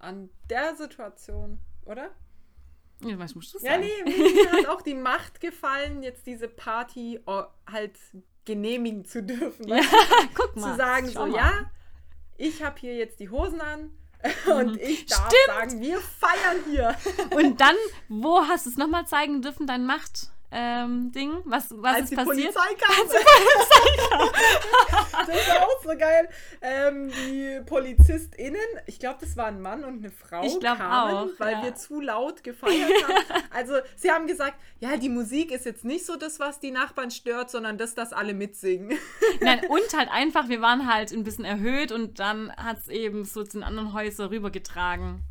an 0.00 0.28
der 0.50 0.74
Situation, 0.76 1.58
oder? 1.84 2.10
Ja 3.02 3.18
was 3.18 3.34
musst 3.34 3.54
du 3.54 3.58
Ja, 3.58 3.72
sagen? 3.72 3.86
nee, 4.04 4.18
mir 4.18 4.52
hat 4.52 4.66
auch 4.66 4.82
die 4.82 4.94
Macht 4.94 5.40
gefallen, 5.40 6.02
jetzt 6.02 6.26
diese 6.26 6.48
Party 6.48 7.20
oh, 7.26 7.44
halt 7.70 7.98
genehmigen 8.44 9.04
zu 9.04 9.22
dürfen. 9.22 9.68
Ja, 9.68 9.80
guck 10.34 10.56
mal. 10.56 10.72
Zu 10.72 10.76
sagen, 10.76 11.08
so, 11.08 11.26
mal. 11.26 11.34
ja, 11.36 11.70
ich 12.36 12.62
habe 12.62 12.78
hier 12.80 12.94
jetzt 12.96 13.20
die 13.20 13.28
Hosen 13.30 13.60
an 13.60 13.90
und 14.46 14.80
ich 14.80 15.06
darf 15.06 15.28
Stimmt. 15.28 15.46
sagen, 15.46 15.80
wir 15.80 16.00
feiern 16.00 16.56
hier. 16.68 16.96
Und 17.36 17.60
dann, 17.60 17.76
wo 18.08 18.40
hast 18.40 18.66
du 18.66 18.70
es 18.70 18.76
nochmal 18.76 19.06
zeigen 19.06 19.42
dürfen, 19.42 19.66
dein 19.66 19.86
Macht? 19.86 20.30
Ähm, 20.50 21.12
Ding, 21.12 21.32
was, 21.44 21.66
was 21.76 21.94
Als 21.94 22.04
ist 22.04 22.12
die 22.12 22.16
passiert? 22.16 22.54
Polizei 22.54 22.74
kam. 22.80 23.06
das 25.26 25.48
war 25.48 25.62
auch 25.62 25.82
so 25.82 25.90
geil. 25.90 26.28
Ähm, 26.62 27.10
die 27.10 27.60
PolizistInnen, 27.66 28.60
ich 28.86 28.98
glaube, 28.98 29.18
das 29.20 29.36
war 29.36 29.46
ein 29.46 29.60
Mann 29.60 29.84
und 29.84 29.98
eine 29.98 30.10
Frau, 30.10 30.42
Ich 30.42 30.58
kamen, 30.58 30.80
auch, 30.80 31.28
weil 31.38 31.52
ja. 31.52 31.62
wir 31.64 31.74
zu 31.74 32.00
laut 32.00 32.42
gefeiert 32.42 32.90
haben. 33.06 33.44
Also, 33.50 33.74
sie 33.96 34.10
haben 34.10 34.26
gesagt, 34.26 34.54
ja, 34.78 34.96
die 34.96 35.08
Musik 35.08 35.50
ist 35.50 35.66
jetzt 35.66 35.84
nicht 35.84 36.06
so 36.06 36.16
das, 36.16 36.40
was 36.40 36.60
die 36.60 36.70
Nachbarn 36.70 37.10
stört, 37.10 37.50
sondern 37.50 37.76
das, 37.76 37.94
dass 37.94 38.12
alle 38.12 38.32
mitsingen. 38.32 38.96
Nein, 39.40 39.60
und 39.68 39.96
halt 39.96 40.08
einfach, 40.10 40.48
wir 40.48 40.62
waren 40.62 40.92
halt 40.92 41.12
ein 41.12 41.24
bisschen 41.24 41.44
erhöht 41.44 41.92
und 41.92 42.20
dann 42.20 42.54
hat 42.56 42.78
es 42.78 42.88
eben 42.88 43.24
so 43.24 43.44
zu 43.44 43.58
den 43.58 43.64
anderen 43.64 43.92
Häusern 43.92 44.28
rübergetragen. 44.28 45.24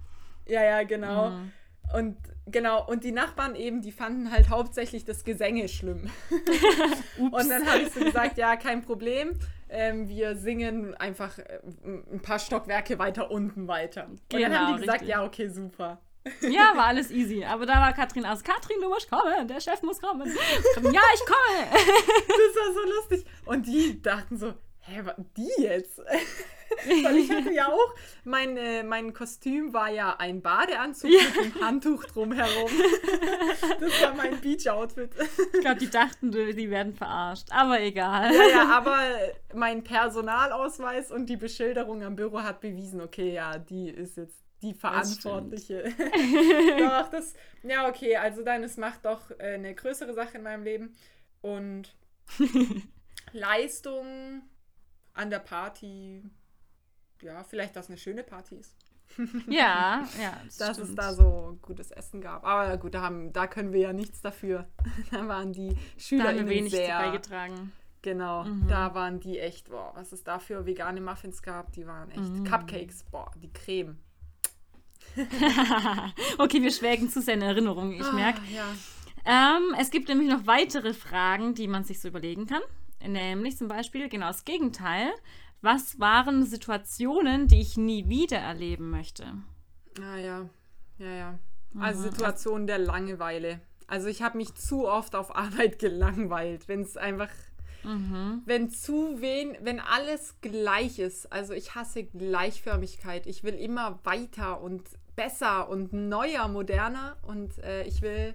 ja, 0.45 0.63
ja, 0.63 0.83
genau. 0.83 1.29
Mhm. 1.29 1.51
Und 1.95 2.17
genau, 2.47 2.85
und 2.85 3.03
die 3.03 3.11
Nachbarn 3.11 3.55
eben, 3.55 3.81
die 3.81 3.91
fanden 3.91 4.31
halt 4.31 4.49
hauptsächlich 4.49 5.05
das 5.05 5.23
Gesänge 5.23 5.67
schlimm. 5.67 6.09
und 7.19 7.49
dann 7.49 7.65
habe 7.65 7.79
ich 7.83 7.91
so 7.93 7.99
gesagt, 7.99 8.37
ja, 8.37 8.55
kein 8.55 8.81
Problem. 8.81 9.37
Ähm, 9.69 10.07
wir 10.07 10.35
singen 10.37 10.95
einfach 10.95 11.37
äh, 11.39 11.59
ein 11.83 12.21
paar 12.21 12.39
Stockwerke 12.39 12.99
weiter 12.99 13.29
unten 13.31 13.67
weiter. 13.67 14.05
Und 14.07 14.21
dann 14.29 14.41
Genau, 14.41 14.55
haben 14.55 14.73
die 14.75 14.79
gesagt, 14.81 15.01
richtig. 15.01 15.09
ja, 15.09 15.25
okay, 15.25 15.49
super. 15.49 15.99
Ja, 16.41 16.73
war 16.75 16.85
alles 16.85 17.09
easy. 17.11 17.43
Aber 17.45 17.65
da 17.65 17.75
war 17.75 17.93
Katrin 17.93 18.25
aus. 18.25 18.43
Katrin, 18.43 18.77
du 18.81 18.89
musst 18.89 19.09
kommen. 19.09 19.47
Der 19.47 19.59
Chef 19.61 19.81
muss 19.81 20.01
kommen. 20.01 20.27
Ja, 20.27 21.01
ich 21.13 21.25
komme. 21.25 21.67
Das 22.27 22.55
war 22.55 22.73
so 22.73 22.89
lustig. 22.95 23.25
Und 23.45 23.65
die 23.65 24.01
dachten 24.01 24.37
so, 24.37 24.53
hä, 24.81 25.03
die 25.37 25.61
jetzt? 25.61 26.01
Weil 27.03 27.17
ich 27.17 27.31
hatte 27.31 27.51
ja 27.51 27.67
auch, 27.67 27.95
mein, 28.23 28.57
äh, 28.57 28.83
mein 28.83 29.13
Kostüm 29.13 29.73
war 29.73 29.89
ja 29.89 30.15
ein 30.17 30.41
Badeanzug 30.41 31.09
Ja. 31.11 31.19
mit 31.29 31.37
einem 31.55 31.65
Handtuch 31.65 32.05
drumherum. 32.05 32.71
Das 33.79 34.01
war 34.01 34.15
mein 34.15 34.39
Beach-Outfit. 34.41 35.11
Ich 35.53 35.59
glaube, 35.61 35.77
die 35.77 35.89
dachten, 35.89 36.31
die 36.31 36.69
werden 36.69 36.93
verarscht. 36.93 37.47
Aber 37.51 37.79
egal. 37.81 38.33
Ja, 38.33 38.47
ja, 38.49 38.77
aber 38.77 38.97
mein 39.53 39.83
Personalausweis 39.83 41.11
und 41.11 41.27
die 41.27 41.37
Beschilderung 41.37 42.03
am 42.03 42.15
Büro 42.15 42.41
hat 42.41 42.61
bewiesen, 42.61 43.01
okay, 43.01 43.33
ja, 43.33 43.57
die 43.57 43.89
ist 43.89 44.17
jetzt 44.17 44.43
die 44.61 44.73
Verantwortliche. 44.73 45.83
doch, 46.79 47.09
das, 47.09 47.33
ja, 47.63 47.87
okay, 47.87 48.15
also 48.17 48.43
dann, 48.43 48.63
es 48.63 48.77
macht 48.77 49.05
doch 49.05 49.29
äh, 49.31 49.53
eine 49.55 49.75
größere 49.75 50.13
Sache 50.13 50.37
in 50.37 50.43
meinem 50.43 50.63
Leben. 50.63 50.95
Und 51.41 51.95
Leistung 53.31 54.41
an 55.13 55.29
der 55.29 55.39
Party, 55.39 56.23
ja, 57.21 57.43
vielleicht, 57.43 57.75
dass 57.75 57.87
eine 57.89 57.97
schöne 57.97 58.23
Party 58.23 58.55
ist. 58.55 58.75
Ja, 59.47 60.03
ja. 60.21 60.37
Das 60.45 60.57
Dass 60.57 60.77
es 60.77 60.83
stimmt. 60.85 60.99
da 60.99 61.13
so 61.13 61.57
gutes 61.61 61.91
Essen 61.91 62.21
gab. 62.21 62.43
Aber 62.45 62.75
gut, 62.77 62.93
da, 62.93 63.01
haben, 63.01 63.31
da 63.33 63.47
können 63.47 63.71
wir 63.73 63.79
ja 63.81 63.93
nichts 63.93 64.21
dafür. 64.21 64.67
Da 65.11 65.27
waren 65.27 65.53
die 65.53 65.75
SchülerInnen 65.97 66.47
wenig 66.49 66.71
sehr... 66.71 66.97
beigetragen. 66.99 67.71
Genau, 68.03 68.43
Mhm. 68.45 68.67
da 68.67 68.93
waren 68.93 69.19
die 69.19 69.39
echt, 69.39 69.69
boah, 69.69 69.91
was 69.95 70.11
es 70.11 70.23
da 70.23 70.39
für 70.39 70.65
vegane 70.65 71.01
Muffins 71.01 71.41
gab, 71.41 71.71
die 71.73 71.87
waren 71.87 72.09
echt 72.11 72.19
Mhm. 72.21 72.43
Cupcakes, 72.43 73.03
boah, 73.05 73.31
die 73.41 73.51
Creme. 73.51 73.97
okay, 76.37 76.61
wir 76.61 76.71
schwelgen 76.71 77.09
zu 77.09 77.21
sehr 77.21 77.33
in 77.35 77.41
Erinnerung, 77.41 77.91
ich 77.93 78.11
merke. 78.13 78.39
Ah, 78.41 78.53
ja. 79.25 79.57
Ähm, 79.57 79.75
es 79.79 79.89
gibt 79.89 80.07
nämlich 80.09 80.29
noch 80.29 80.45
weitere 80.47 80.93
Fragen, 80.93 81.53
die 81.53 81.67
man 81.67 81.83
sich 81.83 81.99
so 81.99 82.07
überlegen 82.07 82.45
kann. 82.45 82.61
Nämlich 83.05 83.57
zum 83.57 83.67
Beispiel 83.67 84.09
genau 84.09 84.27
das 84.27 84.45
Gegenteil. 84.45 85.11
Was 85.61 85.99
waren 85.99 86.45
Situationen, 86.45 87.47
die 87.47 87.61
ich 87.61 87.77
nie 87.77 88.07
wieder 88.09 88.37
erleben 88.37 88.89
möchte? 88.89 89.25
Ah 89.99 90.17
ja, 90.17 90.49
ja, 90.99 91.11
ja. 91.11 91.39
Also 91.79 91.99
Mhm. 92.01 92.11
Situationen 92.11 92.67
der 92.67 92.77
Langeweile. 92.79 93.59
Also 93.87 94.07
ich 94.07 94.21
habe 94.21 94.37
mich 94.37 94.53
zu 94.55 94.87
oft 94.87 95.15
auf 95.15 95.35
Arbeit 95.35 95.79
gelangweilt, 95.79 96.67
wenn 96.67 96.81
es 96.81 96.97
einfach, 96.97 97.29
Mhm. 97.83 98.41
wenn 98.45 98.69
zu 98.69 99.21
wen, 99.21 99.55
wenn 99.61 99.79
alles 99.79 100.35
gleich 100.41 100.99
ist. 100.99 101.31
Also 101.31 101.53
ich 101.53 101.75
hasse 101.75 102.03
Gleichförmigkeit. 102.03 103.25
Ich 103.27 103.43
will 103.43 103.53
immer 103.53 103.99
weiter 104.03 104.61
und 104.61 104.83
besser 105.15 105.69
und 105.69 105.93
neuer, 105.93 106.47
moderner 106.47 107.17
und 107.23 107.57
äh, 107.59 107.83
ich 107.83 108.01
will 108.01 108.33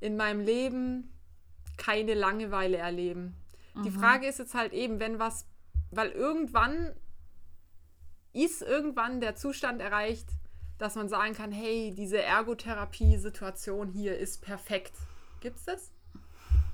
in 0.00 0.16
meinem 0.16 0.40
Leben 0.40 1.12
keine 1.76 2.14
Langeweile 2.14 2.76
erleben. 2.76 3.34
Die 3.84 3.90
Frage 3.92 4.26
ist 4.26 4.38
jetzt 4.40 4.54
halt 4.54 4.72
eben, 4.72 4.98
wenn 4.98 5.18
was, 5.20 5.46
weil 5.90 6.10
irgendwann 6.10 6.94
ist 8.32 8.62
irgendwann 8.62 9.20
der 9.20 9.34
Zustand 9.36 9.80
erreicht, 9.80 10.28
dass 10.78 10.94
man 10.94 11.08
sagen 11.08 11.34
kann, 11.34 11.50
hey, 11.50 11.92
diese 11.96 12.22
Ergotherapie-Situation 12.22 13.88
hier 13.92 14.16
ist 14.18 14.42
perfekt. 14.42 14.92
Gibt's 15.40 15.64
das? 15.64 15.92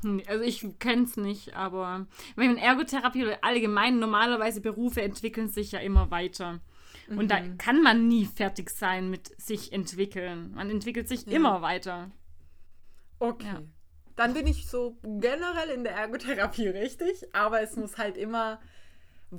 Hm, 0.02 0.22
Also 0.26 0.44
ich 0.44 0.78
kenne 0.78 1.04
es 1.04 1.16
nicht, 1.16 1.54
aber 1.54 2.06
wenn 2.36 2.48
man 2.48 2.58
Ergotherapie 2.58 3.24
oder 3.24 3.38
allgemein 3.42 3.98
normalerweise 3.98 4.60
Berufe 4.60 5.00
entwickeln 5.02 5.48
sich 5.48 5.72
ja 5.72 5.78
immer 5.80 6.10
weiter. 6.10 6.60
Und 7.08 7.30
da 7.30 7.40
Mhm. 7.40 7.58
kann 7.58 7.82
man 7.82 8.08
nie 8.08 8.24
fertig 8.24 8.70
sein 8.70 9.10
mit 9.10 9.38
sich 9.40 9.72
entwickeln. 9.72 10.52
Man 10.54 10.70
entwickelt 10.70 11.06
sich 11.08 11.26
immer 11.26 11.60
weiter. 11.60 12.10
Okay. 13.18 13.46
Ja. 13.46 13.62
Dann 14.16 14.32
bin 14.32 14.46
ich 14.46 14.66
so 14.68 14.96
generell 15.02 15.70
in 15.70 15.84
der 15.84 15.94
Ergotherapie 15.94 16.68
richtig, 16.68 17.34
aber 17.34 17.60
es 17.62 17.76
muss 17.76 17.98
halt 17.98 18.16
immer 18.16 18.60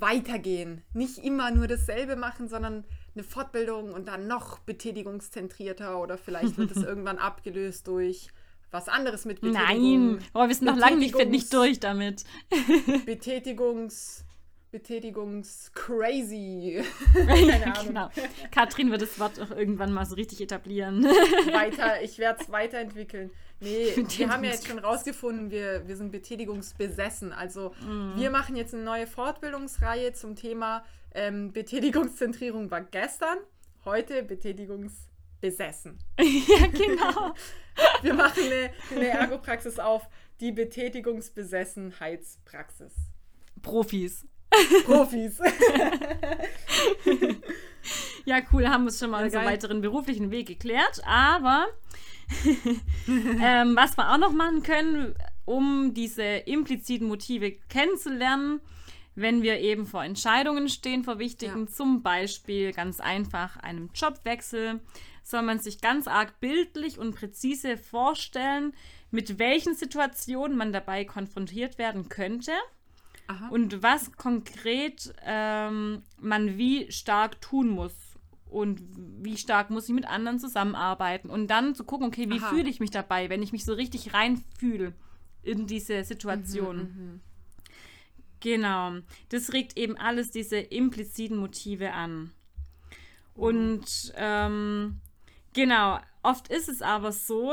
weitergehen. 0.02 0.82
Nicht 0.94 1.20
immer 1.20 1.52
nur 1.52 1.68
dasselbe 1.68 2.16
machen, 2.16 2.48
sondern 2.48 2.86
eine 3.14 3.24
Fortbildung 3.24 3.94
und 3.94 4.08
dann 4.08 4.28
noch 4.28 4.60
betätigungszentrierter 4.60 6.02
oder 6.02 6.18
vielleicht 6.18 6.58
wird 6.58 6.72
es 6.72 6.82
irgendwann 6.84 7.18
abgelöst 7.18 7.88
durch 7.88 8.30
was 8.72 8.88
anderes 8.90 9.26
mit 9.26 9.42
Betätigung. 9.42 10.16
Nein, 10.16 10.26
aber 10.34 10.48
wir 10.48 10.56
sind 10.56 10.66
noch 10.66 10.76
lange 10.76 10.98
nicht, 10.98 11.16
nicht 11.30 11.54
durch 11.54 11.80
damit. 11.80 12.24
Betätigungs... 13.06 14.24
Betätigungs-crazy. 14.72 16.84
Keine 17.14 17.78
Ahnung. 17.78 17.88
genau. 17.88 18.10
Katrin 18.52 18.90
wird 18.92 19.04
das 19.04 19.18
Wort 19.22 19.40
auch 19.40 19.52
irgendwann 19.52 19.94
mal 19.94 20.06
so 20.06 20.16
richtig 20.16 20.42
etablieren. 20.42 21.06
weiter, 21.06 22.02
ich 22.02 22.20
werde 22.20 22.42
es 22.42 22.52
weiterentwickeln. 22.52 23.32
Nee, 23.60 23.94
wir 24.18 24.30
haben 24.30 24.44
ja 24.44 24.52
jetzt 24.52 24.68
schon 24.68 24.80
rausgefunden, 24.80 25.50
wir, 25.52 25.88
wir 25.88 25.96
sind 25.98 26.12
betätigungsbesessen. 26.12 27.32
Also 27.34 27.74
Mhm. 27.82 28.14
wir 28.18 28.30
machen 28.30 28.56
jetzt 28.56 28.74
eine 28.74 28.84
neue 28.84 29.08
Fortbildungsreihe 29.08 30.14
zum 30.14 30.36
Thema 30.36 30.84
ähm, 31.14 31.52
Betätigungszentrierung 31.54 32.70
war 32.72 32.82
gestern, 32.82 33.38
heute 33.86 34.24
Betätigungsbesessen. 34.24 35.98
ja, 36.20 36.68
genau. 36.68 37.34
Wir 38.02 38.14
machen 38.14 38.42
eine, 38.44 38.70
eine 38.96 39.08
Ergopraxis 39.10 39.80
auf, 39.80 40.08
die 40.40 40.54
Betätigungsbesessenheitspraxis. 40.54 42.94
Profis. 43.62 44.26
Profis. 44.86 45.40
Ja, 48.26 48.40
cool, 48.52 48.68
haben 48.68 48.86
wir 48.86 48.92
schon 48.92 49.12
mal 49.12 49.20
Ja, 49.20 49.26
unseren 49.26 49.44
geil. 49.44 49.54
weiteren 49.54 49.82
beruflichen 49.82 50.32
Weg 50.32 50.48
geklärt. 50.48 51.02
Aber 51.06 51.68
ähm, 53.08 53.76
was 53.76 53.98
wir 53.98 54.12
auch 54.12 54.18
noch 54.18 54.34
machen 54.34 54.64
können, 54.64 55.16
um 55.46 55.94
diese 55.94 56.24
impliziten 56.24 57.08
Motive 57.08 57.52
kennenzulernen, 57.70 58.62
wenn 59.16 59.42
wir 59.44 59.60
eben 59.60 59.86
vor 59.86 60.04
Entscheidungen 60.04 60.68
stehen, 60.68 61.04
vor 61.04 61.20
wichtigen, 61.20 61.68
Ja. 61.68 61.72
zum 61.72 62.02
Beispiel 62.02 62.74
ganz 62.74 63.00
einfach 63.00 63.58
einem 63.58 63.90
Jobwechsel, 63.94 64.82
soll 65.24 65.42
man 65.42 65.60
sich 65.60 65.82
ganz 65.82 66.08
arg 66.08 66.40
bildlich 66.40 67.00
und 67.00 67.16
präzise 67.16 67.78
vorstellen, 67.78 68.74
mit 69.12 69.40
welchen 69.40 69.74
Situationen 69.74 70.58
man 70.58 70.74
dabei 70.74 71.06
konfrontiert 71.06 71.78
werden 71.78 72.10
könnte 72.10 72.52
Aha. 73.28 73.48
und 73.50 73.82
was 73.82 74.12
konkret 74.14 75.14
ähm, 75.24 76.04
man 76.20 76.58
wie 76.58 76.92
stark 76.92 77.40
tun 77.42 77.70
muss 77.70 77.94
und 78.56 78.82
wie 79.22 79.36
stark 79.38 79.70
muss 79.70 79.90
ich 79.90 79.94
mit 79.94 80.06
anderen 80.08 80.40
zusammenarbeiten 80.40 81.30
und 81.30 81.48
dann 81.48 81.76
zu 81.76 81.84
gucken, 81.84 82.08
okay, 82.08 82.30
wie 82.30 82.40
fühle 82.40 82.70
ich 82.70 82.80
mich 82.80 82.90
dabei, 82.92 83.30
wenn 83.30 83.44
ich 83.44 83.52
mich 83.52 83.66
so 83.66 83.74
richtig 83.74 84.14
reinfühle 84.14 84.94
in 85.44 85.68
diese 85.68 86.04
Situation. 86.04 86.78
Mhm, 86.78 87.20
Genau. 88.40 88.94
Das 89.30 89.54
regt 89.54 89.78
eben 89.78 89.98
alles 89.98 90.30
diese 90.32 90.58
impliziten 90.58 91.38
Motive 91.38 91.94
an. 91.94 92.32
Und 93.34 94.14
ähm, 94.16 95.02
genau, 95.54 96.00
oft 96.22 96.48
ist 96.50 96.70
es 96.70 96.82
aber 96.82 97.12
so, 97.12 97.52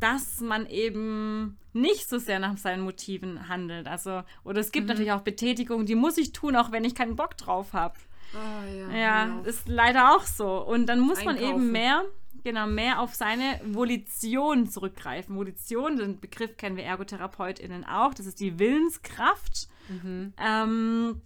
dass 0.00 0.40
man 0.40 0.66
eben 0.66 1.58
nicht 1.72 2.08
so 2.08 2.18
sehr 2.18 2.38
nach 2.38 2.56
seinen 2.56 2.82
Motiven 2.82 3.48
handelt. 3.48 3.86
Also, 3.86 4.22
oder 4.42 4.60
es 4.60 4.72
gibt 4.72 4.84
Mhm. 4.86 4.88
natürlich 4.88 5.12
auch 5.12 5.20
Betätigungen, 5.20 5.86
die 5.86 5.94
muss 5.96 6.16
ich 6.18 6.32
tun, 6.32 6.56
auch 6.56 6.72
wenn 6.72 6.84
ich 6.84 6.94
keinen 6.94 7.16
Bock 7.16 7.36
drauf 7.36 7.72
habe. 7.74 7.98
Ah, 8.34 8.64
ja, 8.66 8.90
Ja, 8.90 9.24
genau. 9.26 9.42
ist 9.42 9.68
leider 9.68 10.14
auch 10.14 10.22
so. 10.24 10.58
Und 10.64 10.86
dann 10.86 11.00
muss 11.00 11.24
man 11.24 11.36
Einkaufen. 11.36 11.62
eben 11.62 11.72
mehr, 11.72 12.04
genau, 12.44 12.66
mehr 12.66 13.00
auf 13.00 13.14
seine 13.14 13.60
Volition 13.64 14.68
zurückgreifen. 14.68 15.34
Volition, 15.36 15.96
den 15.96 16.20
Begriff 16.20 16.56
kennen 16.56 16.76
wir 16.76 16.84
ErgotherapeutInnen 16.84 17.84
auch. 17.84 18.14
Das 18.14 18.26
ist 18.26 18.40
die 18.40 18.58
Willenskraft. 18.58 19.68
Mhm. 19.88 20.34
Ähm, 20.38 21.20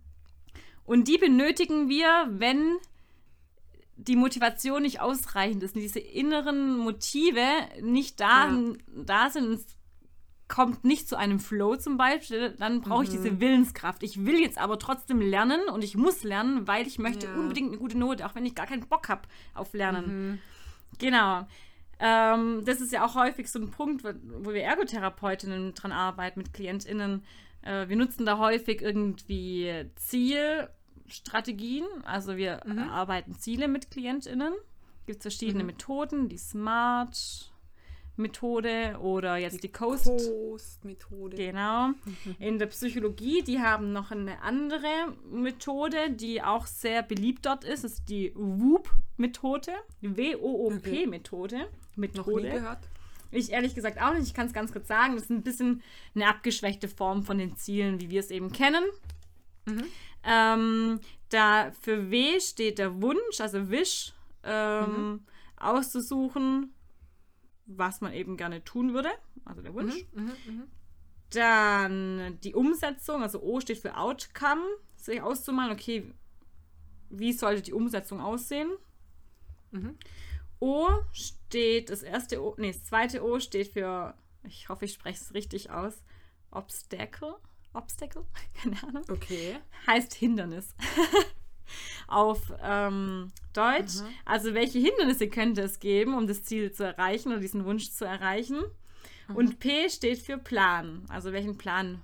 und 0.84 1.08
die 1.08 1.18
benötigen 1.18 1.88
wir, 1.88 2.26
wenn 2.30 2.76
die 3.96 4.16
Motivation 4.16 4.82
nicht 4.82 5.00
ausreichend 5.00 5.62
ist, 5.62 5.76
diese 5.76 6.00
inneren 6.00 6.76
Motive 6.78 7.42
nicht 7.80 8.18
da, 8.20 8.48
Ja. 8.48 8.72
da 9.04 9.30
sind, 9.30 9.60
kommt 10.54 10.84
nicht 10.84 11.08
zu 11.08 11.16
einem 11.16 11.40
Flow 11.40 11.76
zum 11.76 11.96
Beispiel, 11.96 12.50
dann 12.58 12.82
brauche 12.82 13.04
ich 13.04 13.08
Mhm. 13.08 13.12
diese 13.14 13.40
Willenskraft. 13.40 14.02
Ich 14.02 14.26
will 14.26 14.38
jetzt 14.38 14.58
aber 14.58 14.78
trotzdem 14.78 15.20
lernen 15.20 15.60
und 15.72 15.82
ich 15.82 15.96
muss 15.96 16.22
lernen, 16.24 16.68
weil 16.68 16.86
ich 16.86 16.98
möchte 16.98 17.26
Ja. 17.26 17.34
unbedingt 17.36 17.68
eine 17.70 17.78
gute 17.78 17.96
Note, 17.98 18.26
auch 18.26 18.34
wenn 18.34 18.44
ich 18.44 18.54
gar 18.54 18.66
keinen 18.66 18.86
Bock 18.86 19.08
habe 19.08 19.22
auf 19.54 19.72
Lernen. 19.72 20.06
Mhm. 20.32 20.38
Genau. 20.98 21.46
Ähm, 21.98 22.64
das 22.66 22.80
ist 22.82 22.92
ja 22.92 23.04
auch 23.06 23.14
häufig 23.14 23.50
so 23.50 23.58
ein 23.60 23.70
Punkt, 23.70 24.04
wo, 24.04 24.52
wir 24.52 24.62
Ergotherapeutinnen 24.62 25.72
dran 25.74 25.92
arbeiten 25.92 26.40
mit 26.40 26.52
KlientInnen. 26.52 27.24
Äh, 27.62 27.88
wir 27.88 27.96
nutzen 27.96 28.26
da 28.26 28.38
häufig 28.38 28.82
irgendwie 28.82 29.86
Zielstrategien. 31.06 31.86
Also 32.04 32.36
wir 32.36 32.60
Mhm. 32.66 32.78
arbeiten 32.90 33.34
Ziele 33.34 33.68
mit 33.68 33.90
KlientInnen. 33.90 34.52
Gibt 35.06 35.18
es 35.18 35.22
verschiedene 35.22 35.64
Methoden, 35.64 36.28
die 36.28 36.38
Smart-Methode 38.16 38.98
oder 39.00 39.36
jetzt 39.36 39.62
die 39.62 39.72
Coast. 39.72 40.04
Post-Methode. 40.04 41.36
Genau. 41.36 41.90
In 42.38 42.58
der 42.58 42.66
Psychologie, 42.66 43.42
die 43.42 43.60
haben 43.60 43.92
noch 43.92 44.10
eine 44.10 44.40
andere 44.42 45.14
Methode, 45.30 46.10
die 46.10 46.42
auch 46.42 46.66
sehr 46.66 47.02
beliebt 47.02 47.46
dort 47.46 47.64
ist. 47.64 47.84
Das 47.84 47.92
ist 47.94 48.08
die 48.08 48.32
WOOP-Methode. 48.34 49.72
W-O-O-P-Methode. 50.00 51.56
Noch 51.58 51.66
nie 51.66 52.00
Methode. 52.00 52.50
gehört. 52.50 52.78
Ich 53.30 53.50
ehrlich 53.50 53.74
gesagt 53.74 54.00
auch 54.00 54.12
nicht. 54.12 54.26
Ich 54.26 54.34
kann 54.34 54.46
es 54.46 54.52
ganz 54.52 54.72
kurz 54.72 54.88
sagen. 54.88 55.14
Das 55.14 55.24
ist 55.24 55.30
ein 55.30 55.42
bisschen 55.42 55.82
eine 56.14 56.28
abgeschwächte 56.28 56.88
Form 56.88 57.22
von 57.22 57.38
den 57.38 57.56
Zielen, 57.56 58.00
wie 58.00 58.10
wir 58.10 58.20
es 58.20 58.30
eben 58.30 58.52
kennen. 58.52 58.84
Ähm, 60.24 61.00
da 61.30 61.72
für 61.80 62.10
W 62.10 62.40
steht 62.40 62.78
der 62.78 63.00
Wunsch, 63.00 63.40
also 63.40 63.70
Wish, 63.70 64.12
ähm, 64.44 65.20
auszusuchen, 65.56 66.74
was 67.66 68.00
man 68.00 68.12
eben 68.12 68.36
gerne 68.36 68.64
tun 68.64 68.94
würde. 68.94 69.10
Also 69.44 69.62
der 69.62 69.74
Wunsch. 69.74 69.94
Mhm, 70.12 70.32
mhm. 70.46 70.62
Dann 71.30 72.38
die 72.40 72.54
Umsetzung, 72.54 73.22
also 73.22 73.42
O 73.42 73.60
steht 73.60 73.78
für 73.78 73.96
Outcome, 73.96 74.62
sich 74.96 75.22
auszumalen, 75.22 75.72
okay, 75.72 76.12
wie 77.10 77.32
sollte 77.32 77.62
die 77.62 77.72
Umsetzung 77.72 78.20
aussehen? 78.20 78.70
Mhm. 79.70 79.96
O 80.60 80.88
steht, 81.12 81.90
das 81.90 82.02
erste 82.02 82.42
O, 82.42 82.54
nee, 82.58 82.72
das 82.72 82.84
zweite 82.84 83.24
O 83.24 83.40
steht 83.40 83.68
für, 83.68 84.14
ich 84.44 84.68
hoffe, 84.68 84.84
ich 84.84 84.92
spreche 84.92 85.20
es 85.20 85.34
richtig 85.34 85.70
aus, 85.70 86.02
Obstacle. 86.50 87.36
Obstacle? 87.72 88.26
Keine 88.62 88.82
Ahnung. 88.82 89.04
Okay. 89.10 89.58
Heißt 89.86 90.14
Hindernis. 90.14 90.74
Auf 92.08 92.52
ähm, 92.62 93.32
Deutsch. 93.52 93.96
Also, 94.24 94.54
welche 94.54 94.78
Hindernisse 94.78 95.28
könnte 95.28 95.62
es 95.62 95.80
geben, 95.80 96.14
um 96.14 96.26
das 96.26 96.42
Ziel 96.44 96.72
zu 96.72 96.84
erreichen 96.84 97.30
oder 97.30 97.40
diesen 97.40 97.64
Wunsch 97.64 97.90
zu 97.90 98.04
erreichen? 98.04 98.62
Und 99.34 99.60
P 99.60 99.88
steht 99.88 100.18
für 100.18 100.36
Plan. 100.38 101.04
Also, 101.08 101.32
welchen 101.32 101.56
Plan 101.56 102.02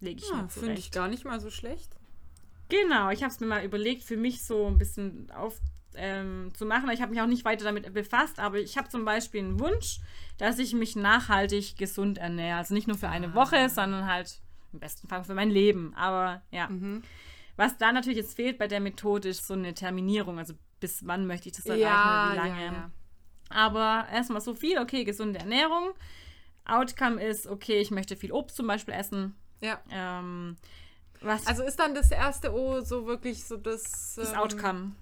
lege 0.00 0.20
ich 0.22 0.30
Ja, 0.30 0.42
mir 0.42 0.48
Finde 0.48 0.72
ich 0.72 0.78
zurecht? 0.80 0.92
gar 0.94 1.08
nicht 1.08 1.24
mal 1.24 1.40
so 1.40 1.50
schlecht. 1.50 1.96
Genau, 2.68 3.10
ich 3.10 3.22
habe 3.22 3.32
es 3.32 3.40
mir 3.40 3.46
mal 3.46 3.64
überlegt, 3.64 4.02
für 4.02 4.16
mich 4.16 4.42
so 4.42 4.66
ein 4.66 4.76
bisschen 4.78 5.30
auf 5.30 5.58
ähm, 5.94 6.50
zu 6.54 6.66
machen. 6.66 6.90
Ich 6.90 7.00
habe 7.00 7.12
mich 7.12 7.20
auch 7.20 7.26
nicht 7.26 7.44
weiter 7.44 7.64
damit 7.64 7.92
befasst, 7.92 8.38
aber 8.38 8.58
ich 8.58 8.76
habe 8.76 8.88
zum 8.88 9.04
Beispiel 9.04 9.40
einen 9.40 9.60
Wunsch, 9.60 10.00
dass 10.36 10.58
ich 10.58 10.74
mich 10.74 10.96
nachhaltig 10.96 11.76
gesund 11.76 12.18
ernähre. 12.18 12.58
Also 12.58 12.74
nicht 12.74 12.86
nur 12.86 12.98
für 12.98 13.08
eine 13.08 13.34
Woche, 13.34 13.68
sondern 13.68 14.06
halt 14.06 14.40
im 14.72 14.80
besten 14.80 15.08
Fall 15.08 15.24
für 15.24 15.34
mein 15.34 15.50
Leben. 15.50 15.94
Aber 15.94 16.42
ja. 16.50 16.68
Was 17.58 17.76
da 17.76 17.90
natürlich 17.90 18.18
jetzt 18.18 18.36
fehlt 18.36 18.56
bei 18.56 18.68
der 18.68 18.78
Methode, 18.78 19.28
ist 19.28 19.44
so 19.44 19.54
eine 19.54 19.74
Terminierung. 19.74 20.38
Also 20.38 20.54
bis 20.78 21.04
wann 21.04 21.26
möchte 21.26 21.48
ich 21.48 21.56
das 21.56 21.66
erreichen 21.66 21.82
oder 21.82 22.32
wie 22.32 22.36
lange. 22.48 22.64
ja, 22.64 22.72
ja. 22.72 22.90
Aber 23.50 24.06
erstmal 24.12 24.40
so 24.40 24.54
viel, 24.54 24.78
okay, 24.78 25.02
gesunde 25.02 25.40
Ernährung. 25.40 25.90
Outcome 26.64 27.20
ist, 27.20 27.48
okay, 27.48 27.80
ich 27.80 27.90
möchte 27.90 28.14
viel 28.14 28.30
Obst 28.30 28.56
zum 28.56 28.68
Beispiel 28.68 28.94
essen. 28.94 29.34
Ja. 29.60 29.80
Ähm, 29.90 30.56
was 31.20 31.48
Also 31.48 31.64
ist 31.64 31.80
dann 31.80 31.96
das 31.96 32.12
erste 32.12 32.54
O 32.54 32.80
so 32.80 33.06
wirklich 33.06 33.44
so 33.44 33.56
das. 33.56 34.14
das 34.14 34.32
ähm, 34.32 34.38
Outcome? 34.38 34.92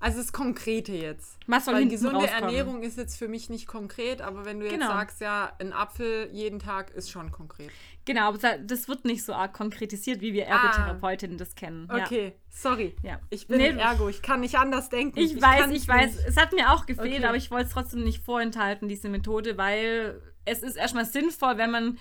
Also 0.00 0.18
das 0.18 0.32
Konkrete 0.32 0.92
jetzt. 0.92 1.36
Was 1.48 1.64
soll 1.64 1.74
Weil 1.74 1.88
gesunde 1.88 2.16
rauskommen? 2.16 2.42
Ernährung 2.44 2.82
ist 2.82 2.96
jetzt 2.98 3.16
für 3.18 3.26
mich 3.26 3.50
nicht 3.50 3.66
konkret, 3.66 4.20
aber 4.22 4.44
wenn 4.44 4.60
du 4.60 4.66
jetzt 4.66 4.74
Genau. 4.74 4.88
sagst, 4.88 5.20
ja, 5.20 5.52
ein 5.58 5.72
Apfel 5.72 6.28
jeden 6.32 6.60
Tag 6.60 6.90
ist 6.92 7.10
schon 7.10 7.32
konkret. 7.32 7.70
Genau, 8.04 8.28
aber 8.28 8.38
da- 8.38 8.58
das 8.58 8.88
wird 8.88 9.04
nicht 9.04 9.24
so 9.24 9.32
arg 9.34 9.52
konkretisiert, 9.52 10.20
wie 10.20 10.32
wir 10.32 10.44
Ergotherapeutinnen 10.46 11.36
das 11.36 11.54
kennen. 11.56 11.88
Okay, 11.92 12.34
sorry. 12.48 12.94
Ja. 13.02 13.18
Ich 13.30 13.48
bin 13.48 13.58
Nee, 13.58 13.70
Ergo, 13.70 14.08
ich 14.08 14.22
kann 14.22 14.40
nicht 14.40 14.54
anders 14.56 14.88
denken. 14.88 15.18
Ja. 15.18 15.24
Ich, 15.24 15.42
weiß, 15.42 15.70
ich 15.72 15.88
weiß. 15.88 16.14
nicht. 16.16 16.28
Es 16.28 16.36
hat 16.36 16.52
mir 16.52 16.72
auch 16.72 16.86
gefehlt, 16.86 17.16
Okay. 17.18 17.24
aber 17.26 17.36
ich 17.36 17.50
wollte 17.50 17.66
es 17.66 17.72
trotzdem 17.72 18.04
nicht 18.04 18.22
vorenthalten, 18.24 18.88
diese 18.88 19.08
Methode, 19.08 19.58
weil 19.58 20.20
es 20.44 20.62
ist 20.62 20.76
erstmal 20.76 21.04
sinnvoll, 21.06 21.58
wenn 21.58 21.70
man, 21.70 21.98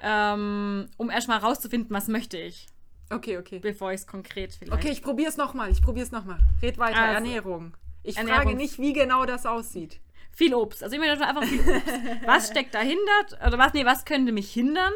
ähm, 0.00 0.86
um 0.96 1.10
erstmal 1.10 1.38
rauszufinden, 1.38 1.94
was 1.94 2.08
möchte 2.08 2.38
ich, 2.38 2.66
Okay, 3.10 3.38
okay. 3.38 3.58
bevor 3.58 3.92
ich 3.92 4.00
es 4.00 4.06
konkret 4.06 4.54
vielleicht. 4.54 4.72
Okay, 4.72 4.90
ich 4.90 5.02
probier's 5.02 5.36
nochmal. 5.36 5.70
Ich 5.70 5.82
probier's 5.82 6.10
nochmal. 6.10 6.38
Red 6.62 6.78
weiter. 6.78 6.98
Also, 6.98 7.14
Ernährung. 7.14 7.76
Ich 8.02 8.16
Ernährung. 8.16 8.42
frage 8.42 8.56
nicht, 8.56 8.78
wie 8.78 8.92
genau 8.92 9.24
das 9.24 9.46
aussieht. 9.46 10.00
Viel 10.32 10.54
Obst. 10.54 10.82
Also 10.82 10.94
ich 10.96 11.00
möchte 11.00 11.24
einfach 11.24 11.44
viel 11.44 11.60
Obst. 11.60 11.86
was 12.26 12.48
steckt 12.48 12.74
dahinter? 12.74 13.46
Oder 13.46 13.58
was, 13.58 13.72
nee, 13.72 13.84
was 13.84 14.04
könnte 14.04 14.32
mich 14.32 14.52
hindern? 14.52 14.92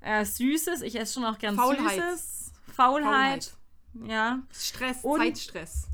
Äh, 0.00 0.24
Süßes. 0.24 0.82
Ich 0.82 0.98
esse 0.98 1.14
schon 1.14 1.24
auch 1.24 1.38
gern 1.38 1.56
Faulheit. 1.56 2.00
Süßes. 2.00 2.52
Faulheit. 2.74 3.52
Ja. 4.06 4.40
Stress, 4.52 5.04
Und- 5.04 5.20
Zeitstress. 5.20 5.88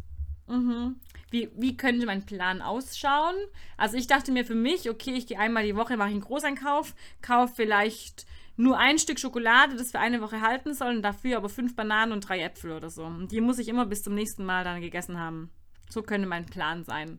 Mhm. 0.47 0.97
Wie, 1.31 1.49
wie 1.57 1.77
könnte 1.77 2.07
mein 2.07 2.27
Plan 2.27 2.61
ausschauen? 2.61 3.37
Also 3.77 3.97
ich 3.97 4.09
dachte 4.09 4.33
mir 4.33 4.45
für 4.45 4.57
mich, 4.57 4.91
okay, 4.91 5.13
ich 5.13 5.29
gehe 5.29 5.39
einmal 5.39 5.65
die 5.65 5.77
Woche, 5.77 5.97
mache 5.97 6.09
ich 6.09 6.15
einen 6.15 6.23
Großeinkauf, 6.23 6.93
kaufe 7.23 7.53
vielleicht 7.55 8.27
nur 8.61 8.79
ein 8.79 8.99
Stück 8.99 9.19
Schokolade, 9.19 9.77
das 9.77 9.91
für 9.91 9.99
eine 9.99 10.21
Woche 10.21 10.41
halten 10.41 10.75
soll 10.75 10.97
und 10.97 11.03
dafür 11.03 11.39
aber 11.39 11.49
fünf 11.49 11.75
Bananen 11.75 12.13
und 12.13 12.29
drei 12.29 12.41
Äpfel 12.41 12.73
oder 12.73 12.91
so. 12.91 13.05
Und 13.05 13.33
die 13.33 13.41
muss 13.41 13.59
ich 13.59 13.69
immer 13.69 13.87
bis 13.87 14.03
zum 14.03 14.15
nächsten 14.15 14.45
Mal 14.45 14.65
dann 14.65 14.81
gegessen 14.81 15.19
haben. 15.19 15.51
So 15.89 16.03
könnte 16.03 16.29
mein 16.29 16.47
Plan 16.47 16.85
sein. 16.85 17.19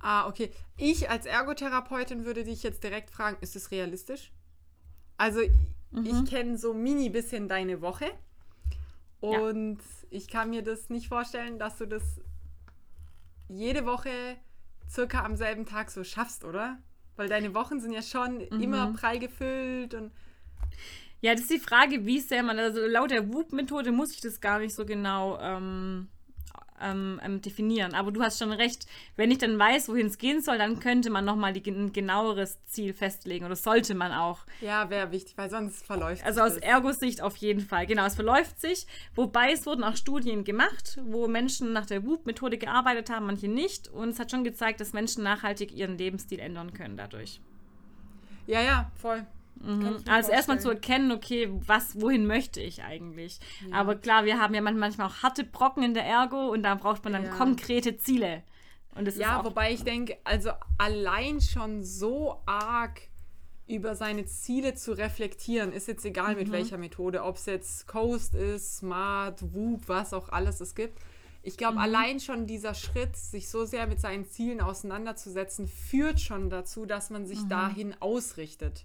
Ah, 0.00 0.26
okay. 0.28 0.50
Ich 0.76 1.10
als 1.10 1.26
Ergotherapeutin 1.26 2.24
würde 2.24 2.44
dich 2.44 2.62
jetzt 2.62 2.84
direkt 2.84 3.10
fragen, 3.10 3.38
ist 3.40 3.56
es 3.56 3.70
realistisch? 3.70 4.32
Also, 5.16 5.40
Mhm. 5.92 6.06
ich 6.06 6.30
kenne 6.30 6.56
so 6.56 6.72
mini 6.72 7.08
bisschen 7.10 7.48
deine 7.48 7.80
Woche 7.80 8.06
und 9.20 9.78
ich 10.08 10.28
kann 10.28 10.50
mir 10.50 10.62
das 10.62 10.88
nicht 10.88 11.08
vorstellen, 11.08 11.58
dass 11.58 11.78
du 11.78 11.86
das 11.86 12.20
jede 13.48 13.84
Woche 13.86 14.36
circa 14.88 15.24
am 15.24 15.36
selben 15.36 15.66
Tag 15.66 15.90
so 15.90 16.04
schaffst, 16.04 16.44
oder? 16.44 16.78
Weil 17.16 17.28
deine 17.28 17.54
Wochen 17.54 17.80
sind 17.80 17.92
ja 17.92 18.02
schon 18.02 18.36
Mhm. 18.38 18.60
immer 18.60 18.92
prall 18.92 19.18
gefüllt 19.18 19.94
und 19.94 20.12
Ja, 21.22 21.32
das 21.32 21.42
ist 21.42 21.50
die 21.50 21.58
Frage, 21.58 22.06
wie 22.06 22.18
sehr 22.20 22.42
man, 22.42 22.58
also 22.58 22.80
laut 22.86 23.10
der 23.10 23.32
WUP-Methode 23.32 23.92
muss 23.92 24.12
ich 24.12 24.20
das 24.20 24.40
gar 24.40 24.58
nicht 24.58 24.74
so 24.74 24.86
genau 24.86 25.38
ähm, 25.40 26.08
ähm, 26.80 27.20
ähm, 27.22 27.42
definieren. 27.42 27.94
Aber 27.94 28.10
du 28.10 28.22
hast 28.22 28.38
schon 28.38 28.52
recht, 28.52 28.86
wenn 29.16 29.30
ich 29.30 29.38
dann 29.38 29.58
weiß, 29.58 29.88
wohin 29.88 30.06
es 30.06 30.18
gehen 30.18 30.40
soll, 30.40 30.58
dann 30.58 30.80
könnte 30.80 31.10
man 31.10 31.24
nochmal 31.24 31.52
ein 31.52 31.92
genaueres 31.92 32.64
Ziel 32.64 32.94
festlegen 32.94 33.44
oder 33.44 33.56
sollte 33.56 33.94
man 33.94 34.12
auch. 34.12 34.46
ja, 34.60 34.88
wäre 34.88 35.12
wichtig, 35.12 35.36
weil 35.36 35.50
sonst 35.50 35.84
verläuft 35.84 36.24
Also 36.24 36.42
sich 36.44 36.54
aus. 36.54 36.58
Ergo-Sicht 36.58 37.20
auf 37.22 37.36
jeden 37.36 37.60
Fall. 37.60 37.86
Genau, 37.86 38.06
es 38.06 38.14
verläuft 38.14 38.58
sich. 38.60 38.86
Wobei 39.14 39.52
es 39.52 39.66
wurden 39.66 39.84
auch 39.84 39.96
Studien 39.96 40.44
gemacht, 40.44 40.98
wo 41.04 41.28
Menschen 41.28 41.72
nach 41.72 41.86
der 41.86 42.04
WUP-Methode 42.04 42.56
gearbeitet 42.56 43.10
haben, 43.10 43.26
manche 43.26 43.48
nicht. 43.48 43.88
Und 43.88 44.10
es 44.10 44.18
hat 44.18 44.30
schon 44.30 44.44
gezeigt, 44.44 44.80
dass 44.80 44.92
Menschen 44.94 45.22
nachhaltig 45.22 45.72
ihren 45.72 45.98
Lebensstil 45.98 46.38
ändern 46.38 46.72
können 46.72 46.96
dadurch. 46.96 47.40
Ja, 48.46 48.62
ja, 48.62 48.90
voll. 48.94 49.26
Mir 49.56 50.00
Also 50.08 50.30
erstmal 50.32 50.60
zu 50.60 50.70
erkennen, 50.70 51.12
okay, 51.12 51.50
was, 51.66 52.00
wohin 52.00 52.26
möchte 52.26 52.60
ich 52.60 52.82
eigentlich? 52.82 53.38
Aber 53.72 53.94
klar, 53.96 54.24
wir 54.24 54.38
haben 54.40 54.54
ja 54.54 54.60
man- 54.62 54.78
manchmal 54.78 55.08
auch 55.08 55.22
harte 55.22 55.44
Brocken 55.44 55.82
in 55.82 55.94
der 55.94 56.04
Ergo 56.04 56.48
und 56.50 56.62
da 56.62 56.74
braucht 56.74 57.04
man 57.04 57.12
dann 57.12 57.24
Ja. 57.24 57.30
konkrete 57.30 57.96
Ziele. 57.98 58.42
Und 58.94 59.04
das 59.06 59.16
Ja, 59.16 59.32
ist 59.34 59.40
auch, 59.40 59.44
wobei 59.44 59.72
ich 59.72 59.82
denke, 59.84 60.16
also 60.24 60.50
allein 60.78 61.40
schon 61.40 61.84
so 61.84 62.40
arg 62.46 63.02
über 63.66 63.94
seine 63.94 64.26
Ziele 64.26 64.74
zu 64.74 64.92
reflektieren, 64.92 65.72
ist 65.72 65.86
jetzt 65.86 66.04
egal 66.04 66.34
mit 66.34 66.50
welcher 66.50 66.76
Methode, 66.76 67.22
ob 67.22 67.36
es 67.36 67.46
jetzt 67.46 67.86
Coast 67.86 68.34
ist, 68.34 68.78
Smart, 68.78 69.42
Whoop, 69.54 69.82
was 69.88 70.12
auch 70.12 70.30
alles 70.30 70.60
es 70.60 70.74
gibt. 70.74 70.98
Ich 71.42 71.56
glaube, 71.56 71.78
allein 71.78 72.18
schon 72.20 72.46
dieser 72.46 72.74
Schritt, 72.74 73.16
sich 73.16 73.48
so 73.48 73.64
sehr 73.64 73.86
mit 73.86 74.00
seinen 74.00 74.26
Zielen 74.26 74.60
auseinanderzusetzen, 74.60 75.68
führt 75.68 76.20
schon 76.20 76.50
dazu, 76.50 76.84
dass 76.84 77.10
man 77.10 77.26
sich 77.26 77.46
dahin 77.48 77.94
ausrichtet. 78.00 78.84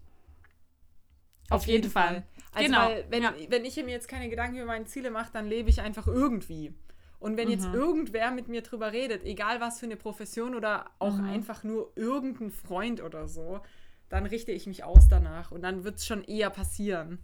Auf, 1.50 1.66
jeden, 1.68 1.92
Fall. 1.92 2.24
Also, 2.54 2.68
genau. 2.68 2.88
weil, 2.88 3.06
wenn, 3.10 3.24
ja. 3.24 3.34
wenn 3.50 3.66
ich 3.66 3.76
mir 3.78 3.92
jetzt 3.92 4.08
keine 4.08 4.30
Gedanken 4.30 4.58
über 4.58 4.66
meine 4.66 4.86
Ziele 4.86 5.12
mache, 5.12 5.32
dann 5.32 5.48
lebe 5.48 5.70
ich 5.70 5.82
einfach 5.82 6.08
irgendwie. 6.08 6.74
Und 7.20 7.38
wenn 7.38 7.46
Mhm. 7.48 7.54
jetzt 7.54 7.66
irgendwer 7.74 8.32
mit 8.32 8.48
mir 8.48 8.62
drüber 8.62 8.92
redet, 8.92 9.24
egal 9.24 9.62
was 9.62 9.80
für 9.80 9.86
eine 9.86 9.96
Profession 9.96 10.56
oder 10.56 10.86
auch 11.00 11.18
Mhm. 11.18 11.30
einfach 11.30 11.64
nur 11.64 11.92
irgendein 11.96 12.52
Freund 12.52 13.02
oder 13.02 13.28
so, 13.28 13.62
dann 14.10 14.26
richte 14.26 14.52
ich 14.52 14.68
mich 14.68 14.84
aus 14.84 15.08
danach 15.08 15.52
und 15.52 15.62
dann 15.64 15.84
wird 15.84 15.98
es 15.98 16.06
schon 16.06 16.24
eher 16.24 16.50
passieren. 16.50 17.20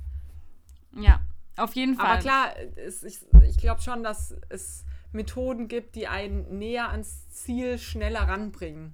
ja, 0.93 1.21
auf 1.57 1.73
jeden 1.73 1.95
Fall. 1.95 2.05
Aber 2.05 2.19
klar, 2.19 2.53
es, 2.75 3.03
ich, 3.03 3.19
ich 3.47 3.57
glaube 3.57 3.81
schon, 3.81 4.03
dass 4.03 4.35
es 4.49 4.83
Methoden 5.13 5.67
gibt, 5.67 5.95
die 5.95 6.07
einen 6.07 6.57
näher 6.57 6.89
ans 6.89 7.29
Ziel 7.29 7.77
schneller 7.77 8.21
ranbringen. 8.21 8.93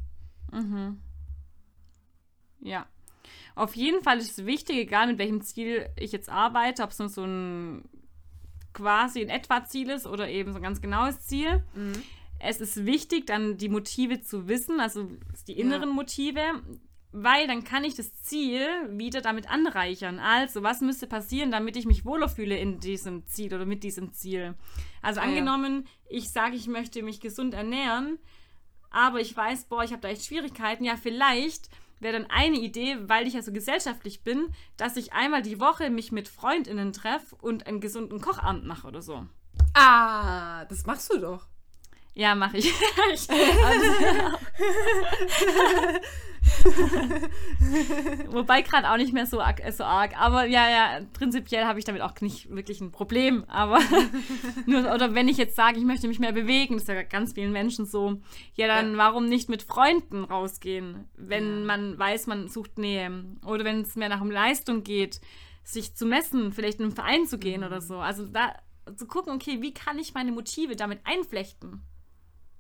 Ja. 2.60 2.86
Auf 3.58 3.76
jeden 3.76 4.03
Fall 4.03 4.20
ist 4.20 4.38
es 4.38 4.45
wichtig, 4.45 4.78
egal 4.78 5.08
mit 5.08 5.18
welchem 5.18 5.41
Ziel 5.41 5.89
ich 5.97 6.12
jetzt 6.12 6.30
arbeite, 6.30 6.84
ob 6.84 6.91
es 6.91 6.99
nur 6.99 7.10
so 7.10 7.24
ein 7.24 7.84
quasi 8.74 9.22
ein 9.22 9.30
Etwa-Ziel 9.30 9.89
ist 9.89 10.05
oder 10.05 10.30
eben 10.30 10.51
so 10.51 10.58
ein 10.60 10.64
ganz 10.64 10.80
genaues 10.82 11.22
Ziel. 11.22 11.64
Es 12.39 12.62
ist 12.62 12.86
wichtig, 12.86 13.26
dann 13.26 13.58
die 13.58 13.70
Motive 13.70 14.22
zu 14.22 14.47
wissen, 14.47 14.80
also 14.80 15.10
die 15.47 15.60
inneren 15.60 15.89
Motive, 15.89 16.39
weil 17.12 17.47
dann 17.47 17.64
kann 17.64 17.84
ich 17.84 17.95
das 17.95 18.14
Ziel 18.22 18.68
wieder 18.91 19.22
damit 19.22 19.49
anreichern. 19.49 20.20
Also, 20.20 20.62
was 20.62 20.82
müsste 20.82 21.08
passieren, 21.08 21.49
damit 21.49 21.76
ich 21.76 21.88
mich 21.88 22.05
wohler 22.05 22.30
fühle 22.30 22.55
in 22.58 22.80
diesem 22.80 23.26
Ziel 23.26 23.55
oder 23.55 23.66
mit 23.66 23.84
diesem 23.84 24.14
Ziel? 24.14 24.53
Also, 25.01 25.20
Ah, 25.20 25.24
ja. 25.24 25.30
angenommen, 25.30 25.88
ich 26.08 26.30
sage, 26.30 26.55
ich 26.55 26.68
möchte 26.68 27.01
mich 27.01 27.20
gesund 27.20 27.55
ernähren, 27.55 28.20
aber 28.91 29.20
ich 29.20 29.36
weiß, 29.36 29.66
boah, 29.66 29.84
ich 29.84 29.91
habe 29.91 30.01
da 30.01 30.10
echt 30.10 30.26
Schwierigkeiten. 30.26 30.84
Ja, 30.84 30.95
vielleicht 30.95 31.70
wäre 32.00 32.14
dann 32.14 32.30
eine 32.30 32.58
Idee, 32.58 32.98
weil 33.02 33.28
ich 33.28 33.34
ja 33.34 33.41
so 33.41 33.52
gesellschaftlich 33.52 34.24
bin, 34.24 34.48
dass 34.78 34.98
ich 34.98 35.14
einmal 35.14 35.41
die 35.41 35.60
Woche 35.60 35.89
mich 35.89 36.12
mit 36.12 36.28
FreundInnen 36.28 36.93
treffe 36.93 37.36
und 37.41 37.68
einen 37.68 37.82
gesunden 37.82 38.22
Kochabend 38.22 38.66
mache 38.66 38.88
oder 38.88 39.02
so. 39.02 39.26
Ah, 39.74 40.66
das 40.66 40.86
machst 40.86 41.12
du 41.14 41.20
doch. 41.20 41.48
Ja, 42.20 42.34
mache 42.34 42.57
ich. 42.57 42.65
ich 43.13 43.30
also, 43.30 44.38
Wobei 48.30 48.61
gerade 48.63 48.89
auch 48.89 48.97
nicht 48.97 49.13
mehr 49.13 49.26
so, 49.28 49.39
arg- 49.39 49.63
äh, 49.63 49.72
so 49.72 49.84
arg. 49.84 50.18
Aber 50.20 50.45
ja, 50.45 50.68
ja, 50.70 50.99
prinzipiell 51.13 51.65
habe 51.65 51.78
ich 51.80 51.86
damit 51.86 52.01
auch 52.01 52.20
nicht 52.22 52.49
wirklich 52.49 52.82
ein 52.82 52.91
Problem. 52.91 53.43
Aber 53.47 53.80
nur, 54.65 54.91
oder 54.93 55.13
wenn 55.13 55.28
ich 55.28 55.38
jetzt 55.38 55.55
sage, 55.55 55.78
ich 55.78 55.86
möchte 55.86 56.07
mich 56.07 56.20
mehr 56.20 56.32
bewegen, 56.32 56.74
das 56.76 56.84
ist 56.84 56.89
ja 56.89 57.03
ganz 57.03 57.34
vielen 57.34 57.51
Menschen 57.51 57.86
so, 57.86 58.20
ja, 58.55 58.68
dann 58.68 58.93
Ja. 58.93 58.97
warum 58.97 59.28
nicht 59.30 59.47
mit 59.49 59.61
Freunden 59.63 60.24
rausgehen, 60.24 61.07
wenn 61.18 61.59
Ja. 61.59 61.65
man 61.65 61.99
weiß, 61.99 62.28
man 62.28 62.47
sucht 62.47 62.78
Nähe. 62.80 63.26
Oder 63.45 63.63
wenn 63.63 63.82
es 63.82 63.95
mehr 63.95 64.09
nach 64.09 64.22
um 64.22 64.32
Leistung 64.32 64.84
geht, 64.84 65.22
sich 65.63 65.95
zu 65.95 66.05
messen, 66.05 66.51
vielleicht 66.51 66.80
in 66.80 66.86
einen 66.86 66.95
Verein 66.95 67.26
zu 67.28 67.38
gehen 67.38 67.63
oder 67.63 67.82
so. 67.82 67.97
Also 67.99 68.26
da 68.26 68.53
zu 68.95 69.05
gucken, 69.05 69.34
okay, 69.34 69.61
wie 69.61 69.74
kann 69.74 69.99
ich 69.99 70.13
meine 70.13 70.32
Motive 70.32 70.76
damit 70.78 70.99
einflechten? 71.03 71.82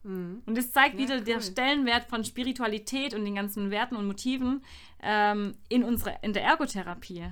Und 0.07 0.57
das 0.57 0.71
zeigt 0.71 0.95
Ja, 0.95 1.01
wieder 1.01 1.21
der 1.21 1.37
cool. 1.37 1.41
Stellenwert 1.41 2.05
von 2.05 2.23
Spiritualität 2.23 3.13
und 3.13 3.25
den 3.25 3.35
ganzen 3.35 3.71
Werten 3.71 3.95
und 3.97 4.07
Motiven 4.07 4.63
ähm, 5.01 5.55
in, 5.69 5.83
unserer, 5.83 6.23
in 6.23 6.33
der 6.33 6.43
Ergotherapie. 6.43 7.25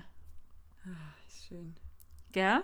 Schön, 1.48 1.76
Gell? 2.32 2.64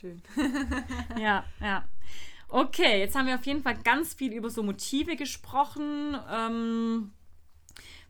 schön. 0.00 0.22
Ja, 1.18 1.44
ja. 1.60 1.88
Okay, 2.48 3.00
jetzt 3.00 3.16
haben 3.16 3.26
wir 3.26 3.34
auf 3.34 3.46
jeden 3.46 3.62
Fall 3.62 3.76
ganz 3.82 4.14
viel 4.14 4.32
über 4.32 4.50
so 4.50 4.62
Motive 4.62 5.16
gesprochen. 5.16 6.16
Ähm, 6.30 7.12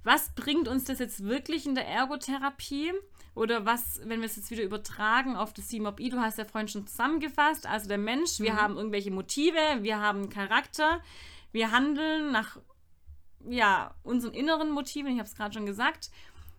was 0.03 0.35
bringt 0.35 0.69
uns 0.69 0.85
das 0.85 0.99
jetzt 0.99 1.25
wirklich 1.25 1.65
in 1.67 1.75
der 1.75 1.87
Ergotherapie? 1.87 2.93
Oder 3.35 3.67
was, 3.67 4.01
wenn 4.05 4.21
wir 4.21 4.27
es 4.27 4.37
jetzt 4.37 4.51
wieder 4.51 4.63
übertragen 4.63 5.37
auf 5.37 5.53
das 5.53 5.69
CMOP-I, 5.69 6.11
du 6.11 6.21
hast 6.21 6.39
ja 6.39 6.45
vorhin 6.45 6.69
schon 6.69 6.87
zusammengefasst, 6.87 7.67
also 7.67 7.89
der 7.89 7.99
Mensch, 7.99 8.39
wir 8.39 8.57
haben 8.57 8.77
irgendwelche 8.77 9.11
Motive, 9.11 9.59
wir 9.81 9.99
haben 10.01 10.29
Charakter, 10.31 11.01
wir 11.51 11.73
handeln 11.73 12.31
nach 12.31 12.59
ja, 13.49 13.95
unseren 14.03 14.35
inneren 14.35 14.71
Motiven, 14.71 15.13
ich 15.13 15.19
habe 15.19 15.29
es 15.29 15.35
gerade 15.35 15.53
schon 15.55 15.67
gesagt. 15.67 16.11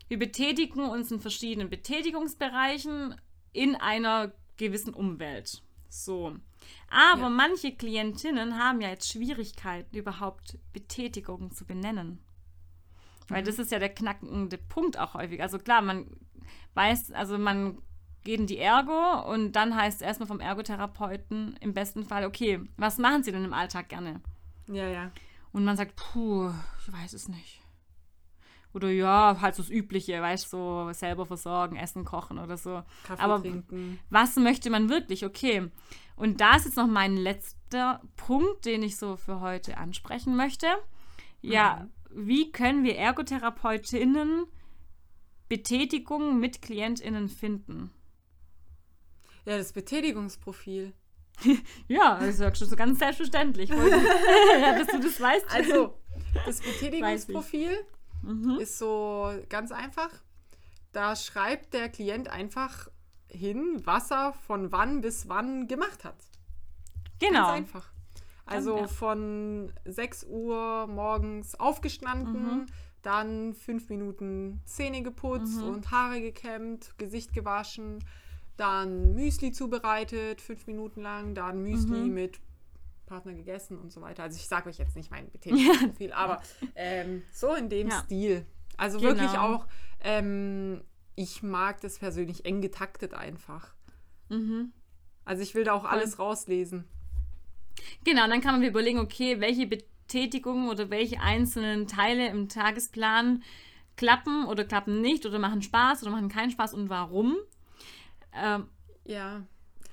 Wir 0.07 0.19
betätigen 0.19 0.81
uns 0.81 1.11
in 1.11 1.19
verschiedenen 1.19 1.69
Betätigungsbereichen 1.69 3.15
in 3.53 3.75
einer 3.75 4.33
gewissen 4.57 4.93
Umwelt. 4.93 5.63
So. 5.89 6.35
Aber 6.89 7.21
Ja. 7.23 7.29
manche 7.29 7.73
Klientinnen 7.75 8.59
haben 8.59 8.81
ja 8.81 8.89
jetzt 8.89 9.11
Schwierigkeiten, 9.11 9.95
überhaupt 9.95 10.59
Betätigungen 10.73 11.51
zu 11.51 11.65
benennen. 11.65 12.19
Weil 13.27 13.43
das 13.43 13.57
ist 13.57 13.71
ja 13.71 13.79
der 13.79 13.89
knackende 13.93 14.57
Punkt 14.57 14.99
auch 14.99 15.15
häufig. 15.15 15.41
Also 15.41 15.57
klar, 15.57 15.81
man 15.81 16.07
weiß, 16.75 17.11
also 17.11 17.37
man 17.37 17.79
geht 18.23 18.39
in 18.39 18.47
die 18.47 18.57
Ergo 18.57 19.31
und 19.31 19.53
dann 19.53 19.75
heißt 19.75 20.01
es 20.01 20.07
erstmal 20.07 20.27
vom 20.27 20.39
Ergotherapeuten 20.39 21.55
im 21.61 21.73
besten 21.73 22.03
Fall, 22.03 22.25
okay, 22.25 22.61
was 22.77 22.97
machen 22.97 23.23
Sie 23.23 23.31
denn 23.31 23.45
im 23.45 23.53
Alltag 23.53 23.89
gerne? 23.89 24.21
Ja, 24.67 24.87
ja. 24.87 25.11
Und 25.51 25.63
man 25.63 25.77
sagt, 25.77 25.95
puh, 25.95 26.51
ich 26.79 26.91
weiß 26.91 27.13
es 27.13 27.29
nicht. 27.29 27.61
Oder 28.73 28.89
ja, 28.89 29.37
halt 29.39 29.55
so 29.55 29.63
das 29.63 29.71
Übliche, 29.71 30.21
weißt 30.21 30.51
du, 30.51 30.57
so 30.57 30.89
selber 30.91 31.25
versorgen, 31.25 31.77
essen, 31.77 32.03
kochen 32.03 32.37
oder 32.37 32.57
so. 32.57 32.83
Kaffee 33.05 33.23
Aber 33.23 33.39
trinken. 33.39 33.99
was 34.09 34.35
möchte 34.35 34.69
man 34.69 34.89
wirklich? 34.89 35.23
Okay. 35.23 35.71
Und 36.17 36.41
da 36.41 36.57
ist 36.57 36.65
jetzt 36.65 36.75
noch 36.75 36.87
mein 36.87 37.15
letzter 37.15 38.01
Punkt, 38.17 38.65
den 38.65 38.83
ich 38.83 38.97
so 38.97 39.15
für 39.15 39.39
heute 39.39 39.77
ansprechen 39.77 40.35
möchte. 40.35 40.67
Ja, 41.41 41.87
wie 42.09 42.51
können 42.51 42.83
wir 42.83 42.97
ErgotherapeutInnen 42.97 44.45
Betätigungen 45.47 46.39
mit 46.39 46.61
KlientInnen 46.61 47.29
finden? 47.29 47.91
Ja, 49.45 49.57
das 49.57 49.73
Betätigungsprofil. 49.73 50.93
Ja, 51.87 52.17
das 52.19 52.37
sagst 52.37 52.61
du 52.61 52.65
so 52.65 52.75
ganz 52.75 52.99
selbstverständlich. 52.99 53.69
Ja, 54.59 54.77
dass 54.79 54.87
du 54.87 54.99
das 54.99 55.19
weißt. 55.19 55.45
Also, 55.53 55.97
das 56.45 56.61
Betätigungsprofil 56.61 57.77
Mhm. 58.23 58.57
ist 58.59 58.79
so 58.79 59.29
ganz 59.49 59.71
einfach. 59.71 60.09
Da 60.93 61.15
schreibt 61.15 61.73
der 61.75 61.89
Klient 61.89 62.27
einfach 62.29 62.87
hin, 63.29 63.81
was 63.83 64.09
er 64.11 64.33
von 64.47 64.71
wann 64.71 65.01
bis 65.01 65.27
wann 65.29 65.67
gemacht 65.67 66.03
hat. 66.05 66.15
genau. 67.19 67.47
Ganz 67.47 67.57
einfach. 67.57 67.91
Also 68.47 68.77
ja. 68.77 68.87
von 68.87 69.73
6 69.85 70.23
Uhr 70.29 70.87
morgens 70.87 71.55
aufgestanden, 71.59 72.59
Mhm. 72.59 72.65
Dann 73.05 73.53
fünf 73.53 73.89
Minuten 73.89 74.61
Zähne 74.65 75.03
geputzt 75.03 75.61
und 75.61 75.91
Haare 75.91 76.21
gekämmt, 76.21 76.97
Gesicht 76.97 77.33
gewaschen, 77.33 78.03
dann 78.57 79.13
Müsli 79.13 79.51
zubereitet, 79.51 80.41
fünf 80.41 80.65
Minuten 80.67 81.01
lang, 81.01 81.35
dann 81.35 81.61
Müsli 81.61 82.05
Mhm. 82.05 82.13
mit 82.13 82.39
Partner 83.05 83.33
gegessen 83.33 83.77
und 83.77 83.91
so 83.91 84.01
weiter. 84.01 84.23
Also 84.23 84.37
ich 84.37 84.47
sage 84.47 84.69
euch 84.69 84.77
jetzt 84.77 84.95
nicht 84.95 85.11
mein 85.11 85.29
Betätigungsprofil, 85.31 86.13
aber 86.13 86.41
ähm, 86.75 87.21
so 87.31 87.53
in 87.53 87.69
dem 87.69 87.89
Ja. 87.89 88.01
Stil. 88.05 88.45
Also 88.77 88.99
Genau. 88.99 89.11
wirklich 89.11 89.37
auch, 89.37 89.67
ähm, 90.01 90.81
ich 91.15 91.43
mag 91.43 91.81
das 91.81 91.99
persönlich 91.99 92.45
eng 92.45 92.61
getaktet 92.61 93.13
einfach. 93.13 93.73
Mhm. 94.29 94.71
Also 95.23 95.43
ich 95.43 95.53
will 95.55 95.63
da 95.63 95.73
auch 95.73 95.85
alles 95.85 96.17
rauslesen. 96.19 96.85
Genau, 98.03 98.27
dann 98.27 98.41
kann 98.41 98.53
man 98.53 98.61
mir 98.61 98.69
überlegen, 98.69 98.99
okay, 98.99 99.39
welche 99.41 99.67
Betätigungen 100.07 100.69
oder 100.69 100.89
welche 100.89 101.19
einzelnen 101.19 101.87
Teile 101.87 102.27
im 102.27 102.47
Tagesplan 102.47 103.43
klappen 103.97 104.45
oder 104.45 104.63
klappen 104.63 105.01
nicht 105.01 105.25
oder 105.25 105.39
machen 105.39 105.61
Spaß 105.61 106.03
oder 106.03 106.11
machen 106.11 106.29
keinen 106.29 106.51
Spaß 106.51 106.73
und 106.73 106.89
warum. 106.89 107.35
Ähm, 108.33 108.67
Ja. 109.05 109.43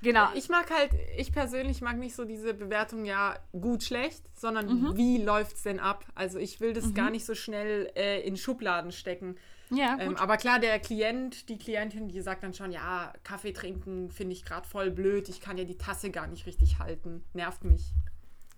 genau. 0.02 0.28
Ich 0.34 0.48
mag 0.48 0.70
halt, 0.70 0.90
ich 1.16 1.32
persönlich 1.32 1.80
mag 1.80 1.96
nicht 1.98 2.14
so 2.14 2.24
diese 2.24 2.52
Bewertung, 2.52 3.04
ja, 3.04 3.38
gut, 3.52 3.84
schlecht, 3.84 4.22
sondern 4.38 4.66
Mhm. 4.68 4.96
wie 4.96 5.18
läuft 5.22 5.56
es 5.56 5.62
denn 5.62 5.80
ab? 5.80 6.04
Also 6.14 6.38
ich 6.38 6.60
will 6.60 6.72
das 6.74 6.92
gar 6.94 7.10
nicht 7.10 7.24
so 7.24 7.34
schnell 7.34 7.90
äh, 7.96 8.20
in 8.26 8.36
Schubladen 8.36 8.92
stecken. 8.92 9.36
ja, 9.70 9.96
Ähm, 9.98 10.16
aber 10.16 10.36
klar, 10.36 10.58
der 10.58 10.78
Klient, 10.80 11.48
die 11.48 11.56
Klientin, 11.58 12.08
die 12.08 12.20
sagt 12.20 12.42
dann 12.42 12.52
schon, 12.52 12.72
ja, 12.72 13.12
Kaffee 13.24 13.52
trinken 13.52 14.10
finde 14.10 14.32
ich 14.34 14.44
gerade 14.44 14.68
voll 14.68 14.90
blöd, 14.90 15.28
ich 15.30 15.40
kann 15.40 15.56
ja 15.56 15.64
die 15.64 15.78
Tasse 15.78 16.10
gar 16.10 16.26
nicht 16.26 16.44
richtig 16.46 16.78
halten. 16.80 17.24
Nervt 17.32 17.64
mich, 17.64 17.92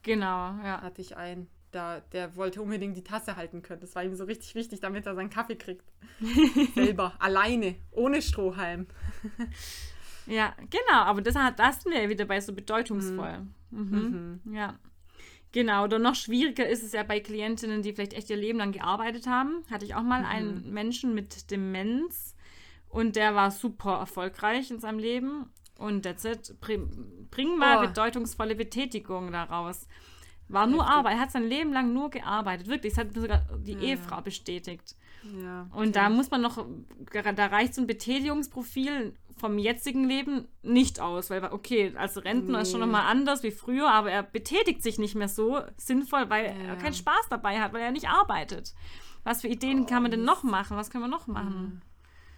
genau, 0.04 0.56
ja. 0.62 0.80
hatte 0.80 1.00
ich 1.02 1.16
einen. 1.16 1.48
Da, 1.72 1.98
der 2.12 2.36
wollte 2.36 2.62
unbedingt 2.62 2.96
die 2.96 3.02
Tasse 3.02 3.34
halten 3.34 3.60
können. 3.62 3.80
Das 3.80 3.96
war 3.96 4.04
ihm 4.04 4.14
so 4.14 4.22
richtig 4.22 4.54
wichtig, 4.54 4.78
damit 4.78 5.06
er 5.06 5.16
seinen 5.16 5.28
Kaffee 5.28 5.56
kriegt. 5.56 5.84
Selber, 6.76 7.14
alleine, 7.18 7.74
ohne 7.90 8.22
Strohhalm. 8.22 8.86
Ja, 10.26 10.54
genau, 10.70 11.02
aber 11.02 11.20
das, 11.20 11.34
hat, 11.34 11.58
das 11.58 11.82
sind 11.82 11.92
wir 11.92 12.08
wieder 12.08 12.24
bei 12.24 12.40
so 12.40 12.52
bedeutungsvoll. 12.52 13.46
Mhm. 13.70 14.40
Ja. 14.52 14.78
Genau, 15.52 15.84
oder 15.84 15.98
noch 15.98 16.14
schwieriger 16.16 16.68
ist 16.68 16.82
es 16.82 16.92
ja 16.92 17.04
bei 17.04 17.20
Klientinnen, 17.20 17.82
die 17.82 17.92
vielleicht 17.92 18.14
echt 18.14 18.30
ihr 18.30 18.36
Leben 18.36 18.58
lang 18.58 18.72
gearbeitet 18.72 19.26
haben. 19.26 19.62
Hatte 19.70 19.84
ich 19.84 19.94
auch 19.94 20.02
mal 20.02 20.20
mhm. 20.20 20.26
einen 20.26 20.72
Menschen 20.72 21.14
mit 21.14 21.50
Demenz 21.50 22.34
und 22.88 23.16
der 23.16 23.34
war 23.34 23.50
super 23.50 23.98
erfolgreich 23.98 24.70
in 24.70 24.80
seinem 24.80 24.98
Leben. 24.98 25.50
Und 25.78 26.02
that's 26.02 26.24
it. 26.24 26.54
Bring, 26.60 27.58
mal 27.58 27.78
oh. 27.78 27.88
bedeutungsvolle 27.88 28.54
Betätigung 28.54 29.32
daraus. 29.32 29.88
War 30.48 30.66
nur 30.66 30.86
Arbeit. 30.86 31.14
Er 31.14 31.20
hat 31.20 31.32
sein 31.32 31.44
Leben 31.44 31.72
lang 31.72 31.92
nur 31.92 32.10
gearbeitet. 32.10 32.68
Wirklich. 32.68 32.94
Das 32.94 33.04
hat 33.04 33.14
sogar 33.14 33.46
die 33.58 33.72
ja. 33.72 33.80
Ehefrau 33.80 34.20
bestätigt. 34.20 34.96
Ja, 35.42 35.66
und 35.72 35.96
da 35.96 36.10
muss 36.10 36.30
man 36.30 36.42
noch, 36.42 36.66
da 37.12 37.46
reicht 37.46 37.74
so 37.74 37.80
ein 37.80 37.86
Betätigungsprofil 37.86 39.14
vom 39.36 39.58
jetzigen 39.58 40.04
Leben 40.04 40.46
nicht 40.62 41.00
aus, 41.00 41.30
weil, 41.30 41.42
okay, 41.44 41.94
als 41.96 42.22
Rentner 42.22 42.58
nee. 42.58 42.62
ist 42.62 42.70
schon 42.70 42.80
nochmal 42.80 43.06
anders 43.06 43.42
wie 43.42 43.50
früher, 43.50 43.90
aber 43.90 44.10
er 44.10 44.22
betätigt 44.22 44.82
sich 44.82 44.98
nicht 44.98 45.14
mehr 45.14 45.28
so 45.28 45.62
sinnvoll, 45.76 46.28
weil 46.28 46.46
ja. 46.46 46.52
er 46.68 46.76
keinen 46.76 46.94
Spaß 46.94 47.28
dabei 47.30 47.60
hat, 47.60 47.72
weil 47.72 47.80
er 47.80 47.90
nicht 47.90 48.08
arbeitet. 48.08 48.74
Was 49.24 49.40
für 49.40 49.48
Ideen 49.48 49.82
oh, 49.82 49.86
kann 49.86 50.02
man 50.02 50.10
denn 50.10 50.24
noch 50.24 50.42
machen? 50.42 50.76
Was 50.76 50.90
können 50.90 51.04
wir 51.04 51.08
noch 51.08 51.26
machen? 51.26 51.80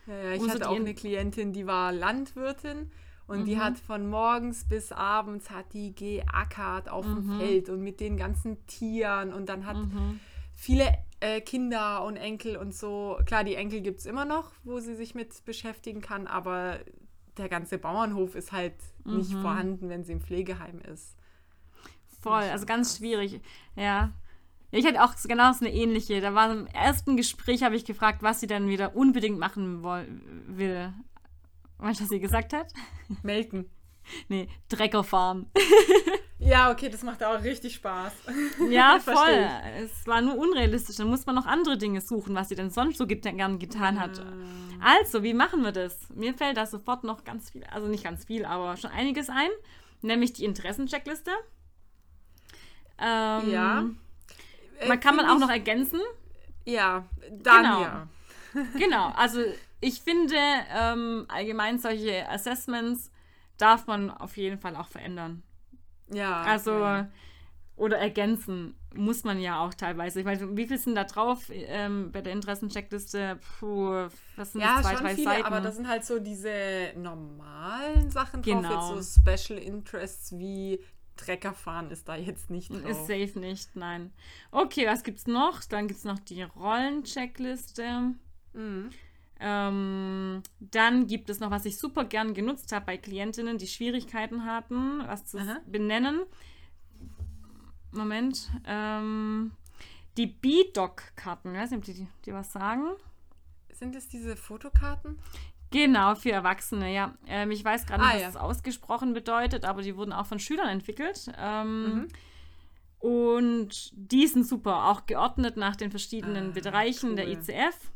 Ja, 0.06 0.14
ja 0.14 0.32
ich 0.32 0.48
hatte 0.48 0.68
auch 0.68 0.76
eine 0.76 0.94
Klientin, 0.94 1.52
die 1.52 1.66
war 1.66 1.92
Landwirtin 1.92 2.92
und 3.26 3.40
mhm. 3.40 3.44
die 3.44 3.58
hat 3.58 3.78
von 3.78 4.08
morgens 4.08 4.64
bis 4.64 4.92
abends 4.92 5.50
hat 5.50 5.72
die 5.72 5.94
geackert 5.94 6.88
auf 6.88 7.06
mhm. 7.06 7.14
dem 7.14 7.38
Feld 7.38 7.68
und 7.68 7.82
mit 7.82 8.00
den 8.00 8.16
ganzen 8.16 8.64
Tieren 8.66 9.32
und 9.32 9.48
dann 9.48 9.66
hat 9.66 9.76
mhm. 9.76 10.20
viele 10.52 10.92
äh, 11.20 11.40
Kinder 11.40 12.04
und 12.04 12.16
Enkel 12.16 12.56
und 12.56 12.74
so. 12.74 13.18
Klar, 13.26 13.44
die 13.44 13.54
Enkel 13.54 13.80
gibt 13.80 14.00
es 14.00 14.06
immer 14.06 14.24
noch, 14.24 14.52
wo 14.64 14.78
sie 14.80 14.94
sich 14.94 15.14
mit 15.14 15.44
beschäftigen 15.44 16.00
kann, 16.00 16.26
aber 16.26 16.80
der 17.36 17.48
ganze 17.48 17.78
Bauernhof 17.78 18.34
ist 18.34 18.52
halt 18.52 18.74
nicht 19.04 19.32
mhm. 19.32 19.42
vorhanden, 19.42 19.88
wenn 19.88 20.04
sie 20.04 20.12
im 20.12 20.20
Pflegeheim 20.20 20.80
ist. 20.80 21.16
Voll, 22.20 22.42
also 22.42 22.66
ganz 22.66 22.96
schwierig. 22.96 23.40
Ja. 23.76 24.12
Ich 24.72 24.84
hatte 24.84 25.02
auch 25.02 25.14
genau 25.26 25.52
so 25.52 25.64
eine 25.64 25.72
ähnliche. 25.72 26.20
Da 26.20 26.34
war 26.34 26.50
im 26.50 26.66
ersten 26.66 27.16
Gespräch, 27.16 27.62
habe 27.62 27.76
ich 27.76 27.84
gefragt, 27.84 28.22
was 28.22 28.40
sie 28.40 28.46
dann 28.46 28.68
wieder 28.68 28.96
unbedingt 28.96 29.38
machen 29.38 29.82
will. 30.48 30.92
Weißt 31.78 32.00
du, 32.00 32.04
was 32.04 32.10
sie 32.10 32.20
gesagt 32.20 32.52
hat? 32.52 32.72
Melken. 33.22 33.70
Nee, 34.28 34.48
Trecker 34.68 35.02
fahren. 35.02 35.50
Ja, 36.38 36.70
okay, 36.70 36.90
das 36.90 37.02
macht 37.02 37.24
auch 37.24 37.42
richtig 37.42 37.74
Spaß. 37.76 38.12
Ja, 38.70 38.98
voll. 39.00 39.48
es 39.82 40.06
war 40.06 40.20
nur 40.20 40.36
unrealistisch. 40.36 40.96
Dann 40.96 41.08
muss 41.08 41.24
man 41.24 41.34
noch 41.34 41.46
andere 41.46 41.78
Dinge 41.78 42.00
suchen, 42.00 42.34
was 42.34 42.50
sie 42.50 42.54
denn 42.54 42.70
sonst 42.70 42.98
so 42.98 43.06
get 43.06 43.22
gern 43.22 43.58
getan 43.58 43.98
hat. 43.98 44.18
Mm. 44.18 44.82
Also, 44.82 45.22
wie 45.22 45.32
machen 45.32 45.62
wir 45.62 45.72
das? 45.72 46.10
Mir 46.14 46.34
fällt 46.34 46.58
da 46.58 46.66
sofort 46.66 47.04
noch 47.04 47.24
ganz 47.24 47.50
viel, 47.50 47.64
also 47.64 47.88
nicht 47.88 48.04
ganz 48.04 48.26
viel, 48.26 48.44
aber 48.44 48.76
schon 48.76 48.90
einiges 48.90 49.30
ein. 49.30 49.48
Nämlich 50.02 50.34
die 50.34 50.44
Interessencheckliste. 50.44 51.30
Ähm, 52.98 53.50
ja. 53.50 53.84
Man 54.86 55.00
kann 55.00 55.16
man 55.16 55.26
auch 55.26 55.38
noch 55.38 55.50
ergänzen. 55.50 56.00
Ja, 56.66 57.06
dann 57.30 57.62
genau. 57.62 57.80
ja. 57.80 58.08
genau, 58.78 59.12
also 59.16 59.40
ich 59.86 60.00
finde 60.00 60.36
ähm, 60.74 61.26
allgemein 61.28 61.78
solche 61.78 62.28
Assessments 62.28 63.12
darf 63.56 63.86
man 63.86 64.10
auf 64.10 64.36
jeden 64.36 64.58
Fall 64.58 64.74
auch 64.74 64.88
verändern. 64.88 65.44
Ja. 66.12 66.42
Also, 66.42 66.72
ja. 66.72 67.08
oder 67.76 67.98
ergänzen 67.98 68.76
muss 68.94 69.22
man 69.22 69.38
ja 69.40 69.64
auch 69.64 69.74
teilweise. 69.74 70.18
Ich 70.18 70.26
meine, 70.26 70.56
wie 70.56 70.66
viel 70.66 70.78
sind 70.78 70.96
da 70.96 71.04
drauf 71.04 71.50
ähm, 71.52 72.10
bei 72.10 72.20
der 72.20 72.32
Interessencheckliste? 72.32 73.38
Puh, 73.60 74.08
was 74.34 74.52
sind 74.52 74.62
ja, 74.62 74.78
das? 74.78 74.86
Zwei, 74.86 74.94
drei 74.94 75.14
viele, 75.14 75.30
Seiten? 75.30 75.44
aber 75.44 75.60
da 75.60 75.70
sind 75.70 75.86
halt 75.86 76.04
so 76.04 76.18
diese 76.18 76.92
normalen 76.96 78.10
Sachen 78.10 78.42
drauf. 78.42 78.62
Genau. 78.62 78.96
Jetzt 78.96 79.14
so 79.14 79.20
Special 79.20 79.58
Interests 79.58 80.36
wie 80.36 80.80
Treckerfahren 81.16 81.90
ist 81.90 82.08
da 82.08 82.16
jetzt 82.16 82.50
nicht 82.50 82.70
drauf. 82.70 82.84
Ist 82.90 83.06
safe 83.06 83.38
nicht, 83.38 83.76
nein. 83.76 84.12
Okay, 84.50 84.86
was 84.86 85.04
gibt's 85.04 85.26
noch? 85.26 85.62
Dann 85.64 85.86
gibt 85.86 85.98
es 85.98 86.04
noch 86.04 86.18
die 86.18 86.42
Rollencheckliste. 86.42 88.14
Mhm. 88.52 88.90
Ähm, 89.38 90.42
dann 90.60 91.06
gibt 91.06 91.28
es 91.28 91.40
noch, 91.40 91.50
was 91.50 91.66
ich 91.66 91.78
super 91.78 92.04
gern 92.04 92.34
genutzt 92.34 92.72
habe 92.72 92.86
bei 92.86 92.96
Klientinnen, 92.96 93.58
die 93.58 93.66
Schwierigkeiten 93.66 94.44
hatten, 94.44 95.02
was 95.06 95.26
zu 95.26 95.38
Aha. 95.38 95.58
benennen. 95.66 96.22
Moment. 97.92 98.50
Ähm, 98.66 99.52
die 100.16 100.26
B-Doc-Karten. 100.26 101.54
Ich 101.54 101.60
weiß 101.60 101.70
nicht, 101.70 101.78
ob 101.78 101.84
die, 101.84 102.06
die 102.24 102.32
was 102.32 102.52
sagen. 102.52 102.84
Sind 103.72 103.94
es 103.94 104.08
diese 104.08 104.36
Fotokarten? 104.36 105.18
Genau, 105.70 106.14
für 106.14 106.30
Erwachsene, 106.30 106.94
ja. 106.94 107.14
Ähm, 107.26 107.50
ich 107.50 107.64
weiß 107.64 107.86
gerade 107.86 108.02
nicht, 108.02 108.10
ah, 108.10 108.14
was 108.14 108.22
ja. 108.22 108.26
das 108.28 108.36
ausgesprochen 108.36 109.12
bedeutet, 109.12 109.64
aber 109.64 109.82
die 109.82 109.96
wurden 109.96 110.12
auch 110.12 110.26
von 110.26 110.38
Schülern 110.38 110.68
entwickelt. 110.68 111.30
Ähm, 111.38 111.94
mhm. 111.94 112.08
Und 112.98 113.90
die 113.92 114.26
sind 114.26 114.46
super, 114.46 114.86
auch 114.86 115.04
geordnet 115.06 115.56
nach 115.56 115.76
den 115.76 115.90
verschiedenen 115.90 116.50
ah, 116.50 116.52
Bereichen 116.60 117.10
cool. 117.10 117.16
der 117.16 117.28
ICF 117.28 117.90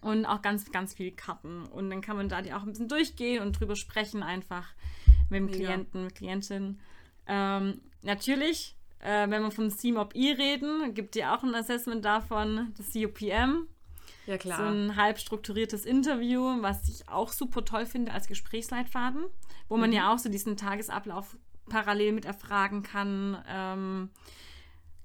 und 0.00 0.26
auch 0.26 0.42
ganz, 0.42 0.70
ganz 0.70 0.94
viele 0.94 1.12
Karten. 1.12 1.64
Und 1.66 1.90
dann 1.90 2.00
kann 2.00 2.16
man 2.16 2.28
da 2.28 2.42
die 2.42 2.52
auch 2.52 2.62
ein 2.62 2.70
bisschen 2.70 2.88
durchgehen 2.88 3.42
und 3.42 3.58
drüber 3.58 3.76
sprechen, 3.76 4.22
einfach 4.22 4.68
mit 5.28 5.40
dem 5.40 5.50
Klienten, 5.50 6.04
mit 6.04 6.14
Klientin. 6.14 6.80
Ähm, 7.26 7.80
natürlich, 8.02 8.74
äh, 9.00 9.28
wenn 9.28 9.42
wir 9.42 9.50
vom 9.50 9.70
CMOP-I 9.70 10.32
reden, 10.32 10.94
gibt 10.94 11.16
ja 11.16 11.36
auch 11.36 11.42
ein 11.42 11.54
Assessment 11.54 12.04
davon, 12.04 12.72
das 12.76 12.92
COPM. 12.92 13.66
Ja, 14.26 14.38
klar. 14.38 14.58
So 14.58 14.64
ein 14.64 14.96
halb 14.96 15.18
strukturiertes 15.18 15.84
Interview, 15.84 16.62
was 16.62 16.88
ich 16.88 17.08
auch 17.08 17.32
super 17.32 17.64
toll 17.64 17.86
finde 17.86 18.12
als 18.12 18.26
Gesprächsleitfaden, 18.26 19.24
wo 19.68 19.76
man 19.76 19.90
mhm. 19.90 19.96
ja 19.96 20.12
auch 20.12 20.18
so 20.18 20.28
diesen 20.28 20.56
Tagesablauf 20.56 21.36
parallel 21.68 22.12
mit 22.12 22.24
erfragen 22.24 22.82
kann. 22.82 23.42
Ähm, 23.48 24.10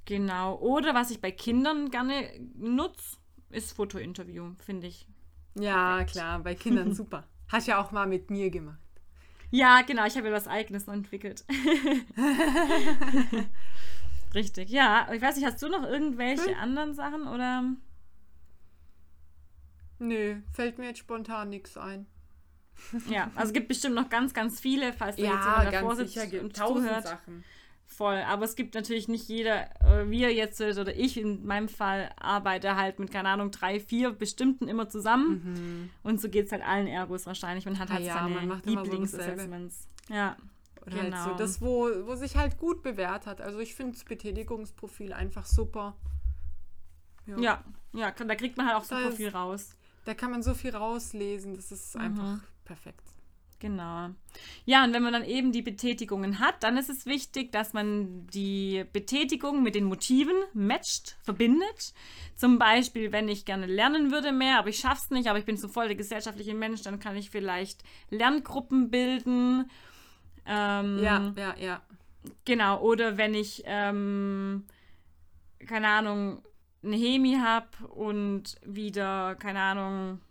genau. 0.06 0.58
Oder 0.58 0.93
was 0.93 1.12
ich 1.12 1.22
bei 1.22 1.32
Kindern 1.32 1.89
gerne 1.89 2.30
nutze, 2.56 3.18
ist 3.50 3.74
Fotointerview, 3.74 4.54
finde 4.64 4.88
ich. 4.88 5.08
Ja, 5.56 5.98
Perfekt. 5.98 6.12
klar, 6.12 6.39
bei 6.39 6.56
Kindern 6.56 6.93
super. 6.96 7.24
Hast 7.48 7.68
ja 7.68 7.82
auch 7.82 7.91
mal 7.91 8.08
mit 8.08 8.30
mir 8.30 8.50
gemacht. 8.50 8.80
Ja, 9.52 9.82
genau, 9.82 10.06
ich 10.06 10.18
habe 10.18 10.28
ja 10.28 10.34
was 10.34 10.48
Eigenes 10.48 10.88
entwickelt. 10.88 11.46
Richtig, 14.34 14.70
ja. 14.70 15.08
Ich 15.14 15.22
weiß 15.22 15.38
nicht, 15.38 15.46
hast 15.46 15.62
du 15.62 15.70
noch 15.70 15.84
irgendwelche 15.84 16.48
hm. 16.48 16.60
anderen 16.60 16.93
Sachen 16.93 17.28
oder? 17.28 17.64
Nö, 20.00 20.41
fällt 20.52 20.78
mir 20.78 20.88
jetzt 20.88 21.00
spontan 21.00 21.50
nichts 21.50 21.78
ein. 21.78 22.06
ja, 23.10 23.32
also 23.36 23.48
es 23.48 23.54
gibt 23.54 23.70
bestimmt 23.70 23.96
noch 23.96 24.10
ganz, 24.10 24.34
ganz 24.34 24.60
viele, 24.60 24.91
falls 24.91 25.16
da 25.16 25.24
ja, 25.24 25.30
jetzt 25.34 25.46
jemand 25.46 25.74
davor 25.74 25.96
sitzt 25.96 26.34
und 26.34 26.58
zuhört. 26.58 27.08
Sachen. 27.08 27.46
Voll, 27.88 28.17
aber 28.27 28.45
es 28.45 28.55
gibt 28.55 28.73
natürlich 28.73 29.07
nicht 29.07 29.29
jeder, 29.29 29.69
äh, 29.81 30.09
wir 30.09 30.33
jetzt 30.33 30.59
oder 30.59 30.95
ich 30.95 31.17
in 31.17 31.45
meinem 31.45 31.69
Fall 31.69 32.09
arbeite 32.19 32.75
halt 32.75 32.99
mit, 32.99 33.11
keine 33.11 33.29
Ahnung, 33.29 33.51
drei, 33.51 33.79
vier 33.79 34.11
bestimmten 34.11 34.67
immer 34.67 34.89
zusammen. 34.89 35.41
Mhm. 35.43 35.89
Und 36.03 36.19
so 36.19 36.27
geht 36.27 36.47
es 36.47 36.51
halt 36.51 36.63
allen 36.63 36.88
Ergos 36.88 37.25
wahrscheinlich. 37.25 37.65
Man 37.65 37.79
hat 37.79 37.91
halt 37.91 38.01
ah, 38.01 38.05
ja, 38.05 38.13
seine 38.15 38.61
Lieblingsassessments. 38.65 39.88
Ja. 40.09 40.36
Oder 40.86 41.03
genau. 41.03 41.17
halt 41.17 41.31
so 41.31 41.38
das, 41.38 41.61
wo, 41.61 41.89
wo 42.05 42.15
sich 42.15 42.36
halt 42.36 42.57
gut 42.57 42.83
bewährt 42.83 43.27
hat. 43.27 43.39
Also 43.39 43.59
ich 43.59 43.75
finde 43.75 43.93
das 43.93 44.03
Betätigungsprofil 44.03 45.13
einfach 45.13 45.45
super. 45.45 45.95
Ja, 47.27 47.39
ja, 47.39 47.63
ja, 47.93 48.11
da 48.11 48.36
kriegt 48.36 48.57
man 48.57 48.67
halt 48.67 48.77
auch 48.77 48.83
super 48.83 49.11
viel 49.11 49.29
raus. 49.29 49.75
Da 50.05 50.13
kann 50.13 50.31
man 50.31 50.43
so 50.43 50.53
viel 50.53 50.75
rauslesen, 50.75 51.55
das 51.55 51.71
ist 51.71 51.95
mhm. 51.95 52.01
einfach 52.01 52.39
perfekt. 52.65 53.14
Genau. 53.66 54.11
Ja, 54.66 54.84
und 54.84 54.93
wenn 54.93 55.01
man 55.01 55.13
dann 55.13 55.24
eben 55.24 55.51
die 55.51 55.63
Betätigungen 55.63 56.38
hat, 56.39 56.61
dann 56.61 56.78
ist 56.78 56.88
es 56.88 57.07
wichtig, 57.07 57.51
dass 57.51 57.74
man 57.74 58.28
die 58.28 58.86
Betätigung 58.93 59.63
mit 59.63 59.74
den 59.74 59.86
Motiven 59.86 60.36
matcht, 60.53 61.18
verbindet. 61.24 61.95
Zum 62.36 62.59
Beispiel, 62.59 63.11
wenn 63.11 63.28
ich 63.28 63.43
gerne 63.43 63.66
lernen 63.66 64.11
würde 64.11 64.32
mehr, 64.32 64.59
aber 64.59 64.70
ich 64.70 64.78
schaffe 64.78 65.01
es 65.05 65.09
nicht, 65.09 65.28
aber 65.28 65.39
ich 65.39 65.45
bin 65.45 65.57
so 65.57 65.68
voll 65.68 65.88
der 65.88 65.95
gesellschaftliche 65.95 66.53
Mensch, 66.53 66.84
dann 66.84 66.99
kann 66.99 67.16
ich 67.16 67.32
vielleicht 67.32 67.82
Lerngruppen 68.11 68.91
bilden. 68.91 69.72
Ähm, 70.45 70.99
ja, 71.01 71.34
ja, 71.36 71.55
ja. 71.57 71.82
Genau, 72.45 72.80
oder 72.82 73.18
wenn 73.18 73.34
ich, 73.34 73.63
ähm, 73.66 74.66
keine 75.66 75.88
Ahnung, 75.88 76.43
eine 76.84 76.97
Hemi 76.97 77.39
habe 77.41 77.88
und 77.88 78.57
wieder, 78.63 79.34
keine 79.34 79.61
Ahnung, 79.61 80.22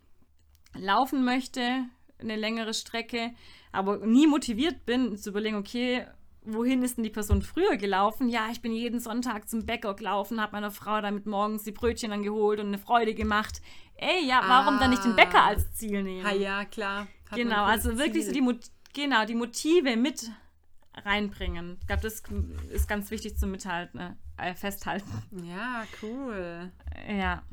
laufen 0.73 1.25
möchte, 1.25 1.89
eine 2.19 2.35
längere 2.35 2.73
Strecke, 2.73 3.33
aber 3.71 3.97
nie 4.05 4.27
motiviert 4.27 4.85
bin, 4.85 5.17
zu 5.17 5.29
überlegen, 5.29 5.57
okay, 5.57 6.05
wohin 6.43 6.83
ist 6.83 6.97
denn 6.97 7.03
die 7.03 7.09
Person 7.09 7.41
früher 7.41 7.77
gelaufen? 7.77 8.29
Ja, 8.29 8.47
ich 8.51 8.61
bin 8.61 8.71
jeden 8.71 8.99
Sonntag 8.99 9.49
zum 9.49 9.65
Bäcker 9.65 9.95
gelaufen, 9.95 10.41
habe 10.41 10.53
meiner 10.53 10.71
Frau 10.71 11.01
damit 11.01 11.25
morgens 11.25 11.63
die 11.63 11.71
Brötchen 11.71 12.11
dann 12.11 12.23
geholt 12.23 12.59
und 12.59 12.67
eine 12.67 12.77
Freude 12.77 13.13
gemacht. 13.13 13.61
Ey, 13.95 14.25
ja, 14.25 14.41
warum 14.45 14.75
ah. 14.75 14.79
dann 14.79 14.91
nicht 14.91 15.03
den 15.03 15.15
Bäcker 15.15 15.41
ah. 15.41 15.47
als 15.47 15.73
Ziel 15.73 16.03
nehmen? 16.03 16.25
Ah, 16.25 16.33
ja, 16.33 16.65
klar. 16.65 17.07
Hat 17.29 17.37
genau, 17.37 17.63
also 17.63 17.97
wirklich 17.97 18.25
so 18.25 18.31
die, 18.31 18.59
genau, 18.93 19.25
die 19.25 19.35
Motive 19.35 19.95
mit 19.95 20.29
reinbringen. 20.93 21.77
Ich 21.81 21.87
glaube, 21.87 22.03
das 22.03 22.21
ist 22.71 22.87
ganz 22.87 23.11
wichtig 23.11 23.37
zum 23.37 23.51
Mithalten, 23.51 24.15
äh, 24.37 24.53
festhalten. 24.53 25.09
Ja, 25.43 25.83
cool. 26.01 26.71
Ja. 27.09 27.43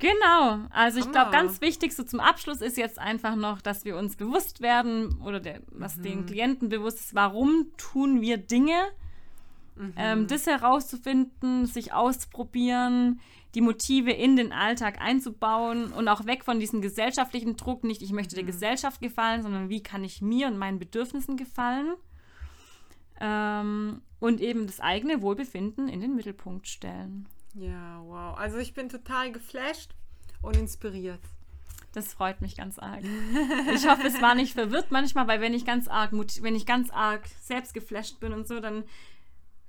Genau, 0.00 0.60
also 0.70 0.98
ich 0.98 1.10
glaube, 1.12 1.30
ganz 1.30 1.60
wichtig 1.60 1.94
so 1.94 2.02
zum 2.02 2.20
Abschluss 2.20 2.60
ist 2.60 2.76
jetzt 2.76 2.98
einfach 2.98 3.36
noch, 3.36 3.60
dass 3.60 3.84
wir 3.84 3.96
uns 3.96 4.16
bewusst 4.16 4.60
werden 4.60 5.20
oder 5.22 5.40
der, 5.40 5.60
was 5.70 5.96
mhm. 5.98 6.02
den 6.02 6.26
Klienten 6.26 6.68
bewusst 6.70 7.00
ist, 7.00 7.14
warum 7.14 7.66
tun 7.76 8.20
wir 8.20 8.38
Dinge 8.38 8.90
ähm, 9.96 10.26
das 10.26 10.46
herauszufinden, 10.46 11.66
sich 11.66 11.92
auszuprobieren, 11.92 13.20
die 13.54 13.60
Motive 13.60 14.12
in 14.12 14.36
den 14.36 14.52
Alltag 14.52 15.00
einzubauen 15.00 15.92
und 15.92 16.08
auch 16.08 16.26
weg 16.26 16.44
von 16.44 16.60
diesem 16.60 16.80
gesellschaftlichen 16.82 17.56
Druck, 17.56 17.82
nicht 17.84 18.02
ich 18.02 18.12
möchte 18.12 18.34
der 18.34 18.44
Gesellschaft 18.44 19.00
gefallen, 19.00 19.42
sondern 19.42 19.68
wie 19.68 19.82
kann 19.82 20.04
ich 20.04 20.22
mir 20.22 20.46
und 20.46 20.58
meinen 20.58 20.78
Bedürfnissen 20.78 21.36
gefallen. 21.36 21.94
Ähm, 23.20 24.02
und 24.18 24.40
eben 24.40 24.66
das 24.66 24.80
eigene 24.80 25.22
Wohlbefinden 25.22 25.88
in 25.88 26.00
den 26.00 26.14
Mittelpunkt 26.14 26.68
stellen. 26.68 27.26
Ja, 27.54 28.02
wow. 28.04 28.38
Also 28.38 28.58
ich 28.58 28.74
bin 28.74 28.88
total 28.88 29.32
geflasht 29.32 29.94
und 30.42 30.56
inspiriert. 30.56 31.20
Das 31.92 32.12
freut 32.12 32.40
mich 32.40 32.56
ganz 32.56 32.78
arg. 32.78 33.02
Ich 33.74 33.88
hoffe, 33.88 34.06
es 34.06 34.22
war 34.22 34.36
nicht 34.36 34.54
verwirrt 34.54 34.90
manchmal, 34.90 35.26
weil 35.26 35.40
wenn 35.40 35.54
ich 35.54 35.64
ganz 35.64 35.88
arg, 35.88 36.12
wenn 36.12 36.54
ich 36.54 36.64
ganz 36.64 36.90
arg 36.90 37.26
selbst 37.42 37.74
geflasht 37.74 38.20
bin 38.20 38.32
und 38.32 38.46
so, 38.46 38.60
dann, 38.60 38.84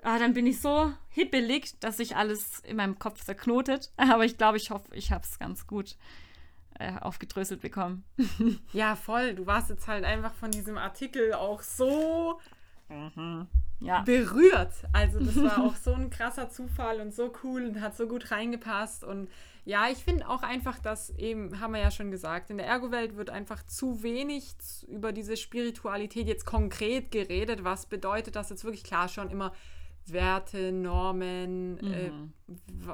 ah, 0.04 0.20
dann 0.20 0.34
bin 0.34 0.46
ich 0.46 0.62
so 0.62 0.94
hippelig, 1.10 1.80
dass 1.80 1.98
sich 1.98 2.16
alles 2.16 2.60
in 2.60 2.78
meinem 2.78 3.00
Kopf 3.00 3.24
zerknotet. 3.24 3.92
Aber 3.98 4.24
ich 4.24 4.38
glaube, 4.38 4.58
ich 4.58 4.70
hoffe, 4.70 4.94
ich 4.94 5.12
habe 5.12 5.24
es 5.24 5.40
ganz 5.40 5.66
gut 5.66 5.98
äh, 6.80 6.94
aufgedröselt 7.00 7.62
bekommen. 7.62 8.04
Ja, 8.74 8.96
voll. 8.96 9.34
Du 9.34 9.48
warst 9.48 9.70
jetzt 9.70 9.88
halt 9.88 10.06
einfach 10.06 10.34
von 10.34 10.52
diesem 10.52 10.78
Artikel 10.78 11.34
auch 11.34 11.62
so 11.62 12.40
Ja. 13.82 14.02
berührt. 14.02 14.74
Also 14.94 15.20
das 15.20 15.36
war 15.36 15.58
auch 15.66 15.76
so 15.76 15.94
ein 15.94 16.10
krasser 16.10 16.50
Zufall 16.50 17.02
und 17.02 17.14
so 17.14 17.34
cool 17.44 17.66
und 17.66 17.82
hat 17.82 17.98
so 17.98 18.08
gut 18.08 18.32
reingepasst. 18.32 19.04
Und 19.04 19.30
ja, 19.66 19.90
ich 19.90 19.98
finde 19.98 20.28
auch 20.30 20.44
einfach, 20.44 20.80
dass 20.80 21.10
eben, 21.18 21.60
haben 21.60 21.74
wir 21.74 21.82
ja 21.82 21.92
schon 21.92 22.12
gesagt, 22.12 22.50
in 22.50 22.58
der 22.58 22.68
Ergo-Welt 22.68 23.18
wird 23.18 23.30
einfach 23.30 23.66
zu 23.66 24.04
wenig 24.04 24.54
über 24.88 25.12
diese 25.12 25.36
Spiritualität 25.36 26.28
jetzt 26.28 26.46
konkret 26.46 27.12
geredet. 27.12 27.64
Was 27.64 27.86
bedeutet 27.88 28.36
das 28.36 28.50
jetzt 28.50 28.64
wirklich? 28.64 28.84
Klar, 28.84 29.08
schon 29.08 29.30
immer 29.30 29.52
Werte, 30.08 30.72
Normen, 30.72 31.78
äh, 31.80 32.12
w- 32.48 32.92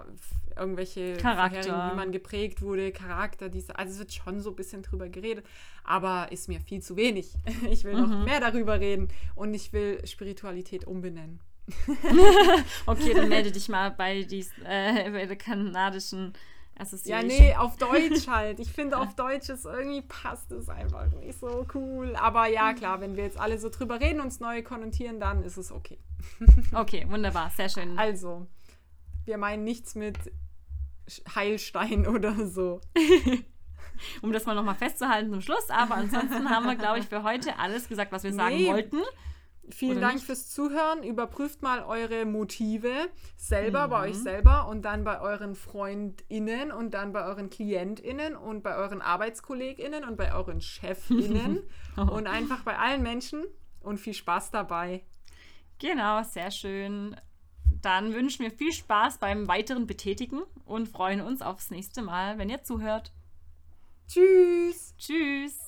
irgendwelche 0.56 1.18
Charakter. 1.18 1.92
wie 1.92 1.96
man 1.96 2.12
geprägt 2.12 2.62
wurde, 2.62 2.92
Charakter, 2.92 3.50
diese, 3.50 3.78
also 3.78 3.94
es 3.94 4.00
wird 4.00 4.14
schon 4.14 4.40
so 4.40 4.50
ein 4.52 4.56
bisschen 4.56 4.82
drüber 4.84 5.08
geredet, 5.10 5.46
aber 5.84 6.32
ist 6.32 6.48
mir 6.48 6.60
viel 6.60 6.82
zu 6.82 6.96
wenig. 6.96 7.34
Ich 7.70 7.84
will 7.84 7.94
noch 7.96 8.26
mehr 8.26 8.40
darüber 8.40 8.80
reden 8.80 9.08
und 9.36 9.54
ich 9.54 9.72
will 9.74 10.06
Spiritualität 10.06 10.86
umbenennen. 10.86 11.40
Okay, 12.86 13.14
dann 13.14 13.30
melde 13.30 13.52
dich 13.52 13.70
mal 13.70 13.92
bei, 13.92 14.24
dies, 14.24 14.52
äh, 14.66 15.10
bei 15.12 15.26
der 15.26 15.36
kanadischen 15.36 16.34
Ja, 17.06 17.24
nee, 17.24 17.56
auf 17.56 17.76
Deutsch 17.78 18.28
halt. 18.28 18.60
Ich 18.60 18.72
finde, 18.72 18.98
auf 19.00 19.16
Deutsch 19.16 19.50
ist 19.50 19.66
irgendwie 19.66 20.02
passt 20.02 20.52
es 20.52 20.70
einfach 20.70 21.08
nicht 21.08 21.40
so 21.40 21.66
cool. 21.74 22.16
Aber 22.16 22.48
ja, 22.48 22.74
klar, 22.74 23.02
wenn 23.02 23.16
wir 23.16 23.24
jetzt 23.24 23.40
alle 23.40 23.58
so 23.58 23.70
drüber 23.70 24.00
reden, 24.00 24.22
uns 24.22 24.40
neu 24.40 24.62
konnotieren, 24.64 25.20
dann 25.20 25.44
ist 25.44 25.58
es 25.58 25.72
okay. 25.72 26.00
Okay, 26.74 27.06
wunderbar, 27.10 27.50
sehr 27.56 27.70
schön. 27.70 27.98
Also, 27.98 28.48
wir 29.26 29.38
meinen 29.38 29.64
nichts 29.64 29.96
mit 29.96 30.18
Heilstein 31.36 32.08
oder 32.16 32.34
so. 32.48 32.82
Um 34.22 34.32
das 34.32 34.46
mal 34.46 34.54
nochmal 34.56 34.76
festzuhalten 34.76 35.32
zum 35.32 35.42
Schluss. 35.42 35.70
Aber 35.70 35.96
ansonsten 35.96 36.50
haben 36.50 36.66
wir, 36.66 36.76
glaube 36.76 37.00
ich, 37.00 37.06
für 37.06 37.24
heute 37.24 37.58
alles 37.58 37.88
gesagt, 37.88 38.12
was 38.12 38.24
wir 38.24 38.34
sagen 38.34 38.56
Nee. 38.56 38.68
wollten. 38.68 38.98
Vielen 39.70 40.00
Dank 40.02 40.16
nicht? 40.16 40.26
fürs 40.26 40.50
Zuhören. 40.50 41.04
Überprüft 41.04 41.62
mal 41.62 41.84
eure 41.84 42.26
Motive 42.26 42.94
selber 43.36 43.88
bei 43.90 43.98
Mhm. 44.08 44.12
euch 44.12 44.18
selber 44.18 44.68
und 44.70 44.84
dann 44.84 45.04
bei 45.04 45.20
euren 45.20 45.56
FreundInnen 45.56 46.72
und 46.72 46.94
dann 46.94 47.12
bei 47.14 47.26
euren 47.26 47.50
KlientInnen 47.50 48.36
und 48.36 48.64
bei 48.64 48.76
euren 48.78 49.02
ArbeitskollegInnen 49.02 50.04
und 50.06 50.16
bei 50.18 50.34
euren 50.34 50.62
ChefInnen 50.62 51.64
und 51.98 52.28
einfach 52.28 52.64
bei 52.64 52.78
allen 52.78 53.04
Menschen 53.04 53.44
und 53.82 54.00
viel 54.00 54.14
Spaß 54.14 54.52
dabei. 54.52 55.04
Genau, 55.80 56.24
sehr 56.24 56.50
schön. 56.52 57.16
Dann 57.82 58.14
wünschen 58.14 58.44
wir 58.44 58.52
viel 58.52 58.72
Spaß 58.72 59.18
beim 59.20 59.48
weiteren 59.48 59.86
Betätigen 59.86 60.42
und 60.66 60.88
freuen 60.90 61.22
uns 61.22 61.42
aufs 61.42 61.70
nächste 61.70 62.02
Mal, 62.02 62.38
wenn 62.38 62.50
ihr 62.50 62.64
zuhört. 62.64 63.12
Tschüss! 64.08 64.96
Tschüss! 64.98 65.67